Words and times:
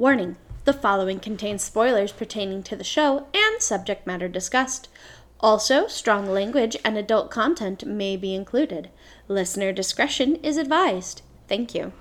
Warning 0.00 0.38
the 0.64 0.72
following 0.72 1.20
contains 1.20 1.62
spoilers 1.62 2.10
pertaining 2.10 2.62
to 2.62 2.74
the 2.74 2.82
show 2.82 3.26
and 3.34 3.60
subject 3.60 4.06
matter 4.06 4.28
discussed. 4.28 4.88
Also, 5.40 5.88
strong 5.88 6.24
language 6.24 6.74
and 6.86 6.96
adult 6.96 7.30
content 7.30 7.84
may 7.86 8.16
be 8.16 8.34
included. 8.34 8.88
Listener 9.28 9.72
discretion 9.72 10.36
is 10.36 10.56
advised. 10.56 11.20
Thank 11.48 11.74
you. 11.74 11.92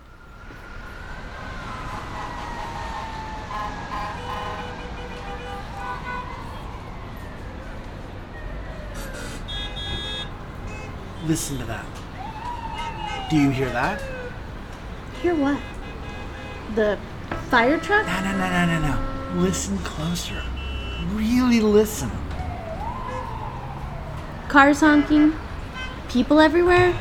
Listen 11.25 11.57
to 11.57 11.65
that. 11.65 11.85
Do 13.29 13.35
you 13.35 13.49
hear 13.49 13.69
that? 13.71 14.01
Hear 15.21 15.35
what? 15.35 15.59
The 16.75 16.97
fire 17.49 17.79
truck? 17.79 18.05
No, 18.05 18.21
no, 18.21 18.37
no, 18.37 18.49
no, 18.49 18.65
no, 18.65 18.79
no. 18.87 19.41
Listen 19.41 19.77
closer. 19.79 20.43
Really 21.13 21.61
listen. 21.61 22.11
Cars 24.47 24.79
honking? 24.81 25.33
People 26.09 26.39
everywhere? 26.39 26.99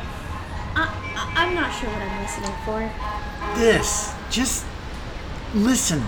I, 0.75 0.85
I, 1.15 1.33
I'm 1.35 1.55
not 1.55 1.73
sure 1.73 1.89
what 1.89 2.01
I'm 2.01 2.21
listening 2.21 2.55
for. 2.63 3.59
This. 3.59 4.13
Just 4.29 4.65
listen. 5.53 6.03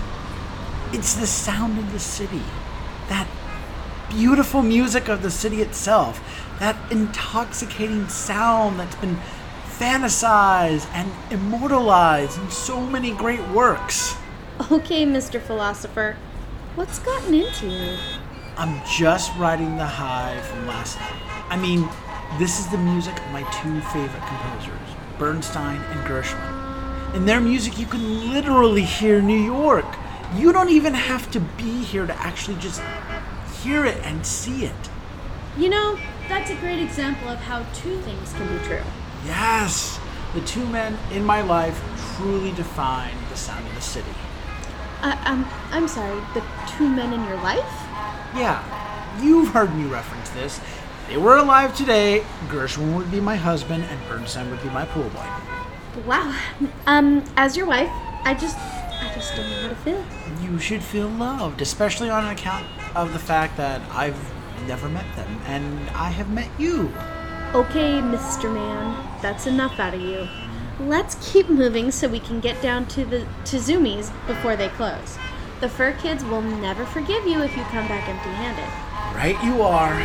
It's 0.92 1.14
the 1.14 1.26
sound 1.26 1.78
of 1.78 1.92
the 1.92 1.98
city. 1.98 2.42
That 3.08 3.26
beautiful 4.08 4.62
music 4.62 5.08
of 5.08 5.22
the 5.22 5.30
city 5.30 5.62
itself. 5.62 6.20
That 6.60 6.76
intoxicating 6.92 8.08
sound 8.08 8.78
that's 8.78 8.94
been 8.96 9.18
fantasized 9.78 10.86
and 10.92 11.10
immortalized 11.30 12.38
in 12.38 12.50
so 12.50 12.80
many 12.80 13.12
great 13.12 13.46
works. 13.48 14.16
Okay, 14.70 15.04
Mr. 15.04 15.40
Philosopher. 15.40 16.16
What's 16.74 16.98
gotten 17.00 17.34
into 17.34 17.66
you? 17.66 17.96
I'm 18.56 18.80
just 18.86 19.34
riding 19.36 19.76
the 19.76 19.86
high 19.86 20.38
from 20.42 20.66
last 20.66 21.00
night. 21.00 21.22
I 21.48 21.56
mean, 21.56 21.88
this 22.38 22.60
is 22.60 22.68
the 22.68 22.78
music 22.78 23.18
of 23.18 23.30
my 23.30 23.42
two 23.60 23.80
favorite 23.92 24.22
composers, 24.26 24.96
Bernstein 25.18 25.80
and 25.80 26.00
Gershwin. 26.06 27.14
In 27.14 27.26
their 27.26 27.40
music, 27.40 27.78
you 27.78 27.86
can 27.86 28.30
literally 28.32 28.84
hear 28.84 29.20
New 29.20 29.42
York. 29.42 29.86
You 30.34 30.52
don't 30.52 30.70
even 30.70 30.94
have 30.94 31.30
to 31.32 31.40
be 31.40 31.82
here 31.82 32.06
to 32.06 32.14
actually 32.20 32.56
just 32.58 32.82
hear 33.62 33.84
it 33.84 33.98
and 34.04 34.24
see 34.24 34.64
it. 34.64 34.90
You 35.58 35.68
know, 35.68 35.98
that's 36.28 36.50
a 36.50 36.56
great 36.56 36.80
example 36.80 37.28
of 37.28 37.38
how 37.38 37.66
two 37.74 38.00
things 38.00 38.32
can 38.32 38.48
be 38.48 38.64
true. 38.64 38.82
Yes, 39.24 40.00
the 40.34 40.40
two 40.40 40.66
men 40.66 40.98
in 41.12 41.24
my 41.24 41.42
life 41.42 41.80
truly 42.16 42.52
define 42.52 43.14
the 43.30 43.36
sound 43.36 43.66
of 43.66 43.74
the 43.74 43.80
city. 43.80 44.10
Uh, 45.02 45.16
um, 45.26 45.48
I'm 45.70 45.88
sorry, 45.88 46.20
the 46.34 46.42
two 46.76 46.88
men 46.88 47.12
in 47.12 47.24
your 47.24 47.36
life? 47.36 47.64
Yeah, 48.34 48.62
you've 49.20 49.48
heard 49.48 49.74
me 49.74 49.84
reference 49.84 50.30
this. 50.30 50.58
If 50.58 51.08
they 51.08 51.16
were 51.16 51.36
alive 51.36 51.76
today, 51.76 52.24
Gershwin 52.48 52.96
would 52.96 53.10
be 53.10 53.20
my 53.20 53.36
husband 53.36 53.84
and 53.84 54.00
Bernstein 54.08 54.50
would 54.50 54.62
be 54.62 54.70
my 54.70 54.86
pool 54.86 55.08
boy. 55.10 55.26
Wow. 56.06 56.38
Um, 56.86 57.24
as 57.36 57.56
your 57.56 57.66
wife, 57.66 57.90
I 58.24 58.34
just, 58.34 58.56
I 58.56 59.12
just 59.14 59.36
don't 59.36 59.50
know 59.50 59.56
how 59.56 59.68
to 59.68 59.74
feel. 59.76 60.04
You 60.40 60.58
should 60.58 60.82
feel 60.82 61.08
loved, 61.08 61.60
especially 61.60 62.08
on 62.08 62.24
account 62.26 62.66
of 62.96 63.12
the 63.12 63.18
fact 63.18 63.56
that 63.56 63.82
I've 63.90 64.18
never 64.66 64.88
met 64.88 65.04
them 65.16 65.40
and 65.46 65.90
I 65.90 66.08
have 66.08 66.30
met 66.30 66.48
you. 66.58 66.92
Okay, 67.54 68.00
Mr. 68.00 68.50
Man, 68.50 69.20
that's 69.20 69.46
enough 69.46 69.78
out 69.78 69.92
of 69.92 70.00
you. 70.00 70.26
Let's 70.80 71.18
keep 71.20 71.50
moving 71.50 71.90
so 71.90 72.08
we 72.08 72.18
can 72.18 72.40
get 72.40 72.62
down 72.62 72.86
to 72.86 73.04
the 73.04 73.26
to 73.44 73.58
Zoomies 73.58 74.10
before 74.26 74.56
they 74.56 74.68
close. 74.70 75.18
The 75.60 75.68
fur 75.68 75.92
kids 75.92 76.24
will 76.24 76.40
never 76.40 76.86
forgive 76.86 77.26
you 77.26 77.42
if 77.42 77.54
you 77.54 77.62
come 77.64 77.86
back 77.88 78.08
empty-handed. 78.08 79.14
Right, 79.14 79.36
you 79.44 79.60
are. 79.60 80.00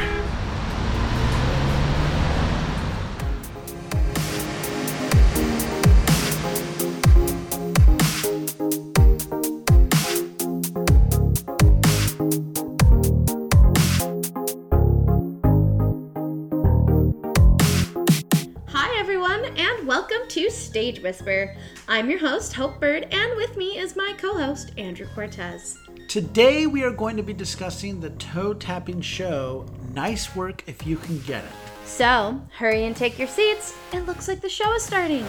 Stage 20.87 21.03
Whisper. 21.03 21.53
I'm 21.89 22.09
your 22.09 22.19
host, 22.19 22.53
Hope 22.53 22.79
Bird, 22.79 23.09
and 23.11 23.35
with 23.35 23.57
me 23.57 23.77
is 23.77 23.97
my 23.97 24.15
co-host, 24.17 24.71
Andrew 24.77 25.05
Cortez. 25.13 25.77
Today 26.07 26.65
we 26.65 26.81
are 26.81 26.91
going 26.91 27.17
to 27.17 27.23
be 27.23 27.33
discussing 27.33 27.99
the 27.99 28.11
toe 28.11 28.53
tapping 28.53 29.01
show 29.01 29.65
Nice 29.93 30.33
Work 30.33 30.63
If 30.65 30.87
You 30.87 30.95
Can 30.95 31.19
Get 31.23 31.43
It. 31.43 31.51
So, 31.83 32.41
hurry 32.53 32.85
and 32.85 32.95
take 32.95 33.19
your 33.19 33.27
seats. 33.27 33.75
It 33.91 34.05
looks 34.05 34.29
like 34.29 34.39
the 34.39 34.47
show 34.47 34.73
is 34.75 34.83
starting. 34.83 35.25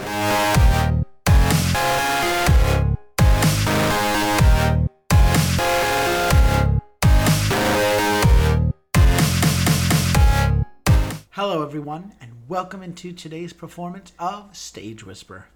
Hello, 11.32 11.64
everyone, 11.64 12.12
and 12.20 12.37
welcome 12.48 12.82
into 12.82 13.12
today's 13.12 13.52
performance 13.52 14.10
of 14.18 14.56
Stage 14.56 15.04
Whisper. 15.04 15.48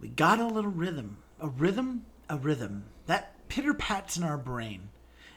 We 0.00 0.06
got 0.06 0.38
a 0.38 0.46
little 0.46 0.70
rhythm, 0.70 1.16
a 1.40 1.48
rhythm, 1.48 2.06
a 2.28 2.36
rhythm 2.36 2.84
that 3.06 3.48
pitter 3.48 3.74
pats 3.74 4.16
in 4.16 4.22
our 4.22 4.38
brain. 4.38 4.90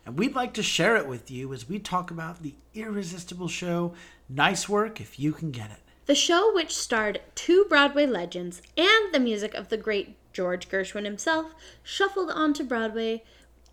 And 0.05 0.19
we'd 0.19 0.35
like 0.35 0.53
to 0.53 0.61
share 0.61 0.95
it 0.95 1.07
with 1.07 1.31
you 1.31 1.53
as 1.55 1.67
we 1.67 1.79
talk 1.79 2.11
about 2.11 2.43
the 2.43 2.53
irresistible 2.75 3.47
show 3.47 3.95
Nice 4.29 4.69
Work 4.69 5.01
If 5.01 5.19
You 5.19 5.33
Can 5.33 5.49
Get 5.49 5.71
It. 5.71 5.79
The 6.05 6.13
show, 6.13 6.53
which 6.53 6.75
starred 6.75 7.19
two 7.33 7.65
Broadway 7.67 8.05
legends 8.05 8.61
and 8.77 9.11
the 9.11 9.19
music 9.19 9.55
of 9.55 9.69
the 9.69 9.77
great 9.77 10.17
George 10.33 10.69
Gershwin 10.69 11.05
himself, 11.05 11.55
shuffled 11.81 12.29
onto 12.29 12.63
Broadway 12.63 13.23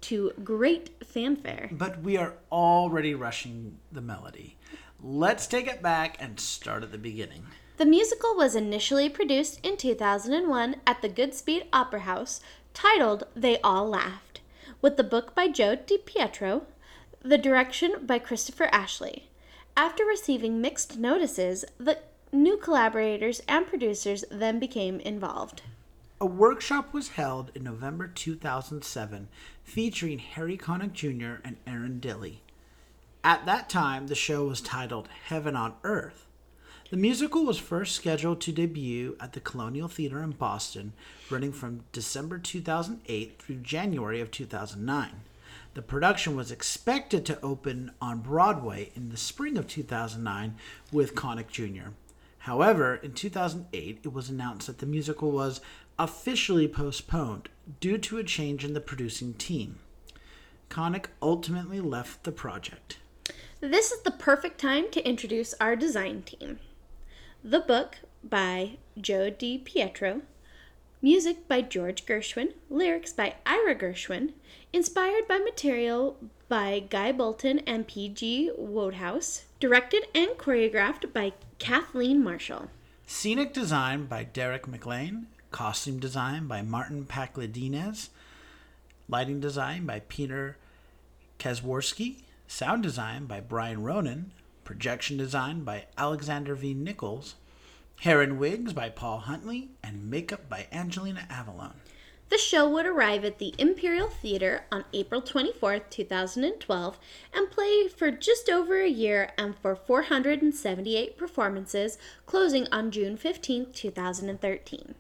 to 0.01 0.33
great 0.43 0.91
fanfare. 1.05 1.69
But 1.73 2.01
we 2.01 2.17
are 2.17 2.35
already 2.51 3.15
rushing 3.15 3.77
the 3.93 4.01
melody. 4.01 4.57
Let's 5.07 5.47
take 5.47 5.67
it 5.67 5.83
back 5.83 6.17
and 6.19 6.41
start 6.41 6.83
at 6.83 6.91
the 6.91 6.97
beginning. 6.97 7.45
The 7.77 7.85
musical 7.85 8.35
was 8.35 8.55
initially 8.55 9.11
produced 9.11 9.61
in 9.63 9.77
2001 9.77 10.77
at 10.87 11.03
the 11.03 11.11
Goodspeed 11.11 11.67
Opera 11.75 12.01
House, 12.01 12.41
titled 12.73 13.25
They 13.37 13.61
All 13.61 13.87
Laughed, 13.87 14.41
with 14.81 14.97
the 14.97 15.05
book 15.05 15.35
by 15.35 15.49
Joe 15.49 15.77
DiPietro, 15.77 16.63
the 17.21 17.37
direction 17.37 18.07
by 18.07 18.19
Christopher 18.19 18.71
Ashley. 18.73 19.29
After 19.77 20.07
receiving 20.07 20.63
mixed 20.63 20.97
notices, 20.97 21.67
the 21.77 21.99
new 22.33 22.57
collaborators 22.57 23.43
and 23.47 23.67
producers 23.67 24.25
then 24.31 24.59
became 24.59 25.01
involved. 25.01 25.61
A 26.19 26.25
workshop 26.25 26.95
was 26.95 27.11
held 27.11 27.51
in 27.55 27.63
November 27.63 28.09
2007 28.09 29.29
featuring 29.65 30.19
Harry 30.21 30.57
Connick 30.57 30.95
Jr. 30.95 31.43
and 31.45 31.59
Erin 31.67 32.01
Dilly. 32.01 32.41
At 33.27 33.47
that 33.47 33.71
time, 33.71 34.09
the 34.09 34.15
show 34.15 34.45
was 34.45 34.61
titled 34.61 35.09
Heaven 35.29 35.57
on 35.57 35.73
Earth. 35.83 36.27
The 36.91 36.99
musical 36.99 37.47
was 37.47 37.59
first 37.59 37.95
scheduled 37.95 38.43
to 38.43 38.53
debut 38.53 39.17
at 39.19 39.33
the 39.33 39.41
Colonial 39.41 39.89
Theater 39.89 40.23
in 40.23 40.33
Boston, 40.33 40.93
running 41.31 41.51
from 41.51 41.85
December 41.91 42.39
2008 42.39 43.41
through 43.41 43.57
January 43.57 44.21
of 44.21 44.31
2009. 44.31 45.23
The 45.73 45.81
production 45.81 46.37
was 46.37 46.53
expected 46.53 47.25
to 47.25 47.41
open 47.41 47.93
on 47.99 48.21
Broadway 48.21 48.93
in 48.95 49.09
the 49.09 49.17
spring 49.17 49.57
of 49.57 49.69
2009 49.69 50.57
with 50.93 51.15
Connick 51.15 51.49
Jr. 51.49 51.93
However, 52.41 52.97
in 52.97 53.15
2008, 53.15 54.01
it 54.03 54.13
was 54.13 54.29
announced 54.29 54.67
that 54.67 54.81
the 54.81 54.87
musical 54.87 55.31
was 55.31 55.63
officially 55.99 56.69
postponed 56.69 57.49
due 57.81 57.97
to 57.97 58.19
a 58.19 58.23
change 58.23 58.67
in 58.67 58.75
the 58.75 58.83
producing 58.83 59.33
team. 59.33 59.79
Connick 60.69 61.07
ultimately 61.23 61.81
left 61.81 62.25
the 62.25 62.33
project. 62.33 62.99
This 63.65 63.93
is 63.93 64.03
the 64.03 64.11
perfect 64.11 64.61
time 64.61 64.91
to 64.91 65.09
introduce 65.09 65.55
our 65.59 65.75
design 65.75 66.23
team. 66.25 66.59
The 67.43 67.61
book 67.61 67.97
by 68.23 68.73
Joe 69.01 69.31
Di 69.31 69.57
Pietro, 69.57 70.21
music 71.01 71.49
by 71.49 71.63
George 71.63 72.05
Gershwin, 72.05 72.53
lyrics 72.69 73.15
by 73.15 73.37
Ira 73.47 73.75
Gershwin, 73.75 74.33
inspired 74.75 75.27
by 75.27 75.39
material 75.39 76.19
by 76.47 76.85
Guy 76.91 77.11
Bolton 77.13 77.61
and 77.61 77.89
P.G. 77.89 78.53
Wodehouse, 78.59 79.45
directed 79.61 80.09
and 80.15 80.33
choreographed 80.33 81.15
by 81.15 81.33
Kathleen 81.59 82.23
Marshall. 82.23 82.69
Scenic 83.07 83.55
design 83.55 84.05
by 84.05 84.25
Derek 84.25 84.67
McLane, 84.67 85.25
costume 85.53 85.99
design 85.99 86.47
by 86.47 86.61
Martin 86.61 87.07
Pakledinaz, 87.07 88.11
lighting 89.09 89.41
design 89.41 89.87
by 89.87 90.01
Peter 90.01 90.59
Kaczorowski, 91.39 92.24
sound 92.55 92.85
design 92.85 93.27
by 93.27 93.41
Brian 93.41 93.83
Ronan, 93.83 94.33
projection 94.63 95.17
design 95.17 95.65
by 95.65 95.87
Alexander 95.99 96.55
V. 96.55 96.73
Nichols, 96.73 97.35
hair 98.03 98.23
and 98.23 98.39
wigs 98.39 98.73
by 98.73 98.89
Paul 98.89 99.19
Huntley, 99.19 99.71
and 99.83 100.09
makeup 100.09 100.49
by 100.49 100.69
Angelina 100.71 101.27
Avallone. 101.29 101.75
The 102.29 102.39
show 102.39 102.69
would 102.71 102.87
arrive 102.87 103.25
at 103.25 103.41
the 103.41 103.57
Imperial 103.59 104.09
Theater 104.09 104.67
on 104.71 104.85
April 104.93 105.21
24, 105.21 105.81
2012, 105.81 106.99
and 107.33 107.51
play 107.51 107.89
for 107.89 108.13
just 108.13 108.49
over 108.49 108.81
a 108.81 108.89
year 108.89 109.33
and 109.37 109.59
for 109.59 109.75
478 109.75 111.19
performances, 111.19 111.99
closing 112.25 112.69
on 112.71 112.93
June 112.93 113.17
15, 113.17 113.73
2013. 113.73 114.95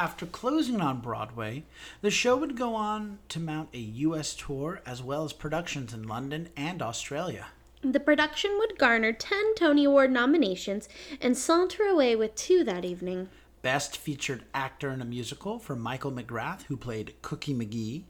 After 0.00 0.24
closing 0.24 0.80
on 0.80 1.02
Broadway, 1.02 1.64
the 2.00 2.10
show 2.10 2.34
would 2.34 2.56
go 2.56 2.74
on 2.74 3.18
to 3.28 3.38
mount 3.38 3.68
a 3.74 3.78
U.S. 3.78 4.34
tour 4.34 4.80
as 4.86 5.02
well 5.02 5.24
as 5.24 5.34
productions 5.34 5.92
in 5.92 6.08
London 6.08 6.48
and 6.56 6.80
Australia. 6.80 7.48
The 7.82 8.00
production 8.00 8.56
would 8.58 8.78
garner 8.78 9.12
10 9.12 9.56
Tony 9.56 9.84
Award 9.84 10.10
nominations 10.10 10.88
and 11.20 11.36
saunter 11.36 11.82
away 11.82 12.16
with 12.16 12.34
two 12.34 12.64
that 12.64 12.82
evening. 12.82 13.28
Best 13.60 13.94
Featured 13.94 14.44
Actor 14.54 14.90
in 14.90 15.02
a 15.02 15.04
Musical 15.04 15.58
for 15.58 15.76
Michael 15.76 16.12
McGrath, 16.12 16.62
who 16.62 16.78
played 16.78 17.12
Cookie 17.20 17.52
McGee, 17.52 18.04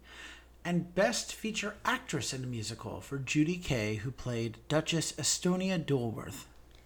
and 0.64 0.94
Best 0.94 1.34
Feature 1.34 1.74
Actress 1.84 2.32
in 2.32 2.44
a 2.44 2.46
Musical 2.46 3.00
for 3.00 3.18
Judy 3.18 3.56
Kaye, 3.56 3.96
who 3.96 4.12
played 4.12 4.58
Duchess 4.68 5.10
Estonia 5.14 5.84
Dulworth. 5.84 6.44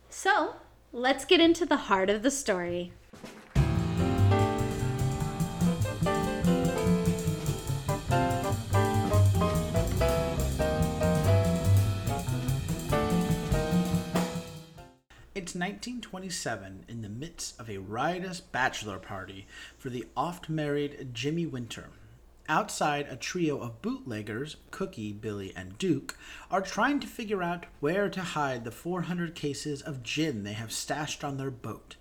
So, 0.08 0.54
let's 0.94 1.26
get 1.26 1.42
into 1.42 1.66
the 1.66 1.76
heart 1.76 2.08
of 2.08 2.22
the 2.22 2.30
story. 2.30 2.92
It's 15.44 15.54
1927 15.54 16.86
in 16.88 17.02
the 17.02 17.10
midst 17.10 17.60
of 17.60 17.68
a 17.68 17.76
riotous 17.76 18.40
bachelor 18.40 18.98
party 18.98 19.46
for 19.76 19.90
the 19.90 20.06
oft 20.16 20.48
married 20.48 21.10
Jimmy 21.12 21.44
Winter. 21.44 21.90
Outside, 22.48 23.08
a 23.10 23.16
trio 23.16 23.60
of 23.60 23.82
bootleggers, 23.82 24.56
Cookie, 24.70 25.12
Billy, 25.12 25.52
and 25.54 25.76
Duke, 25.76 26.16
are 26.50 26.62
trying 26.62 26.98
to 27.00 27.06
figure 27.06 27.42
out 27.42 27.66
where 27.80 28.08
to 28.08 28.22
hide 28.22 28.64
the 28.64 28.70
400 28.70 29.34
cases 29.34 29.82
of 29.82 30.02
gin 30.02 30.44
they 30.44 30.54
have 30.54 30.72
stashed 30.72 31.22
on 31.22 31.36
their 31.36 31.50
boat. 31.50 31.96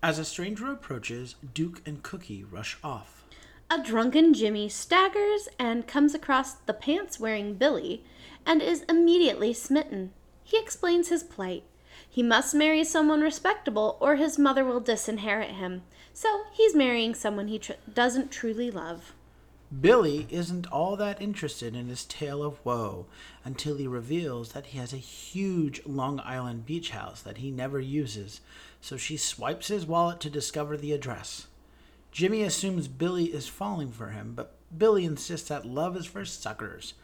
As 0.00 0.20
a 0.20 0.24
stranger 0.24 0.70
approaches, 0.70 1.34
Duke 1.52 1.82
and 1.84 2.00
Cookie 2.04 2.44
rush 2.44 2.78
off. 2.84 3.24
A 3.68 3.82
drunken 3.82 4.32
Jimmy 4.32 4.68
staggers 4.68 5.48
and 5.58 5.88
comes 5.88 6.14
across 6.14 6.52
the 6.52 6.74
pants 6.74 7.18
wearing 7.18 7.54
Billy 7.54 8.04
and 8.46 8.62
is 8.62 8.84
immediately 8.88 9.52
smitten. 9.52 10.12
He 10.44 10.56
explains 10.60 11.08
his 11.08 11.24
plight. 11.24 11.64
He 12.18 12.24
must 12.24 12.52
marry 12.52 12.82
someone 12.82 13.20
respectable 13.20 13.96
or 14.00 14.16
his 14.16 14.40
mother 14.40 14.64
will 14.64 14.80
disinherit 14.80 15.52
him. 15.52 15.82
So 16.12 16.46
he's 16.52 16.74
marrying 16.74 17.14
someone 17.14 17.46
he 17.46 17.60
tr- 17.60 17.74
doesn't 17.94 18.32
truly 18.32 18.72
love. 18.72 19.12
Billy 19.80 20.26
isn't 20.28 20.66
all 20.72 20.96
that 20.96 21.22
interested 21.22 21.76
in 21.76 21.86
his 21.86 22.04
tale 22.04 22.42
of 22.42 22.58
woe 22.66 23.06
until 23.44 23.76
he 23.76 23.86
reveals 23.86 24.50
that 24.50 24.66
he 24.66 24.78
has 24.78 24.92
a 24.92 24.96
huge 24.96 25.80
Long 25.86 26.18
Island 26.24 26.66
beach 26.66 26.90
house 26.90 27.22
that 27.22 27.38
he 27.38 27.52
never 27.52 27.78
uses, 27.78 28.40
so 28.80 28.96
she 28.96 29.16
swipes 29.16 29.68
his 29.68 29.86
wallet 29.86 30.18
to 30.22 30.28
discover 30.28 30.76
the 30.76 30.92
address. 30.92 31.46
Jimmy 32.10 32.42
assumes 32.42 32.88
Billy 32.88 33.26
is 33.26 33.46
falling 33.46 33.92
for 33.92 34.08
him, 34.08 34.32
but 34.34 34.56
Billy 34.76 35.04
insists 35.04 35.50
that 35.50 35.64
love 35.64 35.96
is 35.96 36.06
for 36.06 36.24
suckers. 36.24 36.94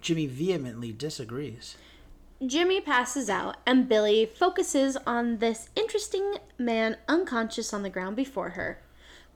Jimmy 0.00 0.26
vehemently 0.26 0.92
disagrees. 0.92 1.76
Jimmy 2.44 2.82
passes 2.82 3.30
out, 3.30 3.56
and 3.64 3.88
Billy 3.88 4.26
focuses 4.26 4.98
on 5.06 5.38
this 5.38 5.70
interesting 5.74 6.36
man 6.58 6.98
unconscious 7.08 7.72
on 7.72 7.82
the 7.82 7.88
ground 7.88 8.14
before 8.14 8.50
her. 8.50 8.82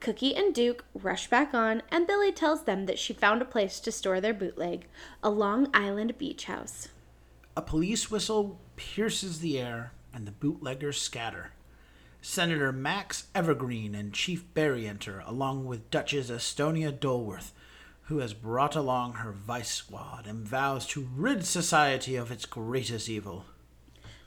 Cookie 0.00 0.37
and 0.37 0.55
Duke 0.55 0.85
rush 0.94 1.29
back 1.29 1.55
on, 1.55 1.82
and 1.91 2.06
Billy 2.06 2.31
tells 2.31 2.64
them 2.64 2.85
that 2.87 2.99
she 2.99 3.14
found 3.14 3.41
a 3.41 3.47
place 3.47 3.81
to 3.81 3.93
store 3.93 4.20
their 4.20 4.35
bootleg 4.35 4.87
a 5.23 5.31
Long 5.31 5.69
Island 5.73 6.19
beach 6.19 6.44
house. 6.44 6.88
A 7.56 7.62
police 7.62 8.11
whistle 8.11 8.58
pierces 8.76 9.41
the 9.41 9.58
air, 9.58 9.93
and 10.12 10.26
the 10.26 10.32
bootleggers 10.32 11.00
scatter. 11.00 11.53
Senator 12.20 12.70
Max 12.70 13.29
Evergreen 13.35 13.94
and 13.94 14.12
Chief 14.12 14.44
Barry 14.53 14.87
enter, 14.87 15.23
along 15.26 15.64
with 15.64 15.91
Duchess 15.91 16.31
Estonia 16.31 16.93
Dulworth, 16.93 17.53
who 18.10 18.18
has 18.18 18.34
brought 18.34 18.74
along 18.74 19.12
her 19.12 19.30
vice 19.30 19.70
squad 19.70 20.26
and 20.26 20.44
vows 20.44 20.84
to 20.84 21.08
rid 21.14 21.46
society 21.46 22.16
of 22.16 22.32
its 22.32 22.44
greatest 22.44 23.08
evil. 23.08 23.44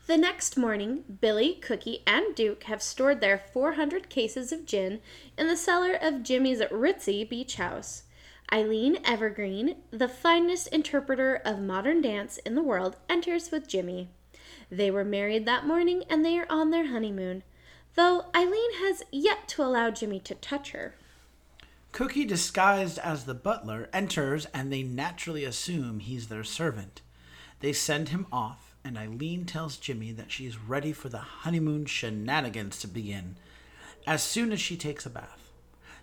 The 0.08 0.16
next 0.16 0.56
morning, 0.56 1.04
Billy, 1.20 1.56
Cookie, 1.56 2.02
and 2.08 2.34
Duke 2.34 2.64
have 2.64 2.82
stored 2.82 3.20
their 3.20 3.38
400 3.38 4.08
cases 4.08 4.54
of 4.54 4.66
gin 4.66 5.02
in 5.38 5.50
the 5.50 5.58
cellar 5.58 5.96
of 6.02 6.24
Jimmy's 6.24 6.62
ritzy 6.72 7.30
beach 7.30 7.56
house. 7.56 8.04
Eileen 8.54 9.00
Evergreen, 9.04 9.76
the 9.92 10.08
finest 10.08 10.70
interpreter 10.70 11.42
of 11.44 11.60
modern 11.60 12.02
dance 12.02 12.38
in 12.38 12.56
the 12.56 12.64
world, 12.64 12.96
enters 13.10 13.52
with 13.52 13.68
Jimmy. 13.68 14.08
They 14.72 14.92
were 14.92 15.04
married 15.04 15.46
that 15.46 15.68
morning 15.68 16.04
and 16.10 16.24
they 16.24 16.40
are 16.40 16.48
on 16.50 16.70
their 16.70 16.88
honeymoon, 16.88 17.44
though 17.96 18.28
Eileen 18.34 18.76
has 18.76 19.04
yet 19.12 19.50
to 19.50 19.62
allow 19.62 19.92
Jimmy 19.92 20.22
to 20.22 20.36
touch 20.36 20.72
her. 20.72 20.96
Cookie, 21.94 22.26
disguised 22.26 22.98
as 22.98 23.26
the 23.26 23.36
butler, 23.36 23.88
enters 23.94 24.48
and 24.48 24.74
they 24.74 24.82
naturally 24.82 25.46
assume 25.46 26.00
he's 26.00 26.28
their 26.28 26.44
servant. 26.44 27.02
They 27.60 27.72
send 27.72 28.10
him 28.10 28.26
off, 28.32 28.76
and 28.84 28.98
Eileen 28.98 29.46
tells 29.46 29.78
Jimmy 29.78 30.12
that 30.14 30.32
she 30.32 30.48
is 30.48 30.58
ready 30.58 30.92
for 30.92 31.10
the 31.10 31.20
honeymoon 31.20 31.86
shenanigans 31.86 32.80
to 32.80 32.88
begin 32.88 33.36
as 34.08 34.24
soon 34.24 34.52
as 34.52 34.60
she 34.60 34.76
takes 34.76 35.06
a 35.06 35.10
bath. 35.12 35.52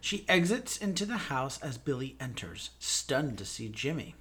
She 0.00 0.24
exits 0.28 0.76
into 0.76 1.04
the 1.04 1.16
house 1.16 1.60
as 1.60 1.76
Billy 1.76 2.16
enters, 2.20 2.70
stunned 2.78 3.36
to 3.38 3.44
see 3.44 3.68
Jimmy. 3.68 4.14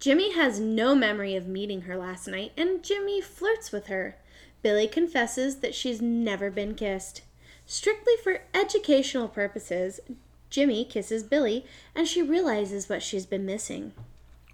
Jimmy 0.00 0.32
has 0.32 0.58
no 0.60 0.94
memory 0.94 1.36
of 1.36 1.46
meeting 1.46 1.82
her 1.82 1.96
last 1.96 2.26
night, 2.26 2.52
and 2.56 2.82
Jimmy 2.82 3.20
flirts 3.20 3.70
with 3.70 3.88
her. 3.88 4.16
Billy 4.62 4.88
confesses 4.88 5.56
that 5.56 5.74
she's 5.74 6.00
never 6.00 6.50
been 6.50 6.74
kissed. 6.74 7.20
Strictly 7.66 8.14
for 8.24 8.40
educational 8.54 9.28
purposes, 9.28 10.00
Jimmy 10.52 10.84
kisses 10.84 11.22
Billy, 11.22 11.64
and 11.94 12.06
she 12.06 12.20
realizes 12.20 12.86
what 12.86 13.02
she's 13.02 13.24
been 13.24 13.46
missing. 13.46 13.92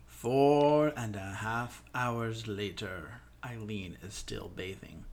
Four 0.07 0.93
and 0.97 1.17
a 1.17 1.39
half 1.41 1.83
hours 1.93 2.47
later, 2.47 3.21
Eileen 3.45 3.99
is 4.01 4.15
still 4.15 4.49
bathing. 4.55 5.07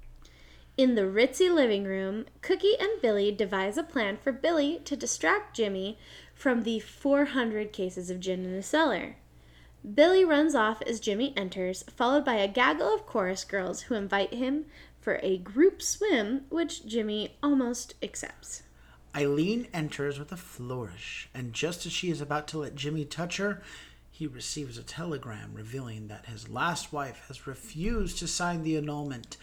In 0.77 0.93
the 0.93 1.07
ritzy 1.07 1.51
living 1.51 1.85
room, 1.85 2.25
Cookie 2.43 2.77
and 2.79 3.01
Billy 3.01 3.31
devise 3.31 3.79
a 3.79 3.83
plan 3.83 4.17
for 4.17 4.31
Billy 4.31 4.79
to 4.85 4.95
distract 4.95 5.55
Jimmy 5.55 5.97
from 6.35 6.61
the 6.61 6.79
400 6.79 7.73
cases 7.73 8.11
of 8.11 8.19
gin 8.19 8.45
in 8.45 8.55
the 8.55 8.61
cellar. 8.61 9.15
Billy 9.95 10.23
runs 10.23 10.53
off 10.53 10.83
as 10.83 10.99
Jimmy 10.99 11.33
enters, 11.35 11.83
followed 11.95 12.23
by 12.23 12.35
a 12.35 12.47
gaggle 12.47 12.93
of 12.93 13.07
chorus 13.07 13.43
girls 13.43 13.83
who 13.83 13.95
invite 13.95 14.35
him 14.35 14.65
for 15.01 15.19
a 15.23 15.39
group 15.39 15.81
swim, 15.81 16.45
which 16.49 16.85
Jimmy 16.85 17.37
almost 17.41 17.95
accepts. 18.03 18.61
Eileen 19.15 19.67
enters 19.73 20.19
with 20.19 20.33
a 20.33 20.37
flourish, 20.37 21.29
and 21.33 21.53
just 21.53 21.85
as 21.85 21.93
she 21.93 22.09
is 22.09 22.19
about 22.19 22.49
to 22.49 22.57
let 22.57 22.75
Jimmy 22.75 23.05
touch 23.05 23.37
her, 23.37 23.61
he 24.11 24.27
receives 24.27 24.77
a 24.77 24.83
telegram 24.83 25.51
revealing 25.53 26.09
that 26.09 26.25
his 26.25 26.49
last 26.49 26.91
wife 26.91 27.23
has 27.29 27.47
refused 27.47 28.17
to 28.19 28.27
sign 28.27 28.63
the 28.63 28.75
annulment, 28.75 29.37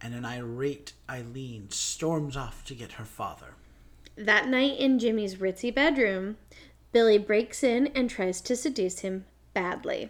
and 0.00 0.14
an 0.14 0.24
irate 0.24 0.94
Eileen 1.10 1.68
storms 1.70 2.36
off 2.38 2.64
to 2.64 2.74
get 2.74 2.92
her 2.92 3.04
father. 3.04 3.54
That 4.16 4.48
night 4.48 4.78
in 4.78 4.98
Jimmy's 4.98 5.36
ritzy 5.36 5.74
bedroom, 5.74 6.38
Billy 6.92 7.18
breaks 7.18 7.62
in 7.62 7.88
and 7.88 8.08
tries 8.08 8.40
to 8.40 8.56
seduce 8.56 9.00
him 9.00 9.26
badly. 9.52 10.08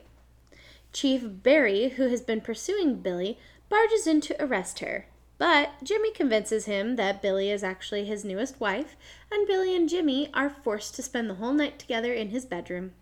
Chief 0.92 1.22
Barry, 1.24 1.90
who 1.90 2.08
has 2.08 2.20
been 2.20 2.40
pursuing 2.40 2.96
Billy, 2.96 3.38
barges 3.68 4.06
in 4.06 4.20
to 4.22 4.42
arrest 4.42 4.78
her. 4.78 5.06
But 5.38 5.70
Jimmy 5.84 6.12
convinces 6.12 6.66
him 6.66 6.96
that 6.96 7.22
Billy 7.22 7.50
is 7.50 7.62
actually 7.62 8.04
his 8.04 8.24
newest 8.24 8.60
wife, 8.60 8.96
and 9.30 9.46
Billy 9.46 9.74
and 9.74 9.88
Jimmy 9.88 10.30
are 10.34 10.50
forced 10.50 10.96
to 10.96 11.02
spend 11.02 11.30
the 11.30 11.34
whole 11.34 11.52
night 11.52 11.78
together 11.78 12.12
in 12.12 12.30
his 12.30 12.44
bedroom. 12.44 12.92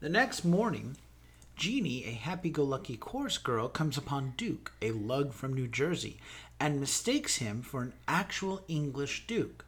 The 0.00 0.08
next 0.08 0.44
morning, 0.44 0.96
Jeannie, 1.56 2.04
a 2.04 2.12
happy 2.12 2.50
go 2.50 2.62
lucky 2.62 2.96
chorus 2.96 3.38
girl, 3.38 3.68
comes 3.68 3.98
upon 3.98 4.34
Duke, 4.36 4.72
a 4.80 4.92
lug 4.92 5.32
from 5.32 5.52
New 5.52 5.66
Jersey, 5.66 6.18
and 6.60 6.78
mistakes 6.78 7.36
him 7.36 7.62
for 7.62 7.82
an 7.82 7.92
actual 8.06 8.62
English 8.68 9.26
Duke. 9.26 9.64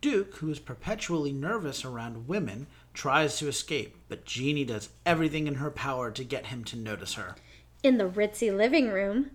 Duke, 0.00 0.36
who 0.36 0.50
is 0.50 0.58
perpetually 0.58 1.32
nervous 1.32 1.84
around 1.84 2.26
women, 2.26 2.66
tries 2.92 3.38
to 3.38 3.46
escape, 3.46 3.96
but 4.08 4.24
Jeannie 4.24 4.64
does 4.64 4.88
everything 5.06 5.46
in 5.46 5.56
her 5.56 5.70
power 5.70 6.10
to 6.10 6.24
get 6.24 6.46
him 6.46 6.64
to 6.64 6.76
notice 6.76 7.14
her. 7.14 7.36
In 7.84 7.98
the 7.98 8.08
ritzy 8.08 8.50
living 8.50 8.88
room, 8.88 9.30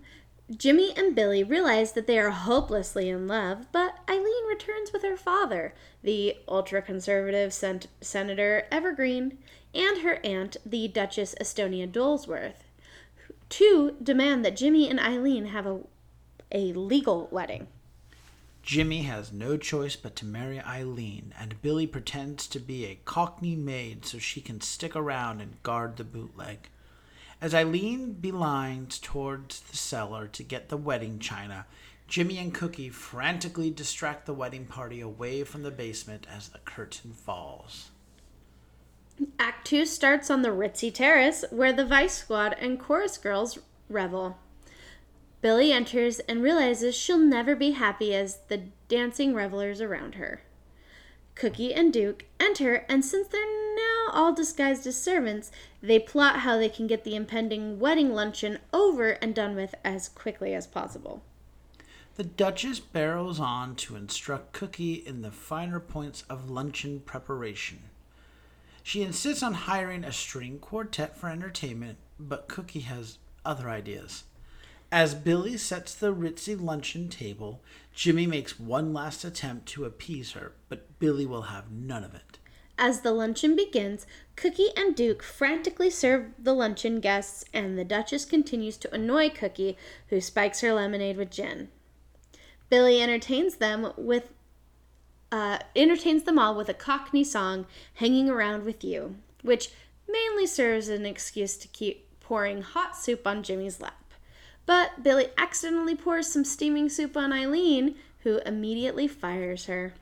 Jimmy 0.54 0.92
and 0.96 1.14
Billy 1.14 1.42
realize 1.42 1.92
that 1.92 2.06
they 2.06 2.18
are 2.18 2.30
hopelessly 2.30 3.08
in 3.08 3.26
love, 3.26 3.66
but 3.72 3.98
Eileen 4.08 4.46
returns 4.48 4.92
with 4.92 5.02
her 5.02 5.16
father, 5.16 5.74
the 6.04 6.36
ultra 6.46 6.80
conservative 6.80 7.52
sen- 7.52 7.82
Senator 8.00 8.66
Evergreen, 8.70 9.38
and 9.74 10.02
her 10.02 10.20
aunt, 10.22 10.56
the 10.64 10.86
Duchess 10.86 11.34
Estonia 11.40 11.90
Dulworth, 11.90 12.62
to 13.48 13.96
demand 14.00 14.44
that 14.44 14.56
Jimmy 14.56 14.88
and 14.88 15.00
Eileen 15.00 15.46
have 15.46 15.66
a, 15.66 15.80
a 16.52 16.72
legal 16.72 17.28
wedding. 17.32 17.66
Jimmy 18.62 19.02
has 19.02 19.32
no 19.32 19.56
choice 19.56 19.96
but 19.96 20.14
to 20.16 20.24
marry 20.24 20.60
Eileen, 20.60 21.34
and 21.38 21.60
Billy 21.60 21.86
pretends 21.88 22.46
to 22.48 22.60
be 22.60 22.84
a 22.84 22.98
Cockney 23.04 23.56
maid 23.56 24.04
so 24.04 24.18
she 24.18 24.40
can 24.40 24.60
stick 24.60 24.94
around 24.94 25.40
and 25.40 25.62
guard 25.64 25.96
the 25.96 26.04
bootleg. 26.04 26.68
As 27.40 27.54
Eileen 27.54 28.16
belines 28.18 29.00
towards 29.00 29.60
the 29.60 29.76
cellar 29.76 30.26
to 30.28 30.42
get 30.42 30.68
the 30.68 30.76
wedding 30.76 31.18
china, 31.18 31.66
Jimmy 32.08 32.38
and 32.38 32.54
Cookie 32.54 32.88
frantically 32.88 33.70
distract 33.70 34.24
the 34.24 34.32
wedding 34.32 34.64
party 34.64 35.00
away 35.00 35.44
from 35.44 35.62
the 35.62 35.70
basement 35.70 36.26
as 36.34 36.48
the 36.48 36.58
curtain 36.60 37.12
falls. 37.12 37.90
Act 39.38 39.66
2 39.66 39.84
starts 39.84 40.30
on 40.30 40.42
the 40.42 40.48
ritzy 40.50 40.92
terrace 40.92 41.44
where 41.50 41.72
the 41.72 41.84
Vice 41.84 42.14
Squad 42.14 42.54
and 42.58 42.80
chorus 42.80 43.18
girls 43.18 43.58
revel. 43.88 44.38
Billy 45.42 45.72
enters 45.72 46.20
and 46.20 46.42
realizes 46.42 46.94
she'll 46.94 47.18
never 47.18 47.54
be 47.54 47.72
happy 47.72 48.14
as 48.14 48.38
the 48.48 48.62
dancing 48.88 49.34
revelers 49.34 49.80
around 49.80 50.14
her. 50.14 50.42
Cookie 51.36 51.74
and 51.74 51.92
Duke 51.92 52.24
enter, 52.40 52.86
and 52.88 53.04
since 53.04 53.28
they're 53.28 53.76
now 53.76 54.10
all 54.12 54.34
disguised 54.34 54.86
as 54.86 55.00
servants, 55.00 55.52
they 55.82 55.98
plot 55.98 56.40
how 56.40 56.56
they 56.56 56.70
can 56.70 56.86
get 56.86 57.04
the 57.04 57.14
impending 57.14 57.78
wedding 57.78 58.14
luncheon 58.14 58.58
over 58.72 59.10
and 59.10 59.34
done 59.34 59.54
with 59.54 59.74
as 59.84 60.08
quickly 60.08 60.54
as 60.54 60.66
possible. 60.66 61.22
The 62.14 62.24
Duchess 62.24 62.80
barrels 62.80 63.38
on 63.38 63.76
to 63.76 63.96
instruct 63.96 64.54
Cookie 64.54 64.94
in 64.94 65.20
the 65.20 65.30
finer 65.30 65.78
points 65.78 66.24
of 66.30 66.48
luncheon 66.48 67.00
preparation. 67.00 67.80
She 68.82 69.02
insists 69.02 69.42
on 69.42 69.52
hiring 69.52 70.04
a 70.04 70.12
string 70.12 70.58
quartet 70.58 71.18
for 71.18 71.28
entertainment, 71.28 71.98
but 72.18 72.48
Cookie 72.48 72.80
has 72.80 73.18
other 73.44 73.68
ideas. 73.68 74.24
As 74.96 75.14
Billy 75.14 75.58
sets 75.58 75.94
the 75.94 76.14
ritzy 76.14 76.58
luncheon 76.58 77.10
table, 77.10 77.62
Jimmy 77.92 78.26
makes 78.26 78.58
one 78.58 78.94
last 78.94 79.26
attempt 79.26 79.66
to 79.66 79.84
appease 79.84 80.32
her, 80.32 80.52
but 80.70 80.98
Billy 80.98 81.26
will 81.26 81.42
have 81.42 81.70
none 81.70 82.02
of 82.02 82.14
it. 82.14 82.38
As 82.78 83.02
the 83.02 83.12
luncheon 83.12 83.54
begins, 83.54 84.06
Cookie 84.36 84.70
and 84.74 84.96
Duke 84.96 85.22
frantically 85.22 85.90
serve 85.90 86.30
the 86.38 86.54
luncheon 86.54 87.00
guests, 87.00 87.44
and 87.52 87.78
the 87.78 87.84
Duchess 87.84 88.24
continues 88.24 88.78
to 88.78 88.94
annoy 88.94 89.28
Cookie, 89.28 89.76
who 90.08 90.18
spikes 90.18 90.62
her 90.62 90.72
lemonade 90.72 91.18
with 91.18 91.30
gin. 91.30 91.68
Billy 92.70 93.02
entertains 93.02 93.56
them 93.56 93.92
with 93.98 94.32
uh, 95.30 95.58
entertains 95.76 96.22
them 96.22 96.38
all 96.38 96.54
with 96.54 96.70
a 96.70 96.74
Cockney 96.74 97.22
song, 97.22 97.66
"Hanging 97.96 98.30
Around 98.30 98.64
with 98.64 98.82
You," 98.82 99.16
which 99.42 99.72
mainly 100.08 100.46
serves 100.46 100.88
as 100.88 100.98
an 100.98 101.04
excuse 101.04 101.58
to 101.58 101.68
keep 101.68 102.18
pouring 102.18 102.62
hot 102.62 102.96
soup 102.96 103.26
on 103.26 103.42
Jimmy's 103.42 103.78
lap. 103.78 104.05
But 104.66 105.02
Billy 105.02 105.28
accidentally 105.38 105.94
pours 105.94 106.26
some 106.26 106.44
steaming 106.44 106.88
soup 106.88 107.16
on 107.16 107.32
Eileen, 107.32 107.94
who 108.24 108.38
immediately 108.38 109.06
fires 109.06 109.66
her. 109.66 109.94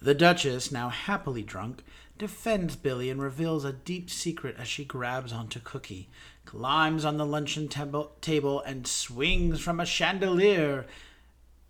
The 0.00 0.14
Duchess, 0.14 0.72
now 0.72 0.88
happily 0.88 1.42
drunk, 1.42 1.84
defends 2.18 2.74
Billy 2.74 3.08
and 3.08 3.22
reveals 3.22 3.64
a 3.64 3.72
deep 3.72 4.10
secret 4.10 4.56
as 4.58 4.66
she 4.66 4.84
grabs 4.84 5.32
onto 5.32 5.60
Cookie, 5.60 6.08
climbs 6.44 7.04
on 7.04 7.16
the 7.16 7.26
luncheon 7.26 7.68
table, 7.68 8.60
and 8.60 8.86
swings 8.86 9.60
from 9.60 9.78
a 9.78 9.86
chandelier. 9.86 10.86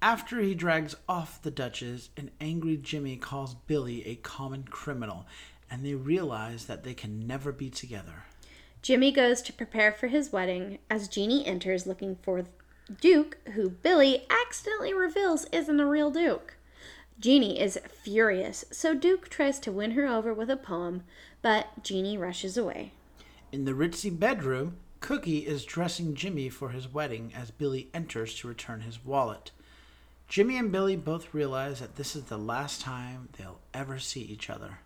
After 0.00 0.40
he 0.40 0.54
drags 0.54 0.96
off 1.08 1.42
the 1.42 1.50
Duchess, 1.50 2.08
an 2.16 2.30
angry 2.40 2.78
Jimmy 2.78 3.16
calls 3.16 3.54
Billy 3.54 4.06
a 4.06 4.16
common 4.16 4.64
criminal, 4.64 5.26
and 5.70 5.84
they 5.84 5.94
realize 5.94 6.64
that 6.64 6.84
they 6.84 6.94
can 6.94 7.26
never 7.26 7.52
be 7.52 7.68
together. 7.68 8.24
Jimmy 8.82 9.12
goes 9.12 9.42
to 9.42 9.52
prepare 9.52 9.92
for 9.92 10.08
his 10.08 10.32
wedding 10.32 10.78
as 10.90 11.06
Jeannie 11.06 11.46
enters 11.46 11.86
looking 11.86 12.16
for 12.16 12.44
Duke, 13.00 13.38
who 13.54 13.70
Billy 13.70 14.26
accidentally 14.28 14.92
reveals 14.92 15.46
isn't 15.52 15.78
a 15.78 15.86
real 15.86 16.10
Duke. 16.10 16.56
Jeannie 17.20 17.60
is 17.60 17.78
furious, 17.88 18.64
so 18.72 18.92
Duke 18.92 19.28
tries 19.28 19.60
to 19.60 19.70
win 19.70 19.92
her 19.92 20.08
over 20.08 20.34
with 20.34 20.50
a 20.50 20.56
poem, 20.56 21.04
but 21.42 21.84
Jeannie 21.84 22.18
rushes 22.18 22.56
away. 22.56 22.90
In 23.52 23.64
the 23.64 23.74
ritzy 23.74 24.10
bedroom, 24.10 24.78
Cookie 24.98 25.46
is 25.46 25.64
dressing 25.64 26.16
Jimmy 26.16 26.48
for 26.48 26.70
his 26.70 26.92
wedding 26.92 27.32
as 27.36 27.52
Billy 27.52 27.88
enters 27.94 28.34
to 28.36 28.48
return 28.48 28.80
his 28.80 29.04
wallet. 29.04 29.52
Jimmy 30.26 30.56
and 30.56 30.72
Billy 30.72 30.96
both 30.96 31.32
realize 31.32 31.78
that 31.78 31.94
this 31.94 32.16
is 32.16 32.24
the 32.24 32.38
last 32.38 32.80
time 32.80 33.28
they'll 33.38 33.60
ever 33.72 34.00
see 34.00 34.22
each 34.22 34.50
other. 34.50 34.78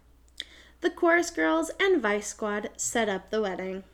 The 0.81 0.91
chorus 0.91 1.31
girls 1.31 1.71
and 1.81 2.01
Vice 2.01 2.29
Squad 2.29 2.71
set 2.77 3.09
up 3.09 3.31
the 3.31 3.43
wedding. 3.43 3.85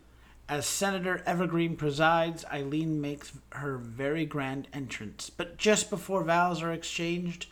As 0.48 0.66
Senator 0.66 1.22
Evergreen 1.24 1.76
presides, 1.76 2.44
Eileen 2.46 3.00
makes 3.00 3.32
her 3.50 3.76
very 3.76 4.26
grand 4.26 4.68
entrance. 4.72 5.30
But 5.30 5.56
just 5.56 5.88
before 5.88 6.24
vows 6.24 6.62
are 6.62 6.72
exchanged, 6.72 7.46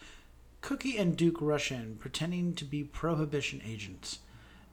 Cookie 0.60 0.98
and 0.98 1.16
Duke 1.16 1.38
rush 1.40 1.72
in, 1.72 1.96
pretending 1.96 2.54
to 2.54 2.64
be 2.64 2.84
prohibition 2.84 3.62
agents, 3.64 4.18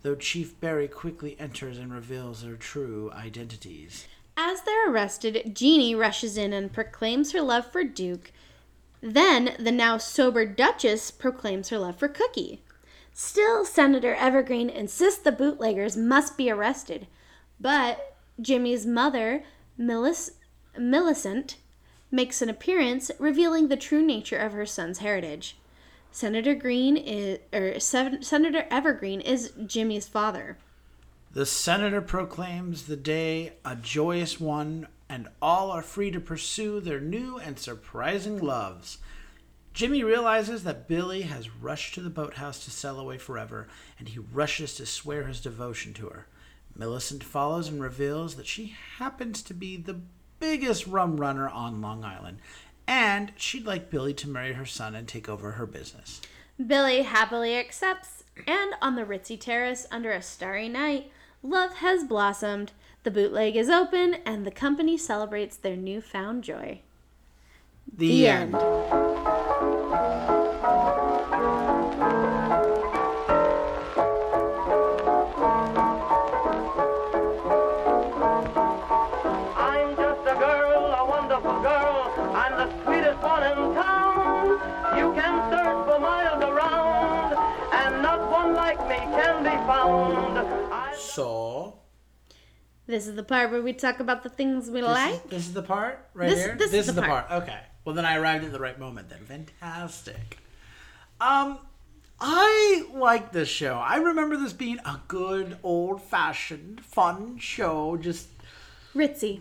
though 0.02 0.16
Chief 0.16 0.60
Barry 0.60 0.88
quickly 0.88 1.38
enters 1.40 1.78
and 1.78 1.94
reveals 1.94 2.42
their 2.42 2.56
true 2.56 3.12
identities. 3.14 4.08
As 4.36 4.62
they're 4.62 4.92
arrested, 4.92 5.56
Jeannie 5.56 5.96
rushes 5.96 6.38
in 6.38 6.52
and 6.52 6.74
proclaims 6.74 7.32
her 7.32 7.42
love 7.42 7.72
for 7.72 7.84
Duke. 7.84 8.32
Then 9.00 9.56
the 9.60 9.72
now 9.72 9.98
sober 9.98 10.46
Duchess 10.46 11.12
proclaims 11.12 11.70
her 11.70 11.78
love 11.80 11.98
for 11.98 12.08
Cookie. 12.08 12.62
Still, 13.20 13.66
Senator 13.66 14.14
Evergreen 14.14 14.70
insists 14.70 15.20
the 15.20 15.32
bootleggers 15.32 15.98
must 15.98 16.38
be 16.38 16.52
arrested, 16.52 17.08
but 17.60 18.16
Jimmy's 18.40 18.86
mother, 18.86 19.44
Millis- 19.76 20.34
Millicent, 20.78 21.58
makes 22.12 22.44
an 22.44 22.50
appearance, 22.50 23.10
revealing 23.18 23.70
the 23.70 23.76
true 23.76 24.06
nature 24.06 24.38
of 24.38 24.52
her 24.52 24.68
son's 24.68 25.00
heritage. 25.00 25.58
Senator 26.12 26.54
Green 26.54 26.96
is, 26.96 27.40
or 27.52 27.80
Sen- 27.80 28.22
Senator 28.22 28.68
Evergreen 28.70 29.20
is 29.22 29.52
Jimmy's 29.66 30.08
father. 30.08 30.60
The 31.34 31.48
senator 31.48 32.02
proclaims 32.02 32.84
the 32.84 32.96
day 32.96 33.54
a 33.66 33.76
joyous 33.76 34.40
one, 34.40 34.90
and 35.10 35.28
all 35.42 35.72
are 35.72 35.82
free 35.82 36.12
to 36.12 36.20
pursue 36.20 36.80
their 36.80 37.02
new 37.02 37.40
and 37.40 37.58
surprising 37.58 38.38
loves. 38.38 39.00
Jimmy 39.78 40.04
realizes 40.04 40.64
that 40.64 40.88
Billy 40.88 41.22
has 41.22 41.52
rushed 41.52 41.94
to 41.94 42.02
the 42.02 42.10
boathouse 42.10 42.66
to 42.66 42.72
sail 42.72 43.00
away 43.00 43.20
forever, 43.20 43.68
and 44.00 44.10
he 44.10 44.18
rushes 44.18 44.74
to 44.74 44.88
swear 44.88 45.26
his 45.26 45.40
devotion 45.40 45.94
to 45.94 46.08
her. 46.08 46.26
Millicent 46.76 47.24
follows 47.24 47.68
and 47.68 47.80
reveals 47.80 48.38
that 48.38 48.48
she 48.48 48.76
happens 48.98 49.44
to 49.44 49.54
be 49.54 49.78
the 49.78 50.02
biggest 50.40 50.88
rum 50.88 51.18
runner 51.18 51.48
on 51.48 51.80
Long 51.80 52.04
Island, 52.04 52.40
and 52.88 53.32
she'd 53.38 53.68
like 53.68 53.92
Billy 53.92 54.16
to 54.16 54.28
marry 54.28 54.54
her 54.54 54.66
son 54.66 54.96
and 54.96 55.08
take 55.08 55.30
over 55.30 55.52
her 55.52 55.68
business. 55.68 56.22
Billy 56.66 57.04
happily 57.04 57.56
accepts, 57.56 58.24
and 58.48 58.74
on 58.82 58.96
the 58.96 59.06
ritzy 59.06 59.40
terrace 59.40 59.86
under 59.92 60.12
a 60.12 60.24
starry 60.24 60.70
night, 60.70 61.12
love 61.44 61.76
has 61.76 62.04
blossomed. 62.04 62.72
The 63.04 63.12
bootleg 63.12 63.56
is 63.56 63.70
open, 63.70 64.16
and 64.26 64.44
the 64.44 64.50
company 64.50 64.98
celebrates 64.98 65.56
their 65.56 65.78
newfound 65.78 66.44
joy. 66.44 66.82
The, 67.96 68.08
The 68.08 68.28
end. 68.28 68.56
end. 68.56 69.78
I'm 78.60 79.96
just 79.96 80.22
a 80.22 80.36
girl, 80.40 80.86
a 81.02 81.06
wonderful 81.08 81.62
girl. 81.62 82.14
I'm 82.36 82.54
the 82.58 82.84
sweetest 82.84 83.22
one 83.22 83.44
in 83.44 83.74
town. 83.76 84.50
You 84.98 85.14
can 85.14 85.34
search 85.52 85.80
for 85.88 86.00
miles 86.00 86.44
around, 86.44 87.34
and 87.74 88.02
not 88.02 88.32
one 88.32 88.54
like 88.56 88.80
me 88.90 88.96
can 88.98 89.44
be 89.44 89.56
found. 89.68 90.98
So, 90.98 91.80
This 92.88 93.06
is 93.08 93.16
the 93.16 93.24
part 93.24 93.52
where 93.52 93.62
we 93.62 93.74
talk 93.74 94.00
about 94.00 94.24
the 94.24 94.30
things 94.30 94.70
we 94.70 94.82
this, 94.82 94.90
like. 94.90 95.14
is, 95.14 95.22
this 95.30 95.48
is 95.48 95.54
the 95.54 95.64
part 95.64 96.08
right 96.14 96.30
This- 96.30 96.40
here. 96.46 96.56
this 96.58 96.74
is 96.74 96.96
the 96.96 97.02
part. 97.02 97.30
Okay. 97.32 97.60
Well, 97.88 97.96
then 97.96 98.04
I 98.06 98.18
arrived 98.18 98.44
at 98.44 98.52
the 98.52 98.60
right 98.60 98.78
moment. 98.78 99.08
Then 99.08 99.20
fantastic. 99.20 100.40
Um, 101.22 101.58
I 102.20 102.84
like 102.94 103.32
this 103.32 103.48
show. 103.48 103.76
I 103.76 103.96
remember 103.96 104.36
this 104.36 104.52
being 104.52 104.80
a 104.80 105.00
good 105.08 105.58
old-fashioned, 105.64 106.82
fun 106.84 107.38
show. 107.38 107.96
Just 107.96 108.28
Ritzy. 108.94 109.40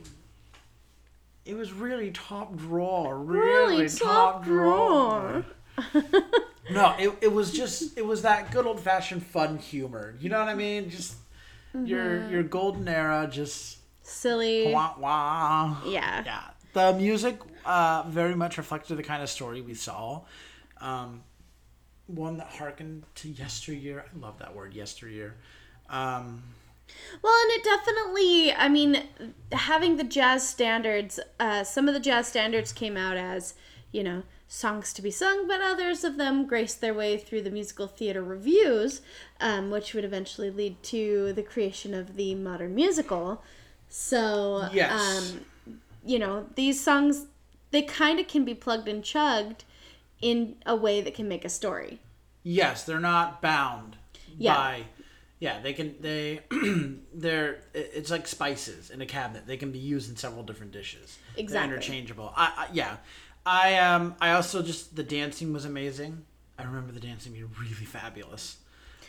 it 1.44 1.56
was 1.56 1.72
really 1.72 2.12
top 2.12 2.54
drawer. 2.56 3.18
Really, 3.18 3.88
top, 3.88 3.98
top 3.98 4.44
drawer. 4.44 5.44
No, 6.70 6.94
it, 6.98 7.12
it 7.22 7.32
was 7.32 7.52
just 7.52 7.96
it 7.96 8.04
was 8.04 8.22
that 8.22 8.50
good 8.52 8.66
old 8.66 8.80
fashioned 8.80 9.24
fun 9.24 9.58
humor. 9.58 10.14
You 10.20 10.28
know 10.28 10.38
what 10.40 10.48
I 10.48 10.54
mean? 10.54 10.90
Just 10.90 11.14
your 11.74 12.28
your 12.28 12.42
golden 12.42 12.88
era, 12.88 13.28
just 13.30 13.78
Silly. 14.02 14.72
wah 14.72 14.94
wah. 14.98 15.78
Yeah. 15.86 16.22
Yeah. 16.24 16.42
The 16.72 16.92
music 16.92 17.38
uh, 17.66 18.04
very 18.08 18.34
much 18.34 18.56
reflected 18.58 18.96
the 18.96 19.02
kind 19.02 19.22
of 19.22 19.28
story 19.28 19.60
we 19.60 19.74
saw. 19.74 20.22
Um, 20.80 21.22
one 22.06 22.36
that 22.38 22.48
harkened 22.48 23.04
to 23.16 23.28
yesteryear. 23.28 24.04
I 24.14 24.18
love 24.18 24.38
that 24.38 24.54
word, 24.54 24.74
yesteryear. 24.74 25.34
Um, 25.90 26.42
Well, 27.22 27.34
and 27.34 27.50
it 27.52 27.64
definitely, 27.64 28.52
I 28.52 28.68
mean, 28.68 29.02
having 29.52 29.96
the 29.96 30.04
jazz 30.04 30.48
standards, 30.48 31.18
uh, 31.40 31.64
some 31.64 31.88
of 31.88 31.94
the 31.94 32.00
jazz 32.00 32.28
standards 32.28 32.72
came 32.72 32.96
out 32.96 33.16
as, 33.16 33.54
you 33.90 34.04
know, 34.04 34.22
songs 34.48 34.92
to 34.92 35.02
be 35.02 35.10
sung, 35.10 35.48
but 35.48 35.60
others 35.60 36.04
of 36.04 36.16
them 36.16 36.46
graced 36.46 36.80
their 36.80 36.94
way 36.94 37.18
through 37.18 37.42
the 37.42 37.50
musical 37.50 37.88
theater 37.88 38.22
reviews, 38.22 39.00
um, 39.40 39.70
which 39.72 39.92
would 39.94 40.04
eventually 40.04 40.50
lead 40.50 40.80
to 40.84 41.32
the 41.32 41.42
creation 41.42 41.92
of 41.92 42.14
the 42.14 42.36
modern 42.36 42.72
musical. 42.74 43.42
So, 43.88 44.68
Yes. 44.72 44.92
um, 44.92 45.40
you 46.04 46.20
know, 46.20 46.46
these 46.54 46.80
songs, 46.80 47.26
they 47.70 47.82
kind 47.82 48.18
of 48.20 48.28
can 48.28 48.44
be 48.44 48.54
plugged 48.54 48.88
and 48.88 49.02
chugged 49.04 49.64
in 50.20 50.56
a 50.64 50.74
way 50.76 51.00
that 51.00 51.14
can 51.14 51.28
make 51.28 51.44
a 51.44 51.48
story. 51.48 52.00
Yes, 52.42 52.84
they're 52.84 53.00
not 53.00 53.42
bound 53.42 53.96
Yeah. 54.38 54.54
by. 54.54 54.84
Yeah, 55.38 55.60
they 55.60 55.74
can. 55.74 55.96
They 56.00 56.40
they're. 57.14 57.58
It's 57.74 58.10
like 58.10 58.26
spices 58.26 58.88
in 58.90 59.02
a 59.02 59.06
cabinet. 59.06 59.46
They 59.46 59.58
can 59.58 59.70
be 59.70 59.78
used 59.78 60.08
in 60.08 60.16
several 60.16 60.42
different 60.42 60.72
dishes. 60.72 61.18
Exactly. 61.36 61.68
They're 61.68 61.76
interchangeable. 61.76 62.32
I, 62.34 62.52
I 62.56 62.68
yeah. 62.72 62.96
I 63.44 63.76
um. 63.76 64.14
I 64.20 64.30
also 64.32 64.62
just 64.62 64.96
the 64.96 65.02
dancing 65.02 65.52
was 65.52 65.64
amazing. 65.66 66.24
I 66.58 66.62
remember 66.64 66.92
the 66.92 67.00
dancing 67.00 67.32
being 67.32 67.50
really 67.60 67.84
fabulous. 67.84 68.56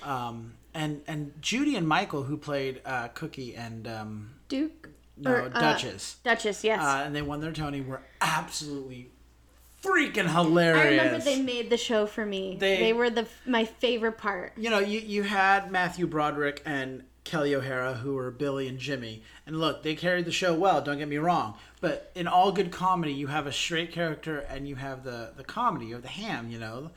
Um. 0.03 0.53
And 0.73 1.01
and 1.07 1.31
Judy 1.41 1.75
and 1.77 1.87
Michael 1.87 2.23
who 2.23 2.35
played 2.37 2.81
uh, 2.85 3.07
Cookie 3.09 3.55
and 3.55 3.87
um. 3.87 4.31
Duke? 4.49 4.89
No, 5.19 5.31
Or, 5.31 5.41
uh, 5.43 5.49
Duchess. 5.49 6.17
Duchess, 6.23 6.63
yes. 6.63 6.81
Uh, 6.81 7.03
and 7.05 7.15
they 7.15 7.21
won 7.21 7.39
their 7.41 7.51
Tony. 7.51 7.81
Were 7.81 8.01
absolutely 8.21 9.09
freaking 9.83 10.31
hilarious. 10.31 11.01
I 11.01 11.05
remember 11.05 11.19
they 11.23 11.41
made 11.41 11.69
the 11.69 11.77
show 11.77 12.05
for 12.05 12.25
me. 12.25 12.57
They- 12.59 12.77
They, 12.77 12.93
were 12.93 13.09
the 13.09 13.27
my 13.45 13.65
favorite 13.65 14.17
part. 14.17 14.53
you 14.57 14.69
know, 14.69 14.79
you, 14.79 14.99
you 14.99 15.23
had 15.23 15.71
Matthew 15.71 16.07
Broderick 16.07 16.61
and 16.65 17.03
Kelli 17.25 17.53
O'Hara, 17.53 17.95
who 17.95 18.15
were 18.15 18.31
Billy 18.31 18.67
and 18.67 18.79
Jimmy. 18.79 19.21
And 19.45 19.59
look, 19.59 19.83
they 19.83 19.95
carried 19.95 20.25
the 20.25 20.31
show 20.31 20.53
well, 20.53 20.81
don't 20.81 20.97
get 20.97 21.07
me 21.07 21.17
wrong. 21.17 21.55
But 21.81 22.11
in 22.15 22.27
all 22.27 22.51
good 22.51 22.71
comedy, 22.71 23.13
you 23.13 23.27
have 23.27 23.45
a 23.47 23.51
straight 23.51 23.91
character 23.91 24.39
and 24.39 24.67
you 24.67 24.75
have 24.75 25.03
the, 25.03 25.31
the 25.35 25.43
comedy, 25.43 25.87
you 25.87 25.93
have 25.95 26.03
the 26.03 26.09
ham, 26.09 26.49
you 26.49 26.57
know, 26.59 26.91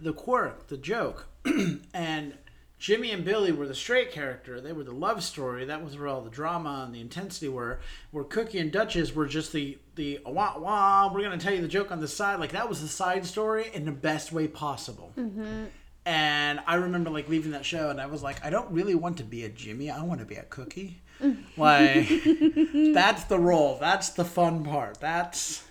the 0.00 0.12
quirk, 0.12 0.66
the 0.68 0.76
joke. 0.76 1.26
and 1.94 2.34
Jimmy 2.78 3.10
and 3.10 3.24
Billy 3.24 3.50
were 3.50 3.66
the 3.66 3.74
straight 3.74 4.12
character. 4.12 4.60
They 4.60 4.72
were 4.72 4.84
the 4.84 4.92
love 4.92 5.24
story. 5.24 5.64
That 5.64 5.82
was 5.84 5.98
where 5.98 6.08
all 6.08 6.20
the 6.20 6.30
drama 6.30 6.84
and 6.86 6.94
the 6.94 7.00
intensity 7.00 7.48
were. 7.48 7.80
Where 8.12 8.24
Cookie 8.24 8.58
and 8.58 8.70
Duchess 8.70 9.14
were 9.14 9.26
just 9.26 9.52
the, 9.52 9.78
the 9.96 10.20
wah 10.24 10.58
wah, 10.58 11.10
we're 11.12 11.22
going 11.22 11.36
to 11.36 11.44
tell 11.44 11.54
you 11.54 11.60
the 11.60 11.68
joke 11.68 11.90
on 11.90 12.00
the 12.00 12.08
side. 12.08 12.38
Like, 12.38 12.52
that 12.52 12.68
was 12.68 12.80
the 12.80 12.88
side 12.88 13.26
story 13.26 13.70
in 13.74 13.84
the 13.84 13.92
best 13.92 14.32
way 14.32 14.46
possible. 14.46 15.12
Mm-hmm. 15.18 15.64
And 16.06 16.60
I 16.66 16.76
remember 16.76 17.10
like 17.10 17.28
leaving 17.28 17.50
that 17.50 17.66
show, 17.66 17.90
and 17.90 18.00
I 18.00 18.06
was 18.06 18.22
like, 18.22 18.42
I 18.42 18.48
don't 18.48 18.70
really 18.70 18.94
want 18.94 19.18
to 19.18 19.24
be 19.24 19.44
a 19.44 19.48
Jimmy. 19.50 19.90
I 19.90 20.02
want 20.02 20.20
to 20.20 20.26
be 20.26 20.36
a 20.36 20.44
Cookie. 20.44 21.02
Mm. 21.20 21.42
like 21.56 22.94
that's 22.94 23.24
the 23.24 23.38
role. 23.38 23.76
That's 23.78 24.10
the 24.10 24.24
fun 24.24 24.64
part. 24.64 25.00
That's 25.00 25.64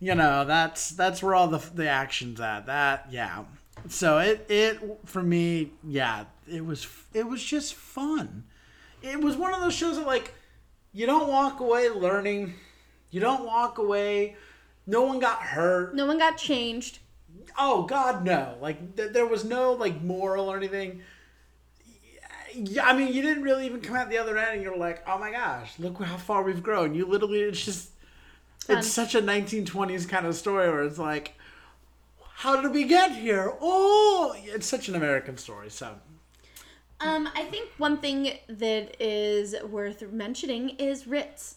you 0.00 0.14
know 0.14 0.44
that's 0.44 0.90
that's 0.90 1.22
where 1.22 1.34
all 1.34 1.48
the 1.48 1.64
the 1.74 1.88
action's 1.88 2.40
at. 2.40 2.66
That 2.66 3.06
yeah. 3.10 3.44
So 3.88 4.18
it 4.18 4.44
it 4.50 4.80
for 5.06 5.22
me 5.22 5.70
yeah 5.82 6.24
it 6.50 6.64
was 6.64 6.86
it 7.14 7.26
was 7.26 7.42
just 7.42 7.74
fun. 7.74 8.44
It 9.02 9.20
was 9.20 9.36
one 9.36 9.54
of 9.54 9.60
those 9.60 9.74
shows 9.74 9.96
that 9.96 10.06
like 10.06 10.34
you 10.92 11.06
don't 11.06 11.28
walk 11.28 11.60
away 11.60 11.88
learning. 11.88 12.54
You 13.10 13.20
don't 13.20 13.44
walk 13.44 13.78
away. 13.78 14.36
No 14.86 15.02
one 15.02 15.18
got 15.20 15.40
hurt 15.42 15.94
No 15.94 16.06
one 16.06 16.18
got 16.18 16.36
changed. 16.36 16.98
oh 17.58 17.82
god 17.84 18.24
no 18.24 18.56
like 18.60 18.96
th- 18.96 19.12
there 19.12 19.26
was 19.26 19.44
no 19.44 19.72
like 19.72 20.02
moral 20.02 20.50
or 20.50 20.56
anything 20.56 21.00
yeah, 22.54 22.84
i 22.86 22.92
mean 22.96 23.12
you 23.12 23.22
didn't 23.22 23.42
really 23.44 23.66
even 23.66 23.80
come 23.80 23.94
out 23.94 24.10
the 24.10 24.18
other 24.18 24.36
end 24.36 24.54
and 24.54 24.62
you're 24.62 24.76
like 24.76 25.02
oh 25.08 25.18
my 25.18 25.30
gosh 25.30 25.78
look 25.78 26.00
how 26.02 26.16
far 26.16 26.42
we've 26.42 26.62
grown 26.62 26.94
you 26.94 27.06
literally 27.06 27.40
it's 27.40 27.64
just 27.64 27.90
Fun. 28.66 28.78
it's 28.78 28.88
such 28.88 29.14
a 29.14 29.22
1920s 29.22 30.08
kind 30.08 30.26
of 30.26 30.34
story 30.34 30.68
where 30.68 30.82
it's 30.82 30.98
like 30.98 31.34
how 32.34 32.60
did 32.60 32.72
we 32.72 32.84
get 32.84 33.12
here 33.12 33.52
oh 33.60 34.34
it's 34.44 34.66
such 34.66 34.88
an 34.88 34.94
american 34.96 35.36
story 35.36 35.70
so 35.70 35.94
Um, 37.00 37.28
I 37.34 37.44
think 37.44 37.70
one 37.78 37.96
thing 37.98 38.32
that 38.48 38.96
is 39.00 39.54
worth 39.68 40.02
mentioning 40.12 40.70
is 40.78 41.06
Ritz. 41.06 41.56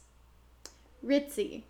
Ritzy. 1.05 1.63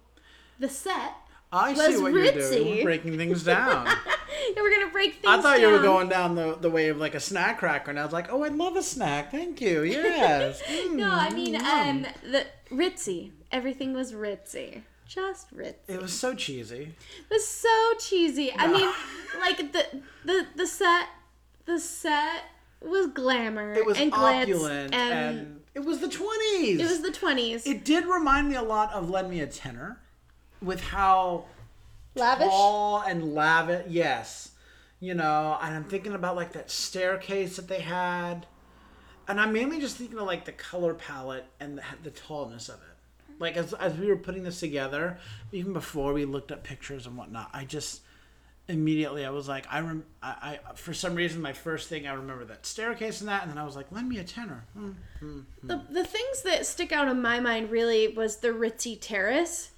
The 0.59 0.69
set. 0.69 1.13
i 1.51 1.73
see 1.73 1.97
what 2.01 2.13
you're 2.13 2.31
doing. 2.31 2.65
We're 2.77 2.83
breaking 2.83 3.17
things 3.17 3.43
down 3.43 3.85
Yeah, 4.55 4.61
we're 4.61 4.71
gonna 4.79 4.91
break 4.91 5.13
things 5.13 5.23
down. 5.23 5.39
i 5.39 5.41
thought 5.41 5.59
you 5.59 5.69
were 5.69 5.79
going 5.81 6.09
down 6.09 6.35
the, 6.35 6.55
the 6.59 6.69
way 6.69 6.89
of 6.89 6.97
like 6.97 7.13
a 7.15 7.19
snack 7.19 7.59
cracker 7.59 7.89
and 7.91 7.99
i 7.99 8.03
was 8.03 8.13
like 8.13 8.31
oh 8.31 8.43
i 8.43 8.47
love 8.49 8.75
a 8.75 8.81
snack 8.83 9.31
thank 9.31 9.61
you 9.61 9.83
yes 9.83 10.61
Mm, 10.63 10.93
No, 10.95 11.09
I 11.11 11.29
mean, 11.31 11.53
yum. 11.55 11.65
um, 11.65 12.05
the 12.31 12.45
Ritzy. 12.71 13.31
Everything 13.51 13.93
was 13.93 14.13
Ritzy. 14.13 14.81
Just 15.07 15.55
Ritzy. 15.55 15.75
it 15.89 16.01
was 16.01 16.13
so 16.13 16.33
cheesy 16.33 16.93
It 17.19 17.29
was 17.29 17.47
so 17.47 17.93
cheesy. 17.99 18.51
I 18.57 18.67
mean, 18.67 18.91
like 19.39 19.57
the 19.73 19.85
the 20.25 20.47
the 20.55 20.65
set, 20.67 21.07
the 21.65 21.79
set 21.79 22.43
was 22.89 23.07
glamour 23.07 23.73
It 23.73 23.85
was 23.85 23.97
and 23.99 24.13
opulent 24.13 24.93
and, 24.93 25.13
and, 25.39 25.59
it 25.75 25.83
was 25.83 25.99
the 25.99 26.07
20s. 26.07 26.79
it 26.79 26.87
was 26.87 27.01
the 27.01 27.11
twenties. 27.11 27.65
It 27.65 27.83
did 27.83 28.05
remind 28.05 28.47
me 28.47 28.55
a 28.55 28.61
lot 28.61 28.93
of 28.93 29.09
Lend 29.09 29.29
Me 29.29 29.39
a 29.39 29.47
Tenor 29.47 29.99
with 30.61 30.81
how 30.81 31.45
Lavish. 32.15 32.47
tall 32.47 33.01
and 33.01 33.33
lavish. 33.33 33.85
Yes. 33.89 34.51
You 34.99 35.15
know, 35.15 35.57
and 35.61 35.75
I'm 35.75 35.83
thinking 35.83 36.13
about 36.13 36.35
like 36.35 36.53
that 36.53 36.69
staircase 36.69 37.55
that 37.55 37.67
they 37.67 37.79
had. 37.79 38.45
And 39.27 39.41
I'm 39.41 39.51
mainly 39.51 39.79
just 39.79 39.97
thinking 39.97 40.19
of 40.19 40.27
like 40.27 40.45
the 40.45 40.51
color 40.51 40.93
palette 40.93 41.45
and 41.59 41.77
the, 41.79 41.83
the 42.03 42.11
tallness 42.11 42.69
of 42.69 42.75
it. 42.75 43.33
Like 43.39 43.57
as, 43.57 43.73
as 43.73 43.97
we 43.97 44.05
were 44.07 44.15
putting 44.15 44.43
this 44.43 44.59
together, 44.59 45.17
even 45.51 45.73
before 45.73 46.13
we 46.13 46.23
looked 46.23 46.51
at 46.51 46.63
pictures 46.63 47.07
and 47.07 47.17
whatnot, 47.17 47.49
I 47.51 47.65
just 47.65 48.01
immediately 48.67 49.25
I 49.25 49.29
was 49.29 49.47
like, 49.47 49.65
I 49.69 49.79
rem, 49.81 50.05
I, 50.21 50.59
I 50.67 50.73
for 50.75 50.93
some 50.93 51.15
reason 51.15 51.41
my 51.41 51.53
first 51.53 51.89
thing 51.89 52.07
I 52.07 52.13
remember 52.13 52.45
that 52.45 52.65
staircase 52.65 53.19
and 53.21 53.29
that, 53.29 53.43
and 53.43 53.51
then 53.51 53.57
I 53.57 53.65
was 53.65 53.75
like, 53.75 53.91
lend 53.91 54.07
me 54.09 54.17
a 54.19 54.23
tenor. 54.23 54.65
Hmm. 54.77 54.91
The 55.63 55.81
the 55.89 56.03
things 56.05 56.41
that 56.43 56.65
stick 56.65 56.91
out 56.91 57.07
in 57.07 57.21
my 57.21 57.39
mind 57.39 57.71
really 57.71 58.07
was 58.07 58.37
the 58.37 58.49
Ritzy 58.49 58.97
Terrace. 58.99 59.71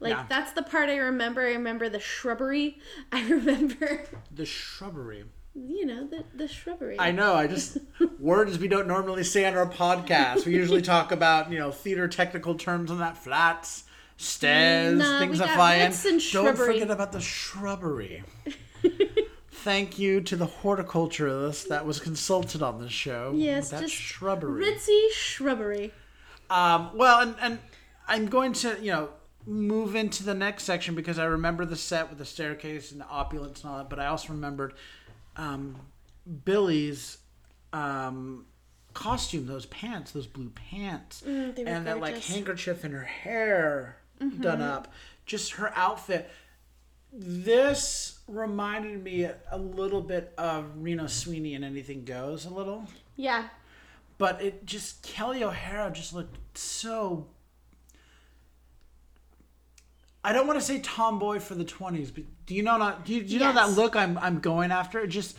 Like 0.00 0.10
Yeah. 0.12 0.26
that's 0.28 0.52
the 0.52 0.62
part 0.62 0.88
I 0.90 0.96
remember. 0.96 1.42
I 1.42 1.52
remember 1.52 1.88
the 1.88 1.98
shrubbery. 2.00 2.78
I 3.12 3.28
remember, 3.28 4.04
The 4.30 4.46
shrubbery. 4.46 5.24
you 5.56 5.84
know, 5.86 6.06
the 6.06 6.22
the 6.36 6.46
shrubbery. 6.46 6.96
I 7.00 7.10
know. 7.10 7.34
I 7.34 7.48
just 7.48 7.78
words 8.20 8.58
we 8.60 8.68
don't 8.68 8.86
normally 8.86 9.24
say 9.24 9.44
on 9.46 9.56
our 9.56 9.68
podcast. 9.68 10.46
We 10.46 10.54
usually 10.54 10.82
talk 10.82 11.10
about 11.10 11.50
you 11.50 11.58
know 11.58 11.72
theater 11.72 12.06
technical 12.06 12.54
terms 12.54 12.90
on 12.92 12.98
that 13.00 13.16
flats, 13.16 13.84
stairs, 14.18 14.98
Nah, 14.98 15.18
things 15.20 15.32
we 15.32 15.38
that 15.38 15.46
got 15.46 15.54
fly 15.54 15.74
in. 15.76 15.86
roots 15.86 16.04
and 16.04 16.12
Don't 16.14 16.20
shrubbery. 16.20 16.72
forget 16.74 16.90
about 16.90 17.12
the 17.12 17.20
shrubbery. 17.20 18.24
Thank 19.50 19.98
you 19.98 20.20
to 20.22 20.36
the 20.36 20.46
horticulturalist 20.46 21.68
that 21.68 21.84
was 21.86 21.98
consulted 22.00 22.62
on 22.62 22.80
this 22.80 22.92
show. 22.92 23.32
Yes, 23.34 23.70
that 23.70 23.80
just 23.80 23.94
shrubbery. 23.94 24.64
Ritzy 24.64 25.10
shrubbery. 25.12 25.92
Um, 26.50 26.90
well, 26.94 27.20
and, 27.20 27.34
and 27.40 27.58
I'm 28.06 28.26
going 28.26 28.52
to, 28.54 28.76
you 28.80 28.92
know, 28.92 29.08
move 29.46 29.94
into 29.96 30.22
the 30.24 30.34
next 30.34 30.64
section 30.64 30.94
because 30.94 31.18
I 31.18 31.24
remember 31.24 31.64
the 31.64 31.76
set 31.76 32.08
with 32.08 32.18
the 32.18 32.24
staircase 32.24 32.92
and 32.92 33.00
the 33.00 33.06
opulence 33.06 33.62
and 33.62 33.70
all 33.70 33.78
that, 33.78 33.90
but 33.90 33.98
I 33.98 34.06
also 34.06 34.32
remembered 34.32 34.74
um, 35.36 35.76
Billy's 36.44 37.18
um, 37.72 38.46
costume, 38.94 39.46
those 39.46 39.66
pants, 39.66 40.12
those 40.12 40.26
blue 40.26 40.50
pants, 40.50 41.22
Mm, 41.26 41.58
and 41.66 41.86
that 41.86 42.00
like 42.00 42.14
gorgeous. 42.14 42.28
Handkerchief 42.32 42.84
in 42.84 42.92
her 42.92 43.04
hair 43.04 43.96
done 44.40 44.60
up. 44.62 44.92
Just 45.26 45.52
her 45.52 45.72
outfit. 45.76 46.30
This 47.12 48.18
reminded 48.28 49.02
me 49.02 49.24
a, 49.24 49.58
little 49.58 50.02
bit 50.02 50.32
of 50.36 50.66
Reno 50.76 51.06
Sweeney 51.06 51.54
and 51.54 51.64
Anything 51.64 52.04
Goes 52.04 52.44
a 52.44 52.50
little 52.50 52.86
Yeah. 53.16 53.48
but 54.18 54.42
it 54.42 54.66
just 54.66 55.02
Kelli 55.02 55.42
O'Hara 55.42 55.90
just 55.90 56.12
looked 56.12 56.58
so. 56.58 57.26
I 60.24 60.32
don't 60.32 60.46
want 60.46 60.58
to 60.58 60.64
say 60.64 60.80
tomboy 60.80 61.38
for 61.38 61.54
the 61.54 61.64
twenties, 61.64 62.10
but 62.10 62.24
do 62.44 62.54
you 62.54 62.62
know 62.62 62.76
not? 62.76 63.06
Do 63.06 63.14
you, 63.14 63.22
do 63.22 63.32
you 63.32 63.38
know 63.40 63.52
that 63.52 63.70
look 63.70 63.96
I'm 63.96 64.18
I'm 64.18 64.40
going 64.40 64.70
after? 64.70 65.00
It 65.00 65.08
just 65.08 65.36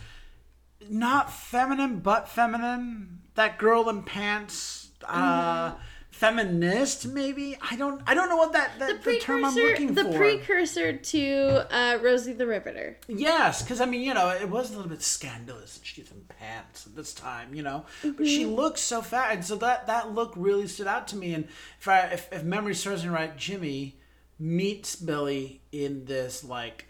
not 0.88 1.32
feminine, 1.32 2.00
but 2.00 2.28
feminine. 2.28 3.20
That 3.34 3.58
girl 3.58 3.88
in 3.88 4.02
pants, 4.02 4.88
uh, 5.06 5.74
feminist 6.20 7.06
maybe. 7.08 7.56
I 7.62 7.76
don't 7.76 8.02
I 8.06 8.12
don't 8.12 8.28
know 8.28 8.36
what 8.36 8.52
that, 8.52 8.78
that 8.78 9.02
the, 9.02 9.18
term 9.20 9.42
I'm 9.42 9.54
looking 9.54 9.88
for. 9.88 9.94
the 9.94 10.04
for. 10.04 10.18
precursor 10.18 10.92
to 10.92 11.66
uh, 11.74 11.98
Rosie 12.02 12.34
the 12.34 12.46
Riveter. 12.46 12.98
Yes, 13.08 13.62
because 13.62 13.80
I 13.80 13.86
mean, 13.86 14.02
you 14.02 14.12
know, 14.12 14.28
it 14.28 14.50
was 14.50 14.70
a 14.70 14.76
little 14.76 14.90
bit 14.90 15.00
scandalous 15.00 15.78
that 15.78 15.86
she's 15.86 16.10
in 16.10 16.20
pants 16.38 16.86
at 16.86 16.94
this 16.94 17.14
time, 17.14 17.54
you 17.54 17.62
know. 17.62 17.86
But 18.02 18.26
she 18.26 18.44
looks 18.44 18.82
so 18.82 19.00
fat, 19.00 19.32
and 19.32 19.44
so 19.44 19.56
that 19.56 19.86
that 19.86 20.14
look 20.14 20.34
really 20.36 20.68
stood 20.68 20.86
out 20.86 21.08
to 21.08 21.16
me. 21.16 21.32
And 21.32 21.44
if 21.80 21.88
I 21.88 22.00
if, 22.08 22.30
if 22.30 22.44
memory 22.44 22.74
serves 22.74 23.02
me 23.02 23.08
right, 23.08 23.34
Jimmy 23.38 23.96
meets 24.38 24.96
Billy 24.96 25.62
in 25.72 26.04
this 26.04 26.44
like 26.44 26.86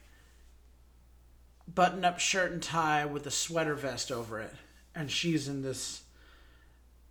button-up 1.72 2.18
shirt 2.18 2.50
and 2.50 2.60
tie 2.60 3.04
with 3.04 3.24
a 3.28 3.30
sweater 3.30 3.76
vest 3.76 4.10
over 4.10 4.40
it, 4.40 4.54
and 4.92 5.08
she's 5.08 5.46
in 5.46 5.62
this. 5.62 6.02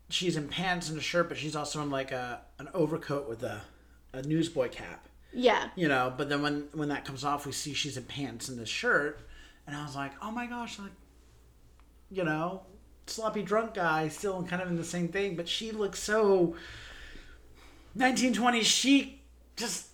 She's 0.10 0.36
in 0.38 0.48
pants 0.48 0.90
and 0.90 0.98
a 0.98 1.02
shirt, 1.02 1.30
but 1.30 1.38
she's 1.38 1.56
also 1.56 1.82
in 1.82 1.90
like 1.92 2.12
a 2.12 2.42
an 2.58 2.70
overcoat 2.74 3.30
with 3.30 3.44
a 3.44 3.62
a 4.14 4.24
newsboy 4.24 4.70
cap 4.70 5.08
Yeah. 5.32 5.70
you 5.76 5.88
know. 5.88 6.12
But 6.18 6.30
then 6.30 6.42
when 6.42 6.68
when 6.74 6.90
that 6.90 7.06
comes 7.06 7.24
off, 7.24 7.46
we 7.46 7.52
see 7.52 7.74
she's 7.74 7.96
in 7.98 8.04
pants 8.04 8.50
and 8.50 8.58
this 8.60 8.70
shirt, 8.70 9.20
and 9.68 9.76
I 9.76 9.84
was 9.84 9.96
like, 9.96 10.12
oh 10.22 10.32
my 10.32 10.48
gosh, 10.48 10.80
like, 10.80 10.92
you 12.12 12.24
know, 12.24 12.64
sloppy 13.06 13.44
drunk 13.44 13.76
guy 13.76 14.08
still 14.08 14.42
kind 14.44 14.62
of 14.62 14.68
in 14.70 14.78
the 14.78 14.84
same 14.84 15.08
thing, 15.10 15.36
but 15.36 15.48
she 15.48 15.72
looks 15.72 16.00
so 16.02 16.56
1920s 17.98 18.64
chic, 18.64 19.20
just 19.56 19.88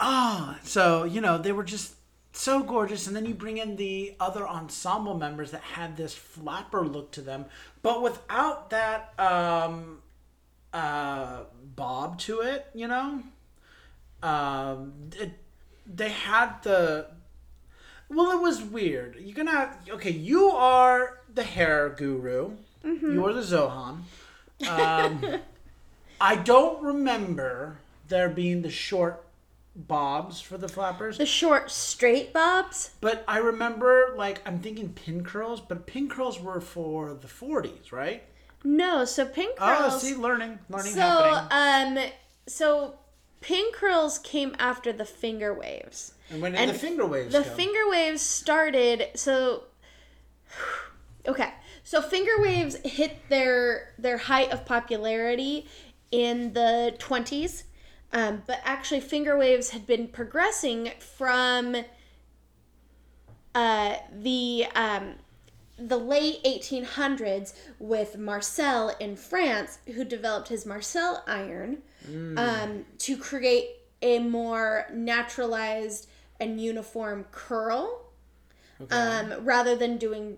ah. 0.00 0.58
So 0.62 1.04
you 1.04 1.20
know 1.20 1.38
they 1.38 1.52
were 1.52 1.64
just 1.64 1.94
so 2.36 2.62
gorgeous, 2.62 3.06
and 3.06 3.14
then 3.14 3.26
you 3.26 3.34
bring 3.34 3.58
in 3.58 3.76
the 3.76 4.14
other 4.18 4.46
ensemble 4.46 5.16
members 5.16 5.52
that 5.52 5.62
had 5.62 5.96
this 5.96 6.14
flapper 6.14 6.84
look 6.84 7.12
to 7.12 7.20
them, 7.20 7.46
but 7.80 8.02
without 8.02 8.70
that 8.70 9.12
um, 9.18 10.02
uh, 10.72 11.44
bob 11.76 12.18
to 12.18 12.40
it, 12.40 12.66
you 12.74 12.88
know? 12.88 13.22
Um, 14.22 14.92
it, 15.16 15.32
they 15.86 16.08
had 16.08 16.62
the 16.62 17.06
well 18.08 18.32
it 18.32 18.40
was 18.40 18.62
weird. 18.62 19.16
You're 19.20 19.36
gonna 19.36 19.76
okay 19.90 20.10
you 20.10 20.48
are 20.48 21.20
the 21.32 21.42
hair 21.42 21.90
guru. 21.90 22.52
You're 22.82 23.32
the 23.32 23.42
zohan. 23.42 24.00
Um, 24.68 25.40
i 26.20 26.36
don't 26.36 26.82
remember 26.82 27.78
there 28.08 28.28
being 28.28 28.62
the 28.62 28.70
short 28.70 29.23
bobs 29.76 30.40
for 30.40 30.56
the 30.56 30.68
flappers 30.68 31.18
The 31.18 31.26
short 31.26 31.70
straight 31.70 32.32
bobs. 32.32 32.90
but 33.00 33.24
i 33.26 33.38
remember 33.38 34.14
like 34.16 34.40
i'm 34.46 34.60
thinking 34.60 34.90
pin 34.90 35.24
curls 35.24 35.60
but 35.60 35.86
pin 35.86 36.08
curls 36.08 36.40
were 36.40 36.60
for 36.60 37.14
the 37.14 37.26
40s 37.26 37.90
right 37.90 38.22
No, 38.62 39.04
so 39.04 39.26
pin 39.26 39.48
curls. 39.58 39.94
oh 39.94 39.98
see 39.98 40.14
learning 40.14 40.58
learning 40.68 40.92
so 40.92 41.00
happening 41.00 41.98
um, 42.04 42.10
so 42.46 42.94
pin 43.40 43.64
curls 43.72 44.18
came 44.20 44.54
after 44.60 44.92
the 44.92 45.04
finger 45.04 45.52
waves. 45.52 46.14
and 46.30 46.40
when 46.40 46.52
did 46.52 46.60
and 46.60 46.70
the 46.70 46.74
finger 46.78 47.04
waves 47.04 47.32
The 47.32 47.42
come? 47.42 47.56
finger 47.56 47.88
waves 47.90 48.22
started 48.22 49.08
so 49.16 49.64
okay. 51.26 51.52
So 51.86 52.00
finger 52.00 52.32
waves 52.38 52.76
hit 52.84 53.28
their 53.28 53.92
their 53.98 54.16
height 54.16 54.50
of 54.52 54.64
popularity 54.64 55.66
in 56.10 56.52
the 56.54 56.94
20s. 56.98 57.64
Um, 58.14 58.44
but 58.46 58.60
actually 58.64 59.00
finger 59.00 59.36
waves 59.36 59.70
had 59.70 59.86
been 59.86 60.06
progressing 60.06 60.92
from 61.00 61.76
uh, 63.54 63.96
the 64.12 64.66
um, 64.74 65.14
the 65.76 65.96
late 65.96 66.42
1800s 66.44 67.54
with 67.80 68.16
Marcel 68.16 68.94
in 69.00 69.16
France, 69.16 69.78
who 69.94 70.04
developed 70.04 70.48
his 70.48 70.64
Marcel 70.64 71.24
iron 71.26 71.78
um, 72.38 72.84
to 72.98 73.16
create 73.16 73.70
a 74.00 74.20
more 74.20 74.86
naturalized 74.92 76.08
and 76.38 76.60
uniform 76.60 77.24
curl 77.32 78.04
um, 78.90 79.32
rather 79.44 79.74
than 79.74 79.96
doing 79.96 80.36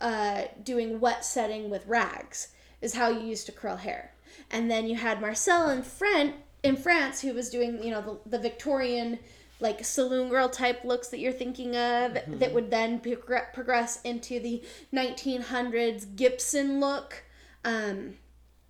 uh, 0.00 0.42
doing 0.62 1.00
wet 1.00 1.24
setting 1.24 1.68
with 1.68 1.86
rags 1.86 2.48
is 2.80 2.94
how 2.94 3.08
you 3.10 3.20
used 3.20 3.46
to 3.46 3.52
curl 3.52 3.76
hair. 3.76 4.12
And 4.50 4.70
then 4.70 4.86
you 4.86 4.96
had 4.96 5.20
Marcel 5.20 5.68
in 5.68 5.82
France, 5.82 6.34
in 6.62 6.76
France 6.76 7.20
who 7.20 7.32
was 7.32 7.50
doing 7.50 7.82
you 7.82 7.90
know 7.90 8.20
the, 8.24 8.30
the 8.30 8.38
Victorian 8.38 9.18
like 9.60 9.84
saloon 9.84 10.28
girl 10.28 10.48
type 10.48 10.84
looks 10.84 11.08
that 11.08 11.20
you're 11.20 11.32
thinking 11.32 11.76
of 11.76 12.14
that 12.26 12.52
would 12.52 12.70
then 12.70 12.98
progr- 12.98 13.52
progress 13.52 14.00
into 14.02 14.40
the 14.40 14.62
1900s 14.92 16.16
Gibson 16.16 16.80
look. 16.80 17.24
Um, 17.64 18.14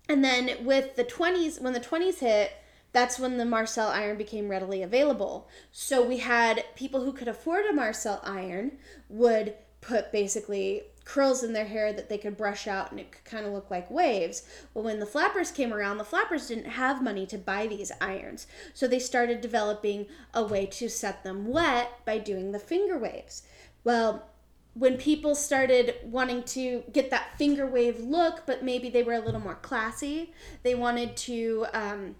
and 0.09 0.23
then 0.23 0.65
with 0.65 0.97
the 0.97 1.05
20s, 1.05 1.61
when 1.61 1.73
the 1.73 1.79
20s 1.79 2.19
hit, 2.19 2.51
that's 2.91 3.17
when 3.17 3.37
the 3.37 3.45
Marcel 3.45 3.87
iron 3.87 4.17
became 4.17 4.49
readily 4.49 4.83
available. 4.83 5.47
So 5.71 6.05
we 6.05 6.17
had 6.17 6.65
people 6.75 7.05
who 7.05 7.13
could 7.13 7.29
afford 7.29 7.65
a 7.65 7.73
Marcel 7.73 8.19
iron 8.23 8.73
would 9.07 9.55
put 9.81 10.11
basically 10.11 10.83
curls 11.03 11.43
in 11.43 11.53
their 11.53 11.65
hair 11.65 11.91
that 11.91 12.09
they 12.09 12.17
could 12.17 12.37
brush 12.37 12.67
out 12.67 12.91
and 12.91 12.99
it 12.99 13.11
could 13.11 13.25
kind 13.25 13.45
of 13.45 13.51
look 13.51 13.71
like 13.71 13.89
waves. 13.89 14.43
Well, 14.73 14.85
when 14.85 14.99
the 14.99 15.05
flappers 15.05 15.51
came 15.51 15.73
around, 15.73 15.97
the 15.97 16.03
flappers 16.03 16.47
didn't 16.47 16.71
have 16.71 17.03
money 17.03 17.25
to 17.27 17.37
buy 17.37 17.67
these 17.67 17.91
irons. 17.99 18.47
So 18.73 18.87
they 18.87 18.99
started 18.99 19.41
developing 19.41 20.05
a 20.33 20.43
way 20.43 20.67
to 20.67 20.89
set 20.89 21.23
them 21.23 21.47
wet 21.47 22.05
by 22.05 22.19
doing 22.19 22.51
the 22.51 22.59
finger 22.59 22.97
waves. 22.97 23.43
Well, 23.83 24.29
when 24.73 24.97
people 24.97 25.35
started 25.35 25.95
wanting 26.03 26.43
to 26.43 26.83
get 26.93 27.09
that 27.09 27.37
finger 27.37 27.65
wave 27.65 27.99
look, 27.99 28.43
but 28.45 28.63
maybe 28.63 28.89
they 28.89 29.03
were 29.03 29.13
a 29.13 29.19
little 29.19 29.41
more 29.41 29.55
classy, 29.55 30.31
they 30.63 30.75
wanted 30.75 31.17
to 31.17 31.65
um, 31.73 32.15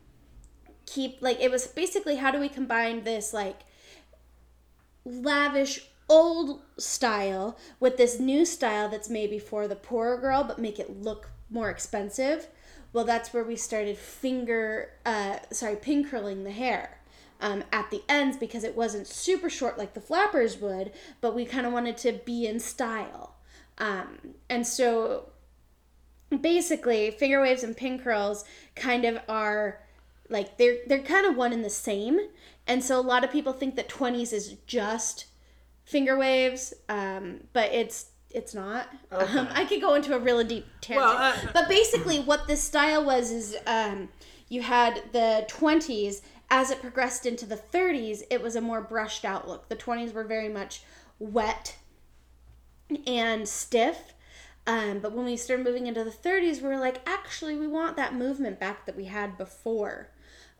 keep 0.86 1.22
like 1.22 1.40
it 1.40 1.50
was 1.50 1.68
basically 1.68 2.18
how 2.18 2.32
do 2.32 2.40
we 2.40 2.50
combine 2.50 3.04
this 3.04 3.34
like 3.34 3.62
lavish 5.06 5.91
old 6.12 6.60
style 6.78 7.58
with 7.80 7.96
this 7.96 8.20
new 8.20 8.44
style 8.46 8.90
that's 8.90 9.10
maybe 9.10 9.40
for 9.40 9.66
the 9.66 9.76
poorer 9.76 10.18
girl 10.18 10.44
but 10.44 10.60
make 10.60 10.78
it 10.78 11.02
look 11.02 11.30
more 11.50 11.70
expensive. 11.70 12.48
Well 12.92 13.06
that's 13.06 13.34
where 13.34 13.46
we 13.46 13.56
started 13.56 13.98
finger 13.98 14.90
uh, 15.06 15.38
sorry 15.52 15.78
pin 15.78 16.04
curling 16.04 16.44
the 16.44 16.52
hair 16.52 17.00
um, 17.40 17.64
at 17.72 17.90
the 17.92 18.04
ends 18.10 18.36
because 18.36 18.66
it 18.66 18.76
wasn't 18.76 19.08
super 19.08 19.50
short 19.50 19.78
like 19.78 19.94
the 19.94 20.02
flappers 20.02 20.60
would 20.60 20.92
but 21.22 21.34
we 21.34 21.46
kind 21.46 21.66
of 21.66 21.72
wanted 21.72 21.96
to 21.98 22.12
be 22.12 22.46
in 22.46 22.60
style. 22.60 23.36
Um, 23.78 24.36
and 24.50 24.68
so 24.68 25.30
basically 26.42 27.10
finger 27.12 27.42
waves 27.42 27.64
and 27.64 27.76
pin 27.76 28.00
curls 28.00 28.44
kind 28.76 29.06
of 29.06 29.20
are 29.30 29.80
like 30.30 30.58
they're 30.58 30.78
they're 30.88 31.00
kind 31.00 31.26
of 31.26 31.38
one 31.38 31.54
and 31.54 31.64
the 31.64 31.70
same. 31.70 32.20
And 32.68 32.84
so 32.84 33.00
a 33.00 33.02
lot 33.02 33.24
of 33.24 33.32
people 33.32 33.54
think 33.54 33.76
that 33.76 33.88
20s 33.90 34.34
is 34.34 34.56
just 34.68 35.26
finger 35.92 36.18
waves 36.18 36.74
um, 36.90 37.42
but 37.54 37.72
it's 37.72 38.08
it's 38.32 38.54
not. 38.54 38.88
Um, 39.12 39.50
i 39.52 39.66
could 39.66 39.82
go 39.82 39.96
into 39.96 40.16
a 40.16 40.20
really 40.20 40.46
deep 40.46 40.66
tangent. 40.80 41.06
Well, 41.06 41.18
uh, 41.18 41.36
but 41.54 41.68
basically 41.68 42.22
what 42.22 42.48
this 42.48 42.64
style 42.64 43.04
was 43.04 43.30
is 43.30 43.58
um, 43.68 44.08
you 44.48 44.62
had 44.62 45.04
the 45.12 45.46
20s 45.50 46.22
as 46.50 46.72
it 46.72 46.82
progressed 46.82 47.26
into 47.26 47.46
the 47.46 47.58
30s 47.58 48.22
it 48.30 48.42
was 48.42 48.56
a 48.56 48.62
more 48.62 48.80
brushed 48.80 49.26
out 49.26 49.50
look 49.50 49.68
the 49.68 49.76
20s 49.76 50.14
were 50.14 50.24
very 50.24 50.48
much 50.48 50.84
wet 51.20 51.76
and 53.08 53.48
stiff. 53.48 54.14
Um, 54.68 55.00
but 55.00 55.14
when 55.14 55.26
we 55.26 55.38
started 55.38 55.66
moving 55.66 55.88
into 55.88 56.04
the 56.04 56.12
30s, 56.12 56.62
we 56.62 56.68
were 56.68 56.78
like, 56.78 57.02
actually, 57.08 57.56
we 57.56 57.68
want 57.68 57.96
that 57.98 58.14
movement 58.14 58.60
back 58.60 58.86
that 58.86 58.96
we 58.96 59.06
had 59.06 59.38
before. 59.38 60.10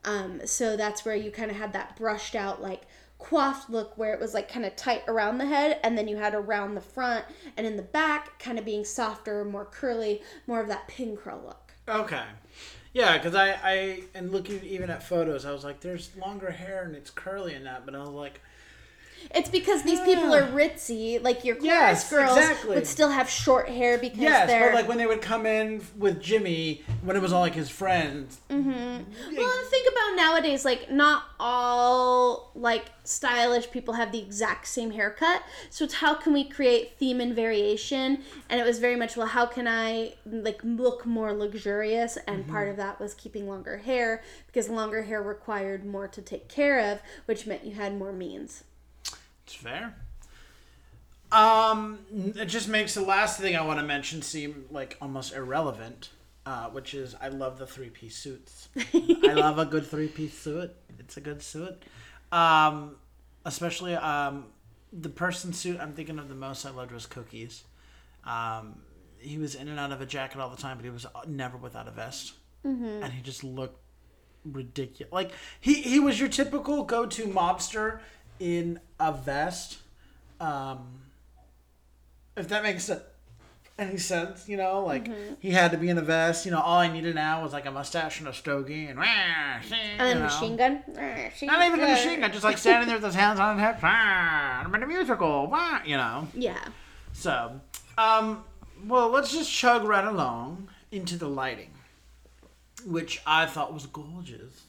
Um, 0.04 0.40
so 0.44 0.76
that's 0.76 1.04
where 1.04 1.14
you 1.14 1.30
kind 1.30 1.50
of 1.50 1.56
had 1.56 1.72
that 1.74 1.96
brushed 1.96 2.34
out, 2.34 2.60
like 2.60 2.82
coiffed 3.22 3.70
look 3.70 3.96
where 3.96 4.12
it 4.12 4.20
was 4.20 4.34
like 4.34 4.50
kind 4.50 4.66
of 4.66 4.74
tight 4.76 5.02
around 5.08 5.38
the 5.38 5.46
head, 5.46 5.78
and 5.82 5.96
then 5.96 6.08
you 6.08 6.16
had 6.16 6.34
around 6.34 6.74
the 6.74 6.80
front 6.80 7.24
and 7.56 7.66
in 7.66 7.76
the 7.76 7.82
back, 7.82 8.38
kind 8.38 8.58
of 8.58 8.64
being 8.64 8.84
softer, 8.84 9.44
more 9.44 9.64
curly, 9.64 10.22
more 10.46 10.60
of 10.60 10.68
that 10.68 10.88
pin 10.88 11.16
curl 11.16 11.40
look. 11.44 11.72
Okay. 11.88 12.24
Yeah, 12.92 13.16
because 13.16 13.34
I, 13.34 13.52
I, 13.62 14.00
and 14.14 14.30
looking 14.30 14.62
even 14.64 14.90
at 14.90 15.02
photos, 15.02 15.46
I 15.46 15.52
was 15.52 15.64
like, 15.64 15.80
there's 15.80 16.10
longer 16.16 16.50
hair 16.50 16.84
and 16.84 16.94
it's 16.94 17.10
curly 17.10 17.54
in 17.54 17.64
that, 17.64 17.86
but 17.86 17.94
I 17.94 18.00
was 18.00 18.10
like, 18.10 18.40
It's 19.34 19.48
because 19.48 19.82
these 19.82 20.00
people 20.00 20.32
ah. 20.32 20.38
are 20.38 20.42
ritzy, 20.42 21.22
like 21.22 21.44
your 21.44 21.56
chorus 21.56 21.66
Yes, 21.66 22.10
girls 22.10 22.36
exactly. 22.36 22.74
would 22.74 22.86
still 22.86 23.10
have 23.10 23.28
short 23.28 23.68
hair 23.68 23.98
because 23.98 24.18
yes, 24.18 24.48
they're. 24.48 24.70
but 24.70 24.74
like 24.74 24.88
when 24.88 24.98
they 24.98 25.06
would 25.06 25.22
come 25.22 25.46
in 25.46 25.82
with 25.96 26.20
Jimmy, 26.20 26.82
when 27.02 27.16
it 27.16 27.22
was 27.22 27.32
all 27.32 27.40
like 27.40 27.54
his 27.54 27.70
friends. 27.70 28.40
Mm-hmm. 28.50 28.70
Well, 29.36 29.58
and 29.58 29.68
think 29.68 29.88
about 29.90 30.16
nowadays, 30.16 30.64
like 30.64 30.90
not 30.90 31.24
all 31.40 32.50
like 32.54 32.86
stylish 33.04 33.70
people 33.70 33.94
have 33.94 34.12
the 34.12 34.18
exact 34.18 34.66
same 34.68 34.90
haircut. 34.90 35.42
So 35.70 35.84
it's 35.84 35.94
how 35.94 36.14
can 36.14 36.32
we 36.32 36.44
create 36.44 36.98
theme 36.98 37.20
and 37.20 37.34
variation? 37.34 38.22
And 38.48 38.60
it 38.60 38.64
was 38.64 38.78
very 38.78 38.96
much 38.96 39.16
well, 39.16 39.26
how 39.26 39.46
can 39.46 39.66
I 39.66 40.14
like 40.26 40.60
look 40.62 41.06
more 41.06 41.32
luxurious? 41.32 42.16
And 42.26 42.42
mm-hmm. 42.42 42.52
part 42.52 42.68
of 42.68 42.76
that 42.76 43.00
was 43.00 43.14
keeping 43.14 43.48
longer 43.48 43.78
hair 43.78 44.22
because 44.46 44.68
longer 44.68 45.02
hair 45.02 45.22
required 45.22 45.84
more 45.84 46.08
to 46.08 46.22
take 46.22 46.48
care 46.48 46.92
of, 46.92 47.00
which 47.26 47.46
meant 47.46 47.64
you 47.64 47.72
had 47.72 47.96
more 47.96 48.12
means. 48.12 48.64
It's 49.52 49.60
fair. 49.60 49.94
Um, 51.30 51.98
it 52.36 52.46
just 52.46 52.68
makes 52.68 52.94
the 52.94 53.02
last 53.02 53.38
thing 53.38 53.54
I 53.54 53.60
want 53.60 53.80
to 53.80 53.84
mention 53.84 54.22
seem 54.22 54.64
like 54.70 54.96
almost 55.00 55.34
irrelevant, 55.34 56.08
uh, 56.46 56.68
which 56.70 56.94
is 56.94 57.14
I 57.20 57.28
love 57.28 57.58
the 57.58 57.66
three 57.66 57.90
piece 57.90 58.16
suits. 58.16 58.70
I 58.94 59.34
love 59.34 59.58
a 59.58 59.66
good 59.66 59.86
three 59.86 60.08
piece 60.08 60.38
suit. 60.38 60.74
It's 60.98 61.18
a 61.18 61.20
good 61.20 61.42
suit. 61.42 61.82
Um, 62.30 62.96
especially 63.44 63.94
um, 63.94 64.46
the 64.90 65.10
person 65.10 65.52
suit 65.52 65.78
I'm 65.80 65.92
thinking 65.92 66.18
of 66.18 66.30
the 66.30 66.34
most 66.34 66.64
I 66.64 66.70
loved 66.70 66.92
was 66.92 67.04
Cookies. 67.04 67.64
Um, 68.24 68.80
he 69.18 69.36
was 69.36 69.54
in 69.54 69.68
and 69.68 69.78
out 69.78 69.92
of 69.92 70.00
a 70.00 70.06
jacket 70.06 70.40
all 70.40 70.48
the 70.48 70.60
time, 70.60 70.78
but 70.78 70.84
he 70.84 70.90
was 70.90 71.04
never 71.26 71.58
without 71.58 71.88
a 71.88 71.90
vest, 71.90 72.32
and 73.02 73.12
he 73.12 73.20
just 73.20 73.44
looked 73.44 73.78
ridiculous. 74.46 75.12
Like 75.12 75.32
he 75.60 75.74
he 75.74 76.00
was 76.00 76.18
your 76.18 76.30
typical 76.30 76.84
go 76.84 77.04
to 77.04 77.26
mobster 77.26 78.00
in 78.42 78.80
a 78.98 79.12
vest. 79.12 79.78
Um, 80.40 81.00
if 82.36 82.48
that 82.48 82.64
makes 82.64 82.84
sense. 82.84 83.02
any 83.78 83.96
sense, 83.96 84.48
you 84.48 84.56
know, 84.56 84.84
like 84.84 85.08
he 85.40 85.50
had 85.52 85.70
to 85.70 85.78
be 85.78 85.88
in 85.88 85.96
a 85.96 86.02
vest. 86.02 86.44
You 86.44 86.50
know, 86.50 86.60
all 86.60 86.78
I 86.78 86.92
needed 86.92 87.14
now 87.14 87.42
was 87.42 87.52
like 87.52 87.66
a 87.66 87.70
mustache 87.70 88.18
and 88.18 88.28
a 88.28 88.34
stogie 88.34 88.86
and, 88.86 88.98
And 89.98 90.00
then 90.00 90.18
machine 90.22 90.56
gun. 90.56 90.82
Not 91.42 91.66
even 91.66 91.80
a 91.80 91.88
machine 91.88 92.20
gun, 92.20 92.32
just 92.32 92.44
like 92.44 92.58
standing 92.58 92.88
there 92.88 92.96
with 92.96 93.04
his 93.04 93.14
hands 93.14 93.38
on 93.38 93.58
his 93.58 93.66
hips. 93.66 93.80
I'm 93.82 94.74
in 94.74 94.82
a 94.82 94.86
musical, 94.86 95.46
wah, 95.46 95.80
you 95.86 95.96
know. 95.96 96.26
Yeah. 96.34 96.58
So, 97.12 97.60
um, 97.96 98.44
well, 98.86 99.08
let's 99.08 99.32
just 99.32 99.52
chug 99.52 99.84
right 99.84 100.04
along 100.04 100.68
into 100.90 101.16
the 101.16 101.28
lighting, 101.28 101.70
which 102.86 103.22
I 103.24 103.46
thought 103.46 103.72
was 103.72 103.86
gorgeous. 103.86 104.64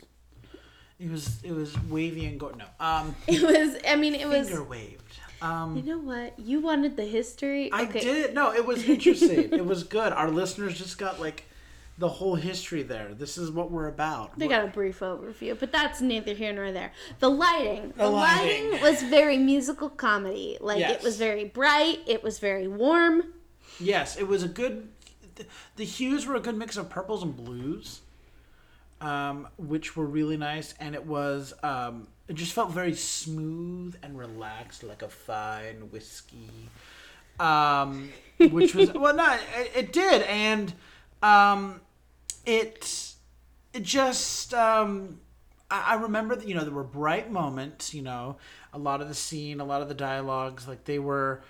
It 1.00 1.10
was 1.10 1.44
it 1.44 1.52
was 1.52 1.78
wavy 1.90 2.26
and 2.26 2.40
go 2.40 2.50
no 2.50 2.66
um 2.80 3.16
It 3.28 3.42
was. 3.42 3.78
I 3.88 3.96
mean, 3.96 4.16
it 4.16 4.28
was. 4.28 4.48
finger 4.48 4.64
waved. 4.64 5.02
Um, 5.42 5.76
You 5.76 5.84
know 5.84 5.98
what? 6.00 6.40
You 6.40 6.62
wanted 6.62 6.96
the 6.96 7.04
history. 7.04 7.70
I 7.72 7.84
okay. 7.84 8.00
did 8.00 8.34
no, 8.34 8.54
it 8.54 8.66
was 8.66 8.84
interesting. 8.88 9.52
it 9.54 9.66
was 9.66 9.84
good. 9.84 10.14
Our 10.14 10.30
listeners 10.32 10.78
just 10.78 10.98
got 10.98 11.20
like 11.20 11.44
the 11.98 12.08
whole 12.10 12.36
history 12.36 12.82
there. 12.82 13.14
This 13.14 13.38
is 13.38 13.52
what 13.52 13.70
we're 13.70 13.88
about. 13.88 14.38
They 14.40 14.48
got 14.48 14.64
a 14.64 14.68
brief 14.68 15.02
overview, 15.02 15.60
but 15.60 15.72
that's 15.72 16.02
neither 16.02 16.34
here 16.34 16.52
nor 16.54 16.72
there. 16.72 16.92
The 17.20 17.30
lighting. 17.30 17.90
The, 17.98 18.04
The 18.06 18.10
lighting. 18.10 18.72
lighting. 18.72 18.82
was 18.82 19.04
very 19.04 19.38
musical 19.38 19.90
comedy. 19.90 20.58
Like 20.62 20.80
it 20.80 21.04
was 21.04 21.18
very 21.18 21.46
bright. 21.46 22.00
It 22.08 22.24
was 22.24 22.40
very 22.40 22.68
warm. 22.68 23.24
Yes, 23.80 24.18
it 24.18 24.28
was 24.28 24.44
a 24.44 24.48
good. 24.48 24.88
The, 25.36 25.46
the 25.76 25.86
hues 25.86 26.26
were 26.28 26.36
a 26.36 26.40
good 26.40 26.56
mix 26.58 26.78
of 26.78 26.90
purples 26.90 27.22
and 27.24 27.36
blues, 27.36 28.02
um, 29.04 29.50
which 29.58 29.96
were 29.98 30.06
really 30.06 30.38
nice, 30.38 30.74
and 30.80 30.96
it 30.96 31.06
was. 31.06 31.54
Um, 31.62 32.08
it 32.30 32.36
just 32.36 32.54
felt 32.54 32.72
very 32.72 32.94
smooth 32.94 33.96
and 34.02 34.18
relaxed, 34.18 34.82
like 34.82 35.02
a 35.02 35.10
fine 35.10 35.90
whiskey. 35.92 36.70
Um, 37.38 38.10
which 38.38 38.74
was 38.74 38.94
well, 38.96 39.14
no, 39.14 39.38
it, 39.58 39.72
it 39.76 39.94
did, 39.94 40.22
and 40.24 40.74
um, 41.22 41.82
it 42.46 43.14
it 43.74 43.84
just. 43.84 44.54
Um, 44.54 45.20
I 45.70 45.92
I 45.92 45.94
remember 45.96 46.36
that 46.38 46.48
you 46.48 46.56
know 46.56 46.64
there 46.64 46.74
were 46.74 46.84
bright 46.84 47.30
moments. 47.30 47.94
You 47.94 48.04
know, 48.04 48.38
a 48.72 48.80
lot 48.80 49.02
of 49.02 49.10
the 49.10 49.16
scene, 49.16 49.60
a 49.60 49.66
lot 49.66 49.82
of 49.82 49.90
the 49.90 49.96
dialogues, 49.96 50.66
like 50.66 50.86
they 50.86 51.00
were 51.00 51.44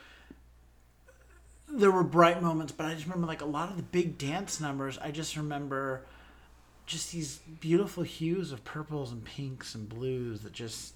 there 1.70 1.92
were 1.92 2.04
bright 2.04 2.42
moments, 2.42 2.72
but 2.72 2.88
I 2.88 2.96
just 2.96 3.06
remember 3.06 3.28
like 3.28 3.42
a 3.42 3.46
lot 3.46 3.70
of 3.70 3.78
the 3.78 3.84
big 3.84 4.18
dance 4.18 4.60
numbers. 4.60 4.98
I 4.98 5.12
just 5.12 5.38
remember 5.38 6.04
just 6.86 7.12
these 7.12 7.38
beautiful 7.60 8.04
hues 8.04 8.52
of 8.52 8.64
purples 8.64 9.12
and 9.12 9.24
pinks 9.24 9.76
and 9.76 9.88
blues 9.88 10.42
that 10.42 10.54
just 10.54 10.94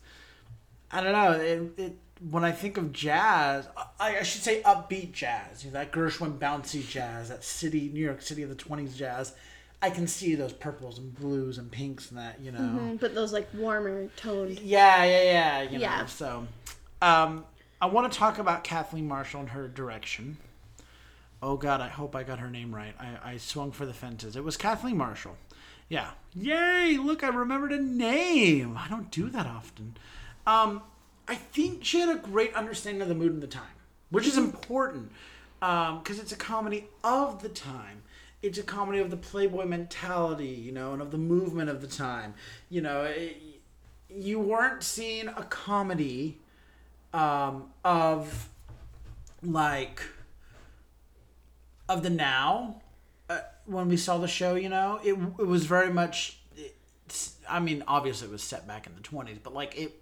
I 0.91 1.01
don't 1.01 1.11
know. 1.13 1.31
It, 1.33 1.79
it 1.79 1.97
when 2.31 2.43
I 2.43 2.51
think 2.51 2.77
of 2.77 2.91
jazz, 2.91 3.67
I, 3.99 4.17
I 4.17 4.23
should 4.23 4.41
say 4.41 4.61
upbeat 4.63 5.11
jazz. 5.11 5.63
You 5.63 5.69
know, 5.71 5.75
that 5.75 5.91
Gershwin 5.91 6.39
bouncy 6.39 6.87
jazz, 6.87 7.29
that 7.29 7.43
city, 7.43 7.89
New 7.93 8.03
York 8.03 8.21
City 8.21 8.43
of 8.43 8.49
the 8.49 8.55
twenties 8.55 8.97
jazz. 8.97 9.35
I 9.79 9.91
can 9.91 10.07
see 10.07 10.33
those 10.33 10.53
purples 10.53 10.97
and 10.97 11.13
blues 11.13 11.59
and 11.59 11.71
pinks 11.71 12.09
and 12.09 12.17
that. 12.19 12.39
You 12.41 12.51
know. 12.51 12.59
Mm, 12.59 12.99
But 12.99 13.13
those 13.13 13.31
like 13.33 13.47
warmer 13.53 14.07
toned. 14.15 14.59
Yeah, 14.59 15.03
yeah, 15.03 15.23
yeah. 15.23 15.61
You 15.63 15.71
know, 15.77 15.79
Yeah. 15.79 16.05
So, 16.07 16.47
um, 17.01 17.45
I 17.79 17.85
want 17.85 18.11
to 18.11 18.17
talk 18.17 18.39
about 18.39 18.63
Kathleen 18.63 19.07
Marshall 19.07 19.41
and 19.41 19.49
her 19.49 19.67
direction. 19.67 20.37
Oh 21.43 21.55
God, 21.57 21.81
I 21.81 21.89
hope 21.89 22.15
I 22.15 22.23
got 22.23 22.39
her 22.39 22.49
name 22.49 22.73
right. 22.73 22.95
I, 22.99 23.33
I 23.33 23.37
swung 23.37 23.71
for 23.71 23.85
the 23.85 23.93
fences. 23.93 24.35
It 24.35 24.43
was 24.43 24.57
Kathleen 24.57 24.97
Marshall. 24.97 25.37
Yeah. 25.89 26.11
Yay! 26.33 26.97
Look, 26.97 27.23
I 27.23 27.29
remembered 27.29 27.71
a 27.71 27.81
name. 27.81 28.77
I 28.77 28.87
don't 28.89 29.09
do 29.09 29.29
that 29.29 29.45
often. 29.45 29.97
Um, 30.45 30.83
I 31.27 31.35
think 31.35 31.83
she 31.83 31.99
had 31.99 32.15
a 32.15 32.19
great 32.19 32.53
understanding 32.53 33.01
of 33.01 33.07
the 33.07 33.15
mood 33.15 33.33
and 33.33 33.41
the 33.41 33.47
time, 33.47 33.63
which 34.11 34.27
is 34.27 34.37
important 34.37 35.11
because 35.59 36.19
it's 36.19 36.31
a 36.31 36.37
comedy 36.37 36.87
of 37.03 37.41
the 37.41 37.49
time. 37.49 38.03
It's 38.43 38.59
a 38.59 38.63
comedy 38.63 38.99
of 38.99 39.09
the 39.09 39.17
Playboy 39.17 39.65
mentality, 39.65 40.45
you 40.45 40.71
know, 40.71 40.93
and 40.93 41.01
of 41.01 41.09
the 41.11 41.17
movement 41.17 41.69
of 41.69 41.81
the 41.81 41.87
time. 41.87 42.35
You 42.69 42.81
know, 42.81 43.03
it, 43.03 43.41
you 44.09 44.39
weren't 44.39 44.83
seeing 44.83 45.27
a 45.27 45.43
comedy 45.49 46.37
um, 47.13 47.71
of 47.83 48.49
like 49.41 50.01
of 51.89 52.03
the 52.03 52.09
now 52.09 52.81
when 53.67 53.89
we 53.89 53.97
saw 53.97 54.17
the 54.17 54.27
show. 54.27 54.55
You 54.55 54.69
know, 54.69 54.99
it 55.03 55.13
it 55.39 55.47
was 55.47 55.65
very 55.65 55.91
much. 55.91 56.39
I 57.49 57.59
mean, 57.59 57.83
obviously, 57.87 58.27
it 58.27 58.31
was 58.31 58.43
set 58.43 58.67
back 58.67 58.87
in 58.87 58.95
the 58.95 59.01
twenties, 59.01 59.37
but 59.41 59.53
like 59.53 59.77
it. 59.77 60.01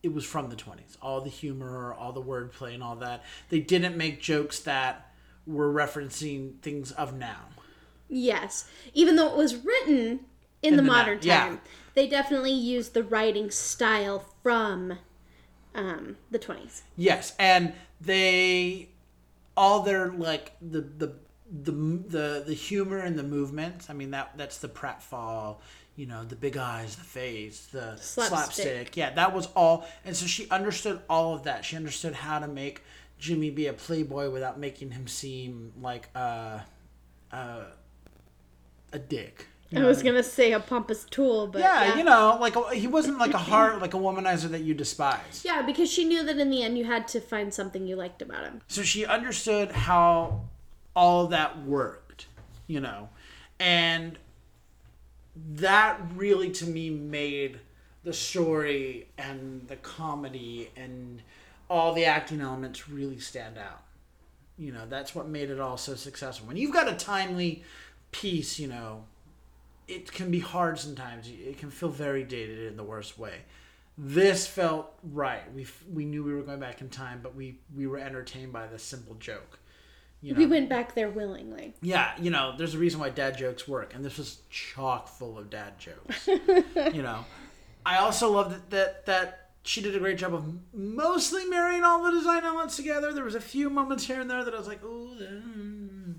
It 0.00 0.14
was 0.14 0.24
from 0.24 0.48
the 0.48 0.54
20s. 0.54 0.96
All 1.02 1.20
the 1.20 1.28
humor, 1.28 1.92
all 1.92 2.12
the 2.12 2.22
wordplay, 2.22 2.72
and 2.72 2.84
all 2.84 2.94
that. 2.96 3.24
They 3.48 3.58
didn't 3.58 3.96
make 3.96 4.20
jokes 4.20 4.60
that 4.60 5.10
were 5.44 5.72
referencing 5.72 6.60
things 6.60 6.92
of 6.92 7.18
now. 7.18 7.46
Yes. 8.08 8.68
Even 8.94 9.16
though 9.16 9.28
it 9.28 9.36
was 9.36 9.56
written 9.56 10.20
in, 10.62 10.76
the, 10.76 10.82
the 10.82 10.86
now, 10.86 10.92
modern 10.92 11.18
yeah. 11.22 11.40
time, 11.40 11.60
they 11.94 12.06
definitely 12.06 12.52
used 12.52 12.94
the 12.94 13.02
writing 13.02 13.50
style 13.50 14.24
from 14.42 14.98
um, 15.74 16.16
the 16.30 16.38
20s. 16.38 16.82
Yes, 16.96 17.34
and 17.38 17.72
they 18.00 18.88
all 19.56 19.82
their 19.82 20.12
like 20.12 20.52
the 20.60 20.80
the 20.80 21.14
the 21.50 21.72
the 21.72 22.44
the 22.46 22.54
humor 22.54 22.98
and 22.98 23.18
the 23.18 23.22
movements. 23.22 23.88
I 23.90 23.92
mean 23.94 24.10
that 24.10 24.32
that's 24.36 24.58
the 24.58 24.68
pratfall, 24.68 25.56
you 25.96 26.06
know, 26.06 26.24
the 26.24 26.36
big 26.36 26.56
eyes, 26.56 26.96
the 26.96 27.04
face, 27.04 27.66
the 27.72 27.96
Slapstick. 27.96 28.28
slapstick. 28.28 28.96
Yeah, 28.96 29.10
that 29.14 29.34
was 29.34 29.48
all. 29.56 29.86
And 30.04 30.14
so 30.16 30.26
she 30.26 30.48
understood 30.50 31.00
all 31.08 31.34
of 31.34 31.44
that. 31.44 31.64
She 31.64 31.76
understood 31.76 32.14
how 32.14 32.38
to 32.38 32.48
make 32.48 32.82
Jimmy 33.18 33.50
be 33.50 33.66
a 33.66 33.72
playboy 33.72 34.30
without 34.30 34.58
making 34.60 34.90
him 34.92 35.06
seem 35.08 35.72
like 35.80 36.08
a 36.14 36.64
a, 37.32 37.62
a 38.92 38.98
dick. 38.98 39.46
You 39.70 39.78
I 39.78 39.82
know 39.82 39.88
was 39.88 39.98
I 39.98 40.02
mean? 40.04 40.12
going 40.14 40.24
to 40.24 40.28
say 40.30 40.52
a 40.52 40.60
pompous 40.60 41.04
tool, 41.04 41.46
but. 41.46 41.58
Yeah, 41.60 41.88
Yeah, 41.88 41.96
you 41.98 42.04
know, 42.04 42.38
like 42.40 42.56
a, 42.56 42.74
he 42.74 42.86
wasn't 42.86 43.18
like 43.18 43.34
a 43.34 43.38
heart, 43.38 43.82
like 43.82 43.92
a 43.92 43.98
womanizer 43.98 44.48
that 44.48 44.62
you 44.62 44.72
despise. 44.72 45.42
Yeah, 45.44 45.60
because 45.60 45.90
she 45.92 46.06
knew 46.06 46.22
that 46.24 46.38
in 46.38 46.48
the 46.48 46.62
end 46.62 46.78
you 46.78 46.86
had 46.86 47.06
to 47.08 47.20
find 47.20 47.52
something 47.52 47.86
you 47.86 47.94
liked 47.94 48.22
about 48.22 48.44
him. 48.44 48.62
so 48.66 48.82
she 48.82 49.04
understood 49.04 49.72
how 49.72 50.44
all 50.98 51.28
that 51.28 51.62
worked 51.62 51.98
you 52.68 52.78
know? 52.78 53.08
And 53.58 54.16
that 55.54 56.00
really 56.14 56.50
to 56.50 56.66
me 56.66 56.90
made 56.90 57.58
the 58.04 58.12
story 58.12 59.08
and 59.18 59.66
the 59.66 59.76
comedy 59.76 60.70
and 60.76 61.20
all 61.68 61.92
the 61.92 62.04
acting 62.04 62.40
elements 62.40 62.88
really 62.88 63.18
stand 63.18 63.58
out. 63.58 63.82
You 64.56 64.72
know 64.72 64.86
that's 64.88 65.14
what 65.14 65.28
made 65.28 65.50
it 65.50 65.60
all 65.60 65.76
so 65.76 65.94
successful. 65.94 66.46
When 66.46 66.56
you've 66.56 66.72
got 66.72 66.88
a 66.88 66.94
timely 66.94 67.62
piece 68.10 68.58
you 68.58 68.68
know 68.68 69.04
it 69.86 70.10
can 70.12 70.30
be 70.30 70.40
hard 70.40 70.78
sometimes. 70.78 71.28
It 71.28 71.58
can 71.58 71.70
feel 71.70 71.88
very 71.88 72.24
dated 72.24 72.66
in 72.66 72.76
the 72.76 72.84
worst 72.84 73.18
way. 73.18 73.40
This 73.96 74.46
felt 74.46 74.92
right. 75.02 75.42
We 75.54 75.66
we 75.92 76.04
knew 76.04 76.24
we 76.24 76.34
were 76.34 76.42
going 76.42 76.60
back 76.60 76.80
in 76.80 76.88
time 76.88 77.20
but 77.22 77.36
we 77.36 77.58
we 77.76 77.86
were 77.86 77.98
entertained 77.98 78.52
by 78.52 78.66
this 78.66 78.82
simple 78.82 79.14
joke 79.14 79.60
you 80.20 80.32
know 80.34 80.38
We 80.38 80.46
went 80.46 80.68
back 80.68 80.94
there 80.94 81.10
willingly. 81.10 81.74
yeah, 81.80 82.12
you 82.20 82.30
know, 82.30 82.54
there's 82.56 82.74
a 82.74 82.78
reason 82.78 83.00
why 83.00 83.10
dad 83.10 83.38
jokes 83.38 83.68
work, 83.68 83.94
and 83.94 84.04
this 84.04 84.18
was 84.18 84.40
chock 84.50 85.08
full 85.08 85.38
of 85.38 85.48
dad 85.50 85.78
jokes. 85.78 86.26
you 86.28 87.02
know, 87.02 87.24
I 87.86 87.98
also 87.98 88.30
love 88.32 88.50
that, 88.50 88.70
that 88.70 89.06
that 89.06 89.50
she 89.62 89.80
did 89.82 89.94
a 89.94 89.98
great 89.98 90.18
job 90.18 90.34
of 90.34 90.44
mostly 90.72 91.44
marrying 91.46 91.84
all 91.84 92.02
the 92.02 92.10
design 92.10 92.44
elements 92.44 92.76
together. 92.76 93.12
There 93.12 93.24
was 93.24 93.34
a 93.34 93.40
few 93.40 93.68
moments 93.70 94.06
here 94.06 94.20
and 94.20 94.30
there 94.30 94.44
that 94.44 94.54
I 94.54 94.58
was 94.58 94.68
like, 94.68 94.82
"Ooh, 94.84 95.14
mm, 95.20 96.14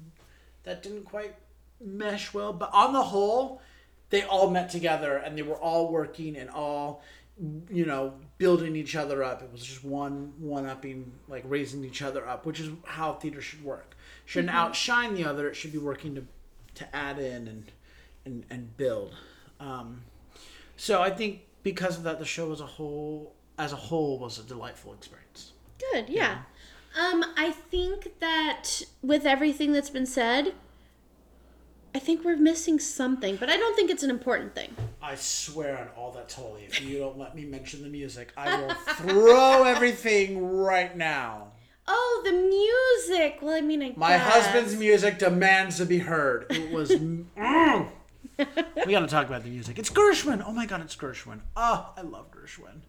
that 0.63 0.83
didn't 0.83 1.05
quite 1.05 1.35
mesh 1.81 2.33
well," 2.33 2.53
but 2.53 2.69
on 2.73 2.93
the 2.93 3.03
whole, 3.03 3.61
they 4.11 4.23
all 4.23 4.49
met 4.49 4.69
together 4.69 5.17
and 5.17 5.37
they 5.37 5.41
were 5.41 5.57
all 5.57 5.91
working 5.91 6.37
and 6.37 6.49
all 6.49 7.01
you 7.69 7.85
know 7.85 8.13
building 8.39 8.75
each 8.75 8.95
other 8.95 9.23
up. 9.23 9.43
It 9.43 9.51
was 9.51 9.63
just 9.63 9.83
one 9.83 10.33
one 10.39 10.65
upping 10.65 11.11
like 11.27 11.43
raising 11.45 11.85
each 11.85 12.01
other 12.01 12.27
up 12.27 12.47
which 12.47 12.59
is 12.59 12.71
how 12.85 13.13
theater 13.13 13.41
should 13.41 13.63
work. 13.63 13.95
Shouldn't 14.25 14.53
outshine 14.53 15.13
the 15.13 15.25
other. 15.25 15.47
It 15.47 15.55
should 15.55 15.71
be 15.71 15.77
working 15.77 16.15
to 16.15 16.23
to 16.75 16.95
add 16.95 17.19
in 17.19 17.47
and 17.47 17.71
and, 18.25 18.45
and 18.49 18.75
build. 18.75 19.15
Um, 19.59 20.03
so 20.77 21.01
i 21.01 21.09
think 21.09 21.41
because 21.63 21.97
of 21.97 22.03
that 22.03 22.19
the 22.19 22.25
show 22.25 22.51
as 22.53 22.61
a 22.61 22.65
whole 22.65 23.35
as 23.59 23.73
a 23.73 23.75
whole 23.75 24.17
was 24.17 24.39
a 24.39 24.43
delightful 24.43 24.93
experience. 24.93 25.51
Good, 25.91 26.09
yeah. 26.09 26.43
Um, 26.97 27.23
I 27.37 27.51
think 27.51 28.19
that 28.19 28.81
with 29.03 29.25
everything 29.25 29.73
that's 29.73 29.89
been 29.89 30.05
said, 30.05 30.53
I 31.95 31.99
think 31.99 32.23
we're 32.23 32.37
missing 32.37 32.79
something, 32.79 33.35
but 33.37 33.49
I 33.49 33.57
don't 33.57 33.75
think 33.75 33.89
it's 33.89 34.03
an 34.03 34.09
important 34.09 34.53
thing. 34.55 34.75
i 35.01 35.15
swear 35.15 35.77
on 35.79 35.87
all 35.97 36.11
that's 36.11 36.33
holy 36.35 36.63
if 36.65 36.81
you 36.81 36.99
don't 36.99 37.17
let 37.17 37.35
me 37.35 37.45
mention 37.45 37.81
the 37.81 37.89
music 37.89 38.31
i 38.37 38.61
will 38.61 38.73
throw 38.95 39.63
everything 39.73 40.45
right 40.45 40.95
now 40.97 41.47
Oh, 41.91 42.21
the 42.23 42.31
music. 42.31 43.39
Well, 43.41 43.55
I 43.55 43.61
mean, 43.61 43.81
I 43.81 43.93
My 43.95 44.09
guess. 44.09 44.31
husband's 44.31 44.75
music 44.75 45.17
demands 45.17 45.77
to 45.77 45.87
be 45.87 45.97
heard. 45.97 46.45
It 46.51 46.71
was. 46.71 46.91
Mm. 46.91 47.25
we 48.85 48.91
got 48.91 48.99
to 48.99 49.07
talk 49.07 49.25
about 49.27 49.41
the 49.43 49.49
music. 49.49 49.79
It's 49.79 49.89
Gershwin. 49.89 50.43
Oh 50.45 50.51
my 50.51 50.67
God, 50.67 50.81
it's 50.81 50.95
Gershwin. 50.95 51.39
Oh, 51.57 51.91
I 51.97 52.01
love 52.01 52.27
Gershwin. 52.29 52.81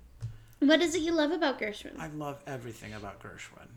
What 0.59 0.83
is 0.83 0.95
it 0.95 1.01
you 1.01 1.13
love 1.13 1.31
about 1.31 1.59
Gershwin? 1.59 1.99
I 1.99 2.09
love 2.09 2.43
everything 2.47 2.93
about 2.93 3.23
Gershwin. 3.23 3.69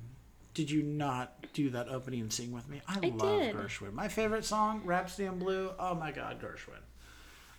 Did 0.54 0.70
you 0.70 0.84
not 0.84 1.48
do 1.54 1.70
that 1.72 1.90
opening 1.90 2.22
and 2.22 2.32
sing 2.32 2.52
with 2.52 2.68
me? 2.70 2.82
I, 2.88 3.00
I 3.04 3.10
love 3.10 3.40
did. 3.40 3.56
Gershwin. 3.56 3.94
My 3.94 4.08
favorite 4.08 4.46
song, 4.46 4.82
Rhapsody 4.86 5.28
in 5.28 5.40
Blue. 5.40 5.72
Oh 5.80 5.96
my 5.96 6.12
God, 6.12 6.42
Gershwin. 6.42 6.82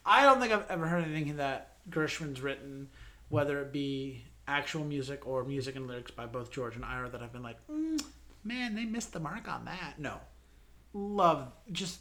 I 0.07 0.23
don't 0.23 0.41
think 0.41 0.53
I've 0.53 0.71
ever 0.71 0.87
heard 0.87 1.05
anything 1.05 1.37
that 1.37 1.77
Gershwin's 1.91 2.41
written, 2.41 2.89
whether 3.29 3.61
it 3.61 3.73
be 3.73 4.25
actual 4.47 4.85
music 4.85 5.27
or 5.27 5.45
music 5.45 5.77
and 5.77 5.87
lyrics 5.87 6.11
by 6.11 6.27
both 6.27 6.51
George 6.51 6.77
and 6.77 6.85
Ira, 6.85 7.09
that 7.09 7.23
I've 7.23 7.33
been 7.33 7.43
like, 7.43 7.57
mm, 7.71 8.01
man, 8.45 8.75
they 8.75 8.85
missed 8.85 9.13
the 9.13 9.21
mark 9.21 9.49
on 9.49 9.65
that. 9.65 9.95
No, 9.99 10.21
love 10.93 11.51
just 11.73 12.01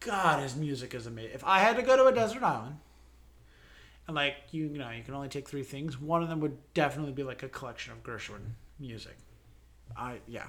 God, 0.00 0.42
his 0.42 0.56
music 0.56 0.94
is 0.94 1.06
amazing. 1.06 1.32
If 1.34 1.44
I 1.44 1.60
had 1.60 1.76
to 1.76 1.82
go 1.82 1.96
to 1.96 2.06
a 2.06 2.12
desert 2.12 2.42
island, 2.42 2.76
and 4.06 4.16
like 4.16 4.34
you, 4.50 4.66
you 4.66 4.78
know, 4.78 4.90
you 4.90 5.02
can 5.02 5.14
only 5.14 5.28
take 5.28 5.48
three 5.48 5.62
things. 5.62 6.00
One 6.00 6.22
of 6.22 6.28
them 6.28 6.40
would 6.40 6.56
definitely 6.74 7.12
be 7.12 7.22
like 7.22 7.42
a 7.42 7.48
collection 7.48 7.92
of 7.92 8.02
Gershwin 8.02 8.54
music. 8.80 9.16
I 9.96 10.20
yeah. 10.26 10.46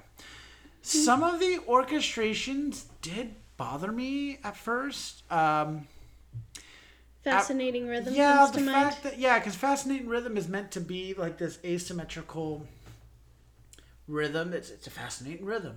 Some 0.82 1.22
of 1.22 1.40
the 1.40 1.60
orchestrations 1.66 2.84
did 3.00 3.34
bother 3.56 3.90
me 3.90 4.38
at 4.44 4.56
first. 4.56 5.22
Um, 5.32 5.88
fascinating 7.22 7.84
at, 7.84 7.90
rhythm. 7.90 8.14
Yeah, 8.14 8.48
the 8.52 8.60
fact 8.60 8.66
mind. 8.66 8.96
that 9.04 9.18
yeah, 9.18 9.38
because 9.38 9.54
fascinating 9.54 10.08
rhythm 10.08 10.36
is 10.36 10.48
meant 10.48 10.70
to 10.72 10.80
be 10.80 11.14
like 11.14 11.38
this 11.38 11.58
asymmetrical 11.64 12.66
rhythm. 14.06 14.52
It's 14.52 14.70
it's 14.70 14.86
a 14.86 14.90
fascinating 14.90 15.44
rhythm. 15.44 15.76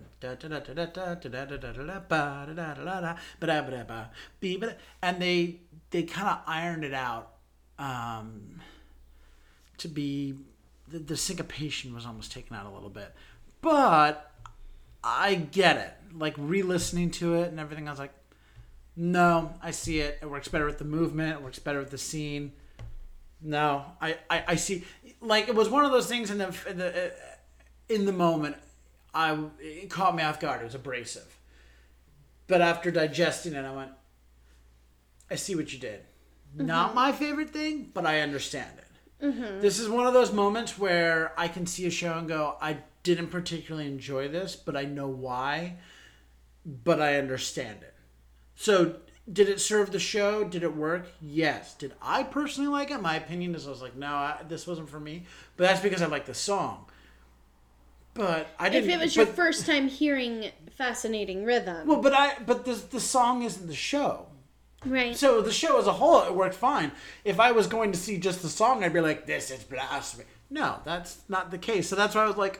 And 5.01 5.21
they 5.21 5.61
they 5.91 6.03
kind 6.03 6.27
of 6.27 6.39
ironed 6.45 6.83
it 6.83 6.93
out 6.93 7.33
um, 7.79 8.61
to 9.77 9.87
be 9.87 10.35
the, 10.87 10.99
the 10.99 11.17
syncopation 11.17 11.93
was 11.93 12.05
almost 12.05 12.31
taken 12.31 12.55
out 12.55 12.65
a 12.65 12.69
little 12.69 12.89
bit 12.89 13.13
but 13.61 14.31
I 15.03 15.35
get 15.35 15.77
it. 15.77 15.93
Like 16.17 16.35
re-listening 16.37 17.11
to 17.11 17.35
it 17.35 17.49
and 17.49 17.59
everything, 17.59 17.87
I 17.87 17.91
was 17.91 17.99
like, 17.99 18.13
no, 18.95 19.53
I 19.61 19.71
see 19.71 19.99
it. 19.99 20.19
It 20.21 20.29
works 20.29 20.47
better 20.47 20.65
with 20.65 20.79
the 20.79 20.85
movement. 20.85 21.33
It 21.33 21.43
works 21.43 21.59
better 21.59 21.79
with 21.79 21.91
the 21.91 21.97
scene. 21.97 22.53
No, 23.41 23.85
I, 24.01 24.17
I, 24.29 24.43
I 24.47 24.55
see. 24.55 24.83
Like 25.21 25.47
it 25.47 25.55
was 25.55 25.69
one 25.69 25.85
of 25.85 25.91
those 25.91 26.07
things 26.07 26.31
in 26.31 26.39
the 26.39 26.55
in 26.67 26.77
the, 26.79 27.05
uh, 27.05 27.09
in 27.89 28.05
the 28.05 28.11
moment. 28.11 28.55
I 29.13 29.37
it 29.59 29.89
caught 29.89 30.15
me 30.15 30.23
off 30.23 30.39
guard. 30.39 30.61
It 30.61 30.63
was 30.63 30.73
abrasive. 30.75 31.37
But 32.47 32.61
after 32.61 32.89
digesting 32.89 33.53
it, 33.53 33.63
I 33.63 33.71
went. 33.75 33.91
I 35.29 35.35
see 35.35 35.55
what 35.55 35.71
you 35.71 35.79
did. 35.79 36.01
Not 36.55 36.95
my 36.95 37.11
favorite 37.11 37.51
thing, 37.51 37.91
but 37.93 38.05
I 38.05 38.21
understand 38.21 38.71
it. 38.77 39.61
This 39.61 39.79
is 39.79 39.89
one 39.89 40.07
of 40.07 40.13
those 40.13 40.31
moments 40.31 40.77
where 40.77 41.33
I 41.37 41.47
can 41.47 41.65
see 41.65 41.85
a 41.85 41.91
show 41.91 42.17
and 42.17 42.27
go, 42.27 42.55
I 42.61 42.77
didn't 43.15 43.27
particularly 43.31 43.87
enjoy 43.87 44.27
this, 44.27 44.55
but 44.55 44.75
I 44.75 44.83
know 44.83 45.07
why. 45.07 45.77
But 46.65 47.01
I 47.01 47.17
understand 47.17 47.79
it. 47.81 47.93
So, 48.55 48.97
did 49.31 49.47
it 49.47 49.61
serve 49.61 49.91
the 49.91 49.99
show? 49.99 50.43
Did 50.43 50.63
it 50.63 50.75
work? 50.75 51.07
Yes. 51.21 51.73
Did 51.75 51.93
I 52.01 52.23
personally 52.23 52.69
like 52.69 52.91
it? 52.91 53.01
My 53.01 53.15
opinion 53.15 53.55
is 53.55 53.65
I 53.65 53.69
was 53.69 53.81
like, 53.81 53.95
no, 53.95 54.07
I, 54.07 54.41
this 54.47 54.67
wasn't 54.67 54.89
for 54.89 54.99
me. 54.99 55.25
But 55.55 55.67
that's 55.67 55.81
because 55.81 56.01
I 56.01 56.07
like 56.07 56.25
the 56.25 56.33
song. 56.33 56.85
But 58.13 58.47
I 58.59 58.69
didn't. 58.69 58.89
If 58.89 58.95
it 58.95 58.99
was 58.99 59.15
your 59.15 59.25
first 59.27 59.65
time 59.65 59.87
hearing 59.87 60.51
fascinating 60.75 61.45
rhythm, 61.45 61.87
well, 61.87 62.01
but 62.01 62.13
I 62.13 62.35
but 62.45 62.65
the 62.65 62.73
the 62.73 62.99
song 62.99 63.43
isn't 63.43 63.67
the 63.67 63.75
show. 63.75 64.25
right? 64.85 65.15
So 65.15 65.41
the 65.41 65.51
show 65.51 65.77
as 65.79 65.85
a 65.87 65.93
whole, 65.93 66.23
it 66.23 66.33
worked 66.33 66.55
fine. 66.55 66.91
If 67.23 67.39
I 67.39 67.51
was 67.51 67.67
going 67.67 67.91
to 67.91 67.97
see 67.97 68.17
just 68.17 68.41
the 68.41 68.49
song, 68.49 68.83
I'd 68.83 68.91
be 68.91 69.01
like, 69.01 69.27
"This 69.27 69.51
is 69.51 69.63
blasphemy." 69.63 70.25
No, 70.49 70.79
that's 70.83 71.19
not 71.29 71.51
the 71.51 71.57
case. 71.59 71.87
So 71.87 71.95
that's 71.95 72.15
why 72.15 72.23
I 72.23 72.27
was 72.27 72.37
like, 72.37 72.59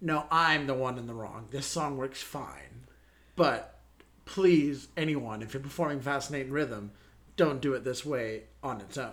"No, 0.00 0.26
I'm 0.30 0.66
the 0.66 0.74
one 0.74 0.98
in 0.98 1.06
the 1.06 1.14
wrong. 1.14 1.48
This 1.50 1.66
song 1.66 1.96
works 1.96 2.22
fine." 2.22 2.86
But 3.34 3.78
please, 4.24 4.88
anyone, 4.96 5.42
if 5.42 5.54
you're 5.54 5.62
performing 5.62 6.00
fascinating 6.00 6.52
rhythm, 6.52 6.92
don't 7.36 7.60
do 7.60 7.74
it 7.74 7.84
this 7.84 8.04
way 8.04 8.44
on 8.62 8.80
its 8.80 8.98
own. 8.98 9.12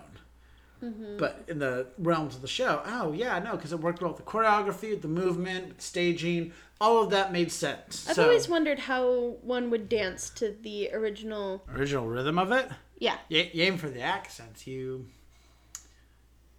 Mm-hmm. 0.82 1.16
But 1.16 1.44
in 1.48 1.58
the 1.60 1.86
realms 1.98 2.34
of 2.34 2.42
the 2.42 2.48
show, 2.48 2.82
oh 2.84 3.12
yeah, 3.12 3.38
no, 3.38 3.52
because 3.52 3.72
it 3.72 3.80
worked 3.80 4.02
well 4.02 4.12
with 4.12 4.18
the 4.18 4.30
choreography, 4.30 5.00
the 5.00 5.08
movement, 5.08 5.80
staging, 5.80 6.52
all 6.80 7.02
of 7.02 7.10
that 7.10 7.32
made 7.32 7.50
sense. 7.50 8.08
I've 8.08 8.16
so, 8.16 8.24
always 8.24 8.48
wondered 8.48 8.80
how 8.80 9.36
one 9.42 9.70
would 9.70 9.88
dance 9.88 10.28
to 10.30 10.54
the 10.62 10.90
original. 10.92 11.62
original 11.72 12.06
rhythm 12.06 12.38
of 12.38 12.52
it. 12.52 12.68
Yeah, 12.98 13.16
You, 13.28 13.46
you 13.52 13.64
aim 13.64 13.78
for 13.78 13.88
the 13.88 14.02
accents. 14.02 14.66
You 14.66 15.06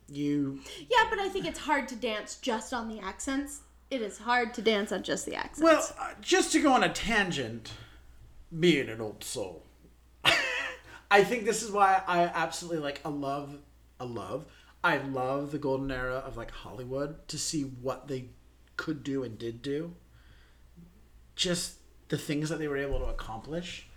you 0.07 0.59
yeah, 0.89 1.05
but 1.09 1.19
I 1.19 1.29
think 1.29 1.45
it's 1.45 1.59
hard 1.59 1.88
to 1.89 1.95
dance 1.95 2.38
just 2.38 2.73
on 2.73 2.88
the 2.88 2.99
accents. 2.99 3.61
It 3.95 4.01
is 4.01 4.17
hard 4.17 4.53
to 4.55 4.62
dance 4.62 4.91
on 4.91 5.03
just 5.03 5.25
the 5.25 5.36
accents. 5.36 5.62
well 5.62 5.89
uh, 5.97 6.10
just 6.19 6.51
to 6.51 6.62
go 6.62 6.73
on 6.73 6.84
a 6.84 6.89
tangent 6.89 7.71
being 8.60 8.89
an 8.89 8.99
old 8.99 9.23
soul. 9.23 9.63
I 11.12 11.23
think 11.23 11.45
this 11.45 11.63
is 11.63 11.71
why 11.71 12.01
i 12.05 12.23
absolutely 12.23 12.79
like 12.79 12.99
i 13.05 13.10
love 13.10 13.58
i 14.01 14.03
love. 14.03 14.45
I 14.84 14.97
love 14.97 15.51
the 15.53 15.58
golden 15.60 15.91
era 15.91 16.15
of 16.15 16.36
like 16.36 16.51
hollywood 16.51 17.25
to 17.29 17.38
see 17.38 17.62
what 17.62 18.10
they 18.10 18.25
could 18.75 19.01
do 19.01 19.23
and 19.23 19.39
did 19.39 19.62
do. 19.62 19.93
Just 21.38 21.75
the 22.10 22.17
things 22.17 22.49
that 22.49 22.60
they 22.60 22.67
were 22.67 22.77
able 22.77 22.99
to 22.99 23.05
accomplish. 23.05 23.88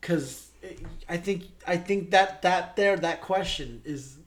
Because 0.00 0.50
i 1.08 1.16
think 1.16 1.44
i 1.64 1.76
think 1.76 2.10
that 2.10 2.42
that 2.42 2.74
there 2.74 2.96
that 2.96 3.20
question 3.20 3.82
is 3.84 4.18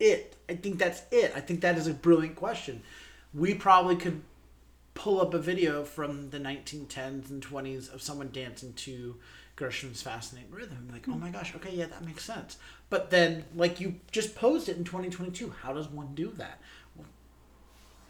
it. 0.00 0.34
I 0.48 0.54
think 0.54 0.80
that's 0.80 1.02
it. 1.12 1.32
I 1.36 1.40
think 1.40 1.60
that 1.60 1.78
is 1.78 1.86
a 1.86 1.94
brilliant 1.94 2.34
question 2.34 2.82
we 3.34 3.54
probably 3.54 3.96
could 3.96 4.22
pull 4.94 5.20
up 5.20 5.34
a 5.34 5.38
video 5.38 5.84
from 5.84 6.30
the 6.30 6.38
1910s 6.38 7.30
and 7.30 7.44
20s 7.44 7.92
of 7.92 8.00
someone 8.00 8.30
dancing 8.32 8.72
to 8.74 9.16
Gershwin's 9.56 10.02
fascinating 10.02 10.50
rhythm 10.50 10.88
like, 10.92 11.08
oh 11.08 11.16
my 11.16 11.30
gosh, 11.30 11.54
okay, 11.56 11.74
yeah, 11.74 11.86
that 11.86 12.04
makes 12.04 12.24
sense. 12.24 12.58
But 12.90 13.10
then, 13.10 13.44
like, 13.54 13.80
you 13.80 13.96
just 14.12 14.34
posed 14.34 14.68
it 14.68 14.76
in 14.76 14.84
2022. 14.84 15.52
How 15.62 15.72
does 15.72 15.88
one 15.88 16.14
do 16.14 16.28
that? 16.36 16.60
Well, 16.96 17.06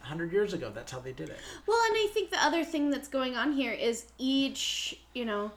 100 0.00 0.32
years 0.32 0.52
ago, 0.52 0.70
that's 0.74 0.92
how 0.92 1.00
they 1.00 1.12
did 1.12 1.30
it. 1.30 1.38
Well, 1.66 1.80
and 1.88 1.96
I 1.96 2.08
think 2.12 2.30
the 2.30 2.42
other 2.42 2.64
thing 2.64 2.90
that's 2.90 3.08
going 3.08 3.34
on 3.34 3.52
here 3.52 3.72
is 3.72 4.06
each, 4.18 4.98
you 5.14 5.24
know, 5.24 5.52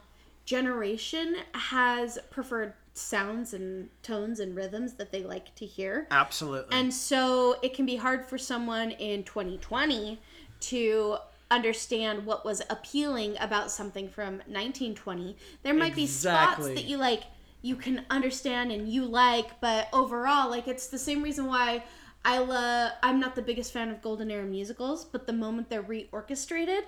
generation 0.45 1.35
has 1.53 2.17
preferred 2.31 2.73
sounds 2.97 3.53
and 3.53 3.89
tones 4.01 4.39
and 4.39 4.55
rhythms 4.55 4.93
that 4.93 5.11
they 5.11 5.23
like 5.23 5.53
to 5.55 5.65
hear. 5.65 6.07
Absolutely. 6.11 6.75
And 6.75 6.93
so 6.93 7.57
it 7.61 7.73
can 7.73 7.85
be 7.85 7.95
hard 7.95 8.25
for 8.25 8.37
someone 8.37 8.91
in 8.91 9.23
2020 9.23 10.19
to 10.59 11.17
understand 11.49 12.25
what 12.25 12.43
was 12.43 12.61
appealing 12.69 13.37
about 13.39 13.71
something 13.71 14.09
from 14.09 14.35
1920. 14.47 15.37
There 15.63 15.73
might 15.73 15.95
be 15.95 16.07
spots 16.07 16.65
that 16.65 16.85
you 16.85 16.97
like 16.97 17.23
you 17.61 17.75
can 17.75 18.05
understand 18.09 18.71
and 18.71 18.87
you 18.87 19.05
like, 19.05 19.59
but 19.61 19.87
overall 19.93 20.49
like 20.49 20.67
it's 20.67 20.87
the 20.87 20.99
same 20.99 21.23
reason 21.23 21.45
why 21.45 21.83
I 22.25 22.39
love 22.39 22.91
I'm 23.01 23.19
not 23.19 23.35
the 23.35 23.41
biggest 23.41 23.71
fan 23.71 23.89
of 23.89 24.01
golden 24.01 24.29
era 24.29 24.45
musicals, 24.45 25.05
but 25.05 25.25
the 25.25 25.33
moment 25.33 25.69
they're 25.69 25.83
reorchestrated, 25.83 26.81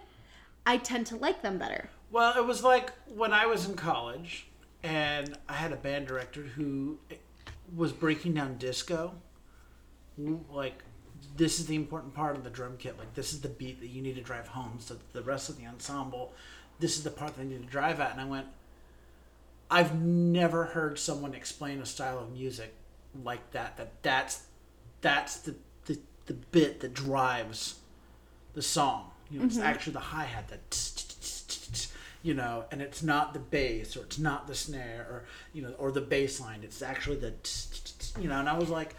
I 0.65 0.77
tend 0.77 1.07
to 1.07 1.15
like 1.15 1.41
them 1.41 1.57
better. 1.57 1.89
Well, 2.11 2.37
it 2.37 2.45
was 2.45 2.63
like 2.63 2.91
when 3.07 3.31
I 3.33 3.45
was 3.45 3.67
in 3.67 3.75
college 3.75 4.48
and 4.83 5.37
I 5.47 5.53
had 5.53 5.71
a 5.71 5.77
band 5.77 6.07
director 6.07 6.41
who 6.41 6.99
was 7.75 7.91
breaking 7.91 8.33
down 8.33 8.57
disco. 8.57 9.13
Like, 10.51 10.83
this 11.37 11.59
is 11.59 11.67
the 11.67 11.75
important 11.75 12.13
part 12.13 12.35
of 12.35 12.43
the 12.43 12.49
drum 12.49 12.75
kit. 12.77 12.97
Like, 12.97 13.13
this 13.13 13.33
is 13.33 13.41
the 13.41 13.49
beat 13.49 13.79
that 13.81 13.87
you 13.87 14.01
need 14.01 14.15
to 14.15 14.21
drive 14.21 14.47
home. 14.47 14.77
So 14.79 14.97
the 15.13 15.21
rest 15.21 15.49
of 15.49 15.57
the 15.57 15.65
ensemble, 15.65 16.33
this 16.79 16.97
is 16.97 17.03
the 17.03 17.09
part 17.09 17.35
that 17.35 17.41
I 17.41 17.45
need 17.45 17.61
to 17.61 17.67
drive 17.67 17.99
at. 17.99 18.11
And 18.11 18.21
I 18.21 18.25
went, 18.25 18.47
I've 19.71 19.99
never 20.01 20.65
heard 20.65 20.97
someone 20.97 21.33
explain 21.33 21.79
a 21.79 21.85
style 21.85 22.19
of 22.19 22.31
music 22.33 22.73
like 23.23 23.51
that. 23.51 23.77
That 23.77 24.01
that's 24.01 24.43
that's 25.01 25.37
the 25.37 25.55
the, 25.85 25.99
the 26.25 26.33
bit 26.33 26.79
that 26.79 26.93
drives 26.93 27.75
the 28.53 28.61
song. 28.61 29.11
You 29.29 29.39
know, 29.39 29.45
it's 29.45 29.57
mm-hmm. 29.57 29.65
actually 29.65 29.93
the 29.93 29.99
hi 29.99 30.23
hat 30.23 30.47
that 30.49 31.08
you 32.21 32.33
know, 32.33 32.65
and 32.71 32.81
it's 32.81 33.01
not 33.01 33.33
the 33.33 33.39
bass 33.39 33.95
or 33.95 34.01
it's 34.01 34.19
not 34.19 34.47
the 34.47 34.55
snare 34.55 35.07
or 35.09 35.25
you 35.53 35.61
know 35.61 35.73
or 35.77 35.91
the 35.91 36.01
bass 36.01 36.39
line. 36.39 36.61
It's 36.63 36.81
actually 36.81 37.17
the 37.17 37.33
you 38.19 38.27
know. 38.27 38.39
And 38.39 38.49
I 38.49 38.57
was 38.57 38.69
like, 38.69 38.95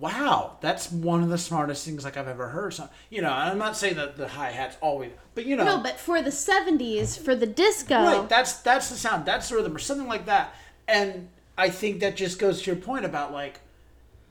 wow, 0.00 0.56
that's 0.60 0.90
one 0.90 1.22
of 1.22 1.28
the 1.28 1.38
smartest 1.38 1.84
things 1.84 2.04
like 2.04 2.16
I've 2.16 2.28
ever 2.28 2.48
heard. 2.48 2.74
So 2.74 2.88
you 3.10 3.20
know, 3.20 3.30
I'm 3.30 3.58
not 3.58 3.76
saying 3.76 3.96
that 3.96 4.16
the 4.16 4.28
hi 4.28 4.50
hat's 4.50 4.76
always, 4.80 5.12
but 5.34 5.44
you 5.44 5.56
know, 5.56 5.64
No, 5.64 5.82
but 5.82 5.98
for 5.98 6.22
the 6.22 6.30
70s, 6.30 7.18
for 7.18 7.34
the 7.34 7.46
disco, 7.46 7.94
Right, 7.94 8.28
that's 8.28 8.54
that's 8.60 8.88
the 8.88 8.96
sound, 8.96 9.26
that's 9.26 9.48
the 9.48 9.56
rhythm, 9.56 9.74
or 9.76 9.80
something 9.80 10.08
like 10.08 10.26
that. 10.26 10.54
And 10.86 11.28
I 11.56 11.68
think 11.70 12.00
that 12.00 12.16
just 12.16 12.38
goes 12.38 12.62
to 12.62 12.70
your 12.70 12.80
point 12.80 13.04
about 13.04 13.32
like 13.32 13.60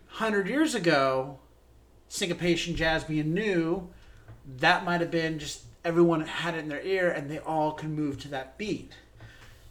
hundred 0.08 0.48
years 0.48 0.74
ago, 0.74 1.38
syncopation 2.08 2.76
jazz 2.76 3.04
being 3.04 3.34
new, 3.34 3.90
that 4.58 4.84
might 4.84 5.02
have 5.02 5.12
been 5.12 5.38
just 5.38 5.64
everyone 5.88 6.20
had 6.20 6.54
it 6.54 6.60
in 6.60 6.68
their 6.68 6.82
ear 6.82 7.10
and 7.10 7.32
they 7.32 7.40
all 7.40 7.72
can 7.72 7.96
move 7.96 8.20
to 8.20 8.28
that 8.28 8.58
beat. 8.58 8.92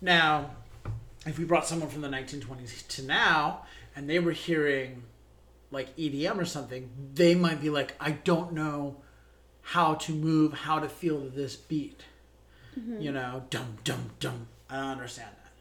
Now, 0.01 0.51
if 1.27 1.39
we 1.39 1.45
brought 1.45 1.67
someone 1.67 1.91
from 1.91 2.01
the 2.01 2.09
1920s 2.09 2.89
to 2.89 3.03
now 3.03 3.67
and 3.95 4.09
they 4.09 4.19
were 4.19 4.33
hearing 4.33 5.03
like 5.71 5.95
EDM 5.97 6.39
or 6.39 6.47
something, 6.47 6.89
they 7.13 7.35
might 7.35 7.61
be 7.61 7.69
like, 7.69 7.95
I 8.01 8.13
don't 8.13 8.55
know 8.55 8.97
how 9.61 9.95
to 9.95 10.13
move, 10.13 10.55
how 10.55 10.79
to 10.79 10.89
feel 10.89 11.19
this 11.19 11.55
beat. 11.55 12.01
Mm-hmm. 12.79 13.01
You 13.01 13.13
know, 13.13 13.45
dum 13.51 13.77
dum 13.85 14.11
dum. 14.19 14.49
I 14.71 14.77
don't 14.77 14.87
understand 14.87 15.31
that. 15.31 15.53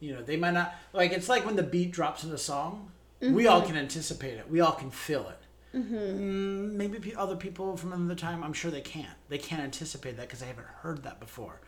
You 0.00 0.14
know, 0.14 0.22
they 0.22 0.36
might 0.36 0.52
not 0.54 0.74
like. 0.92 1.12
It's 1.12 1.28
like 1.28 1.44
when 1.44 1.56
the 1.56 1.62
beat 1.62 1.92
drops 1.92 2.24
in 2.24 2.32
a 2.32 2.38
song. 2.38 2.90
We 3.20 3.46
all 3.46 3.60
mm-hmm. 3.60 3.68
can 3.68 3.76
anticipate 3.76 4.38
it. 4.38 4.50
We 4.50 4.60
all 4.60 4.72
can 4.72 4.90
feel 4.90 5.28
it. 5.28 5.38
Mm, 5.74 6.72
maybe 6.74 7.14
other 7.14 7.36
people 7.36 7.76
from 7.76 7.92
another 7.92 8.14
time, 8.14 8.42
I'm 8.42 8.52
sure 8.52 8.70
they 8.70 8.80
can't. 8.80 9.16
They 9.28 9.38
can't 9.38 9.62
anticipate 9.62 10.16
that 10.16 10.26
because 10.26 10.40
they 10.40 10.46
haven't 10.46 10.66
heard 10.66 11.02
that 11.04 11.18
before. 11.18 11.60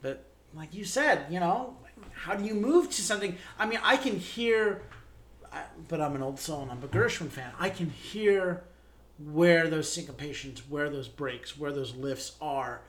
But 0.00 0.24
like 0.54 0.74
you 0.74 0.84
said, 0.84 1.26
you 1.30 1.40
know, 1.40 1.76
how 2.14 2.34
do 2.34 2.44
you 2.44 2.54
move 2.54 2.90
to 2.90 3.02
something? 3.02 3.36
I 3.58 3.66
mean, 3.66 3.80
I 3.82 3.96
can 3.96 4.18
hear, 4.18 4.82
but 5.88 6.00
I'm 6.00 6.14
an 6.16 6.22
old 6.22 6.40
soul 6.40 6.62
and 6.62 6.70
I'm 6.70 6.82
a 6.82 6.88
Gershwin 6.88 7.28
fan. 7.28 7.52
I 7.58 7.68
can 7.70 7.90
hear 7.90 8.64
where 9.18 9.68
those 9.68 9.94
syncopations, 9.94 10.60
where 10.68 10.88
those 10.90 11.08
breaks, 11.08 11.56
where 11.58 11.72
those 11.72 11.94
lifts 11.94 12.32
are, 12.40 12.80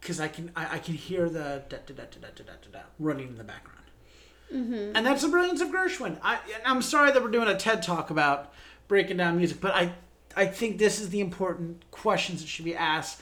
because 0.00 0.20
I 0.20 0.28
can 0.28 0.50
I, 0.54 0.74
I 0.74 0.78
can 0.78 0.94
hear 0.94 1.28
the 1.30 1.62
da 1.68 1.78
da 1.86 1.94
da 1.94 2.04
da 2.04 2.18
da 2.20 2.28
da 2.36 2.44
da 2.44 2.70
da 2.72 2.80
running 2.98 3.28
in 3.28 3.38
the 3.38 3.44
background. 3.44 3.78
And 4.96 5.06
that's 5.06 5.22
the 5.22 5.28
brilliance 5.28 5.60
of 5.62 5.68
Gershwin. 5.68 6.18
I, 6.22 6.38
I'm 6.66 6.82
sorry 6.82 7.10
that 7.10 7.22
we're 7.22 7.30
doing 7.30 7.48
a 7.48 7.56
TED 7.56 7.82
talk 7.82 8.10
about 8.10 8.52
breaking 8.88 9.16
down 9.16 9.36
music, 9.36 9.60
but 9.60 9.74
I, 9.74 9.92
I 10.36 10.46
think 10.46 10.78
this 10.78 11.00
is 11.00 11.10
the 11.10 11.20
important 11.20 11.90
questions 11.90 12.40
that 12.40 12.48
should 12.48 12.64
be 12.64 12.74
asked, 12.74 13.20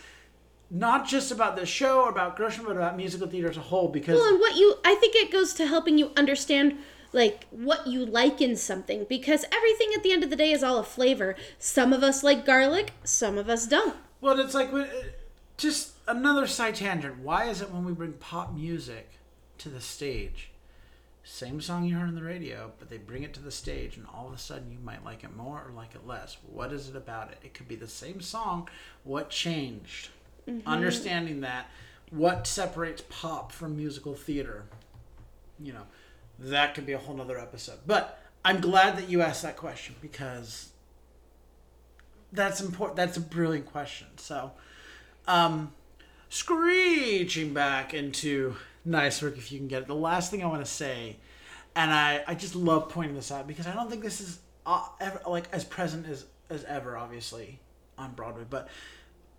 not 0.70 1.06
just 1.06 1.30
about 1.30 1.56
the 1.56 1.66
show 1.66 2.02
or 2.02 2.10
about 2.10 2.36
Gershwin, 2.36 2.64
but 2.64 2.76
about 2.76 2.96
musical 2.96 3.26
theater 3.26 3.50
as 3.50 3.56
a 3.56 3.60
whole. 3.60 3.88
Because 3.88 4.16
Well, 4.16 4.28
and 4.28 4.40
what 4.40 4.56
you, 4.56 4.76
I 4.84 4.94
think 4.94 5.14
it 5.14 5.30
goes 5.30 5.52
to 5.54 5.66
helping 5.66 5.98
you 5.98 6.10
understand 6.16 6.78
like 7.12 7.44
what 7.50 7.86
you 7.86 8.06
like 8.06 8.40
in 8.40 8.56
something 8.56 9.04
because 9.06 9.44
everything 9.52 9.90
at 9.94 10.02
the 10.02 10.12
end 10.12 10.24
of 10.24 10.30
the 10.30 10.36
day 10.36 10.50
is 10.50 10.62
all 10.62 10.78
a 10.78 10.84
flavor. 10.84 11.36
Some 11.58 11.92
of 11.92 12.02
us 12.02 12.22
like 12.22 12.46
garlic, 12.46 12.92
some 13.04 13.36
of 13.36 13.48
us 13.50 13.66
don't. 13.66 13.96
well, 14.22 14.40
it's 14.40 14.54
like 14.54 14.70
just 15.58 15.92
another 16.08 16.46
side 16.46 16.74
tangent. 16.76 17.18
Why 17.18 17.50
is 17.50 17.60
it 17.60 17.70
when 17.70 17.84
we 17.84 17.92
bring 17.92 18.14
pop 18.14 18.54
music 18.54 19.10
to 19.58 19.68
the 19.68 19.80
stage, 19.80 20.51
same 21.32 21.62
song 21.62 21.86
you 21.86 21.96
heard 21.96 22.08
on 22.08 22.14
the 22.14 22.22
radio, 22.22 22.70
but 22.78 22.90
they 22.90 22.98
bring 22.98 23.22
it 23.22 23.32
to 23.32 23.40
the 23.40 23.50
stage, 23.50 23.96
and 23.96 24.04
all 24.12 24.28
of 24.28 24.34
a 24.34 24.38
sudden 24.38 24.70
you 24.70 24.78
might 24.84 25.02
like 25.02 25.24
it 25.24 25.34
more 25.34 25.64
or 25.66 25.72
like 25.74 25.94
it 25.94 26.06
less? 26.06 26.36
What 26.46 26.74
is 26.74 26.90
it 26.90 26.94
about 26.94 27.30
it? 27.30 27.38
It 27.42 27.54
could 27.54 27.66
be 27.66 27.74
the 27.74 27.88
same 27.88 28.20
song. 28.20 28.68
What 29.02 29.30
changed? 29.30 30.10
Understanding 30.66 31.40
that, 31.40 31.70
what 32.10 32.46
separates 32.46 33.02
pop 33.08 33.50
from 33.50 33.78
musical 33.78 34.14
theater? 34.14 34.66
You 35.58 35.72
know, 35.72 35.84
that 36.38 36.74
could 36.74 36.84
be 36.84 36.92
a 36.92 36.98
whole 36.98 37.16
nother 37.16 37.38
episode. 37.38 37.78
But 37.86 38.22
I'm 38.44 38.60
glad 38.60 38.98
that 38.98 39.08
you 39.08 39.22
asked 39.22 39.42
that 39.42 39.56
question 39.56 39.94
because 40.02 40.72
that's 42.30 42.60
important. 42.60 42.98
That's 42.98 43.16
a 43.16 43.22
brilliant 43.22 43.66
question. 43.66 44.08
So, 44.16 44.52
um, 45.26 45.72
screeching 46.28 47.54
back 47.54 47.94
into 47.94 48.56
nice 48.84 49.22
work 49.22 49.38
if 49.38 49.50
you 49.50 49.58
can 49.58 49.68
get 49.68 49.82
it. 49.82 49.88
The 49.88 49.94
last 49.94 50.30
thing 50.30 50.42
I 50.42 50.46
want 50.46 50.64
to 50.64 50.70
say, 50.70 51.16
and 51.74 51.90
I, 51.92 52.22
I 52.26 52.34
just 52.34 52.54
love 52.54 52.88
pointing 52.88 53.14
this 53.14 53.30
out 53.32 53.46
because 53.46 53.66
I 53.66 53.74
don't 53.74 53.90
think 53.90 54.02
this 54.02 54.20
is 54.20 54.38
uh, 54.66 54.86
ever 55.00 55.20
like 55.26 55.48
as 55.52 55.64
present 55.64 56.06
as 56.06 56.26
as 56.50 56.64
ever, 56.64 56.96
obviously 56.96 57.60
on 57.98 58.12
Broadway, 58.12 58.44
but. 58.48 58.68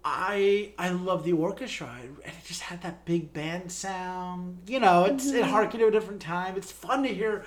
I 0.05 0.73
I 0.77 0.89
love 0.89 1.23
the 1.23 1.31
orchestra, 1.31 1.89
and 2.03 2.17
it 2.25 2.43
just 2.45 2.59
had 2.59 2.81
that 2.81 3.05
big 3.05 3.31
band 3.31 3.71
sound. 3.71 4.57
You 4.67 4.81
know, 4.81 5.05
it's 5.05 5.27
it 5.31 5.45
harkened 5.45 5.79
to 5.79 5.88
a 5.88 5.91
different 5.91 6.21
time. 6.21 6.57
It's 6.57 6.73
fun 6.73 7.03
to 7.03 7.07
hear, 7.09 7.45